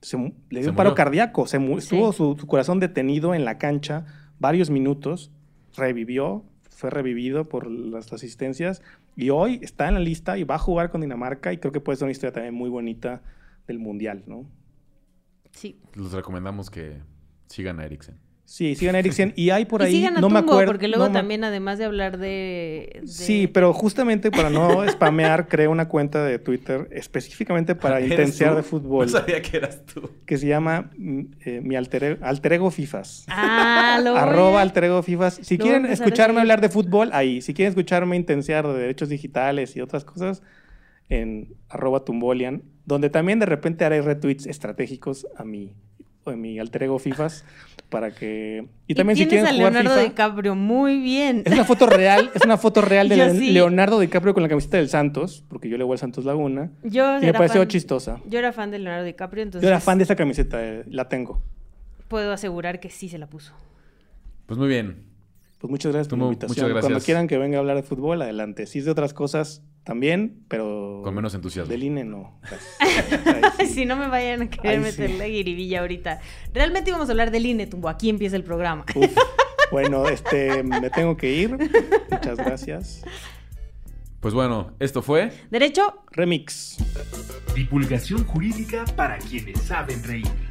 se 0.00 0.16
le 0.16 0.32
dio 0.50 0.62
Se 0.64 0.70
un 0.70 0.76
paro 0.76 0.90
murió. 0.90 0.96
cardíaco, 0.96 1.46
se 1.46 1.58
mu- 1.58 1.80
Sí. 1.80 1.94
estuvo 1.96 2.12
su, 2.12 2.36
su 2.38 2.46
corazón 2.46 2.80
detenido 2.80 3.34
en 3.34 3.44
la 3.44 3.58
cancha 3.58 4.06
varios 4.38 4.70
minutos, 4.70 5.30
revivió, 5.76 6.44
fue 6.70 6.88
revivido 6.90 7.48
por 7.48 7.70
las 7.70 8.12
asistencias 8.12 8.82
y 9.16 9.30
hoy 9.30 9.60
está 9.62 9.88
en 9.88 9.94
la 9.94 10.00
lista 10.00 10.38
y 10.38 10.44
va 10.44 10.54
a 10.54 10.58
jugar 10.58 10.90
con 10.90 11.02
Dinamarca 11.02 11.52
y 11.52 11.58
creo 11.58 11.72
que 11.72 11.80
puede 11.80 11.96
ser 11.96 12.06
una 12.06 12.12
historia 12.12 12.32
también 12.32 12.54
muy 12.54 12.70
bonita 12.70 13.22
del 13.66 13.78
Mundial, 13.78 14.22
¿no? 14.26 14.46
Sí. 15.52 15.78
Les 15.94 16.12
recomendamos 16.12 16.70
que 16.70 16.98
sigan 17.48 17.80
a 17.80 17.84
Eriksen. 17.84 18.18
Sí, 18.52 18.74
sigan 18.74 18.96
Eriksen. 18.96 19.32
Y 19.36 19.50
hay 19.50 19.64
por 19.64 19.80
y 19.82 19.84
ahí, 19.84 19.92
sigan 19.92 20.16
a 20.16 20.20
no 20.20 20.28
me 20.28 20.40
Tumbo, 20.40 20.54
acuerdo. 20.54 20.72
porque 20.72 20.88
luego 20.88 21.04
no 21.04 21.10
me- 21.10 21.18
también, 21.20 21.44
además 21.44 21.78
de 21.78 21.84
hablar 21.84 22.18
de... 22.18 22.98
de- 23.00 23.06
Sí, 23.06 23.46
pero 23.46 23.72
justamente 23.72 24.32
para 24.32 24.50
no 24.50 24.84
spamear, 24.90 25.46
creé 25.46 25.68
una 25.68 25.86
cuenta 25.86 26.24
de 26.24 26.40
Twitter 26.40 26.88
específicamente 26.90 27.76
para 27.76 27.98
¿Eres 28.00 28.10
intensear 28.10 28.50
tú? 28.50 28.56
de 28.56 28.62
fútbol. 28.64 29.06
No 29.06 29.12
sabía 29.12 29.40
que 29.40 29.56
eras 29.56 29.84
tú. 29.86 30.10
que 30.26 30.36
se 30.36 30.48
llama 30.48 30.90
mm, 30.98 31.20
eh, 31.44 31.60
mi 31.62 31.76
alter, 31.76 32.02
e- 32.02 32.18
alter 32.22 32.54
ego 32.54 32.72
FIFAs. 32.72 33.24
Ah, 33.28 34.00
lo 34.02 34.16
Arroba 34.16 34.60
alter 34.62 34.82
ego 34.82 35.00
FIFAs. 35.04 35.38
Si 35.42 35.56
Lo 35.56 35.62
quieren 35.62 35.86
escucharme 35.86 36.40
hablar 36.40 36.60
de 36.60 36.70
fútbol, 36.70 37.10
ahí. 37.12 37.42
Si 37.42 37.54
quieren 37.54 37.70
escucharme 37.70 38.16
intensear 38.16 38.66
de 38.66 38.74
derechos 38.76 39.08
digitales 39.10 39.76
y 39.76 39.80
otras 39.80 40.04
cosas, 40.04 40.42
en 41.08 41.54
arroba 41.68 42.04
tumbolian, 42.04 42.62
donde 42.84 43.10
también 43.10 43.38
de 43.38 43.46
repente 43.46 43.84
haré 43.84 44.02
retweets 44.02 44.46
estratégicos 44.46 45.26
a 45.36 45.44
mi, 45.44 45.74
a 46.26 46.30
mi 46.32 46.58
alter 46.58 46.84
ego 46.84 46.98
FIFAs 46.98 47.44
para 47.88 48.12
que... 48.14 48.66
Y 48.86 48.94
también 48.94 49.16
si 49.16 49.26
tienes 49.26 49.48
quieren 49.48 49.62
a 49.62 49.68
jugar 49.68 49.72
Leonardo 49.72 49.98
FIFA... 49.98 50.10
DiCaprio 50.10 50.54
muy 50.54 51.00
bien. 51.00 51.42
Es 51.44 51.52
una 51.52 51.64
foto 51.64 51.86
real, 51.86 52.30
es 52.34 52.42
una 52.44 52.56
foto 52.56 52.80
real 52.82 53.08
de 53.08 53.16
Yo 53.18 53.24
Le- 53.26 53.38
sí. 53.38 53.50
Leonardo 53.50 53.98
DiCaprio 53.98 54.32
con 54.34 54.42
la 54.42 54.48
camiseta 54.48 54.76
del 54.76 54.88
Santos, 54.88 55.44
porque 55.48 55.68
yo 55.68 55.76
le 55.78 55.84
voy 55.84 55.94
al 55.94 55.98
Santos 55.98 56.24
Laguna. 56.24 56.70
Yo 56.84 57.18
Y 57.18 57.22
me 57.26 57.32
pareció 57.32 57.60
fan- 57.62 57.68
chistosa. 57.68 58.20
Yo 58.26 58.38
era 58.38 58.52
fan 58.52 58.70
de 58.70 58.78
Leonardo 58.78 59.04
DiCaprio, 59.04 59.42
entonces 59.42 59.62
Yo 59.62 59.68
era 59.68 59.80
fan 59.80 59.98
de 59.98 60.04
esa 60.04 60.14
camiseta, 60.14 60.62
eh, 60.64 60.84
la 60.88 61.08
tengo. 61.08 61.42
puedo 62.08 62.32
asegurar 62.32 62.80
que 62.80 62.90
sí 62.90 63.08
se 63.08 63.18
la 63.18 63.26
puso. 63.26 63.52
Pues 64.46 64.58
muy 64.58 64.68
bien. 64.68 65.04
Pues 65.60 65.70
muchas 65.70 65.92
gracias 65.92 66.08
por 66.08 66.18
la 66.18 66.24
invitación. 66.24 66.48
muchas 66.50 66.68
gracias. 66.70 66.84
Cuando 66.90 67.04
quieran 67.04 67.28
que 67.28 67.36
venga 67.36 67.58
a 67.58 67.60
hablar 67.60 67.76
de 67.76 67.82
fútbol, 67.82 68.22
adelante. 68.22 68.66
Si 68.66 68.78
es 68.78 68.86
de 68.86 68.90
otras 68.90 69.12
cosas, 69.12 69.62
también, 69.84 70.42
pero... 70.48 71.02
Con 71.04 71.14
menos 71.14 71.34
entusiasmo. 71.34 71.70
Del 71.70 71.84
INE, 71.84 72.04
no. 72.04 72.40
Sí. 73.58 73.66
si 73.66 73.84
no 73.84 73.96
me 73.96 74.08
vayan 74.08 74.42
a 74.42 74.50
querer 74.50 74.82
Ay, 74.82 74.92
sí. 74.92 75.02
guiribilla 75.02 75.80
ahorita. 75.80 76.20
Realmente 76.54 76.88
íbamos 76.88 77.08
a 77.08 77.12
hablar 77.12 77.30
del 77.30 77.44
INE, 77.44 77.66
Tumbo. 77.66 77.90
Aquí 77.90 78.08
empieza 78.08 78.36
el 78.36 78.44
programa. 78.44 78.86
Uf. 78.94 79.14
Bueno, 79.70 80.08
este, 80.08 80.62
me 80.62 80.88
tengo 80.88 81.16
que 81.16 81.30
ir. 81.30 81.50
Muchas 82.10 82.38
gracias. 82.38 83.02
Pues 84.20 84.34
bueno, 84.34 84.72
esto 84.80 85.02
fue. 85.02 85.30
Derecho, 85.50 86.02
Remix. 86.10 86.78
Divulgación 87.54 88.24
jurídica 88.24 88.84
para 88.96 89.18
quienes 89.18 89.60
saben 89.60 90.02
reír. 90.04 90.49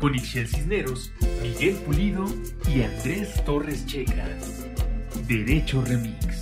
Con 0.00 0.14
Ixel 0.14 0.48
Cisneros, 0.48 1.12
Miguel 1.42 1.74
Pulido 1.84 2.24
y 2.74 2.82
Andrés 2.82 3.44
Torres 3.44 3.84
Checa. 3.84 4.26
Derecho 5.28 5.84
Remix. 5.84 6.39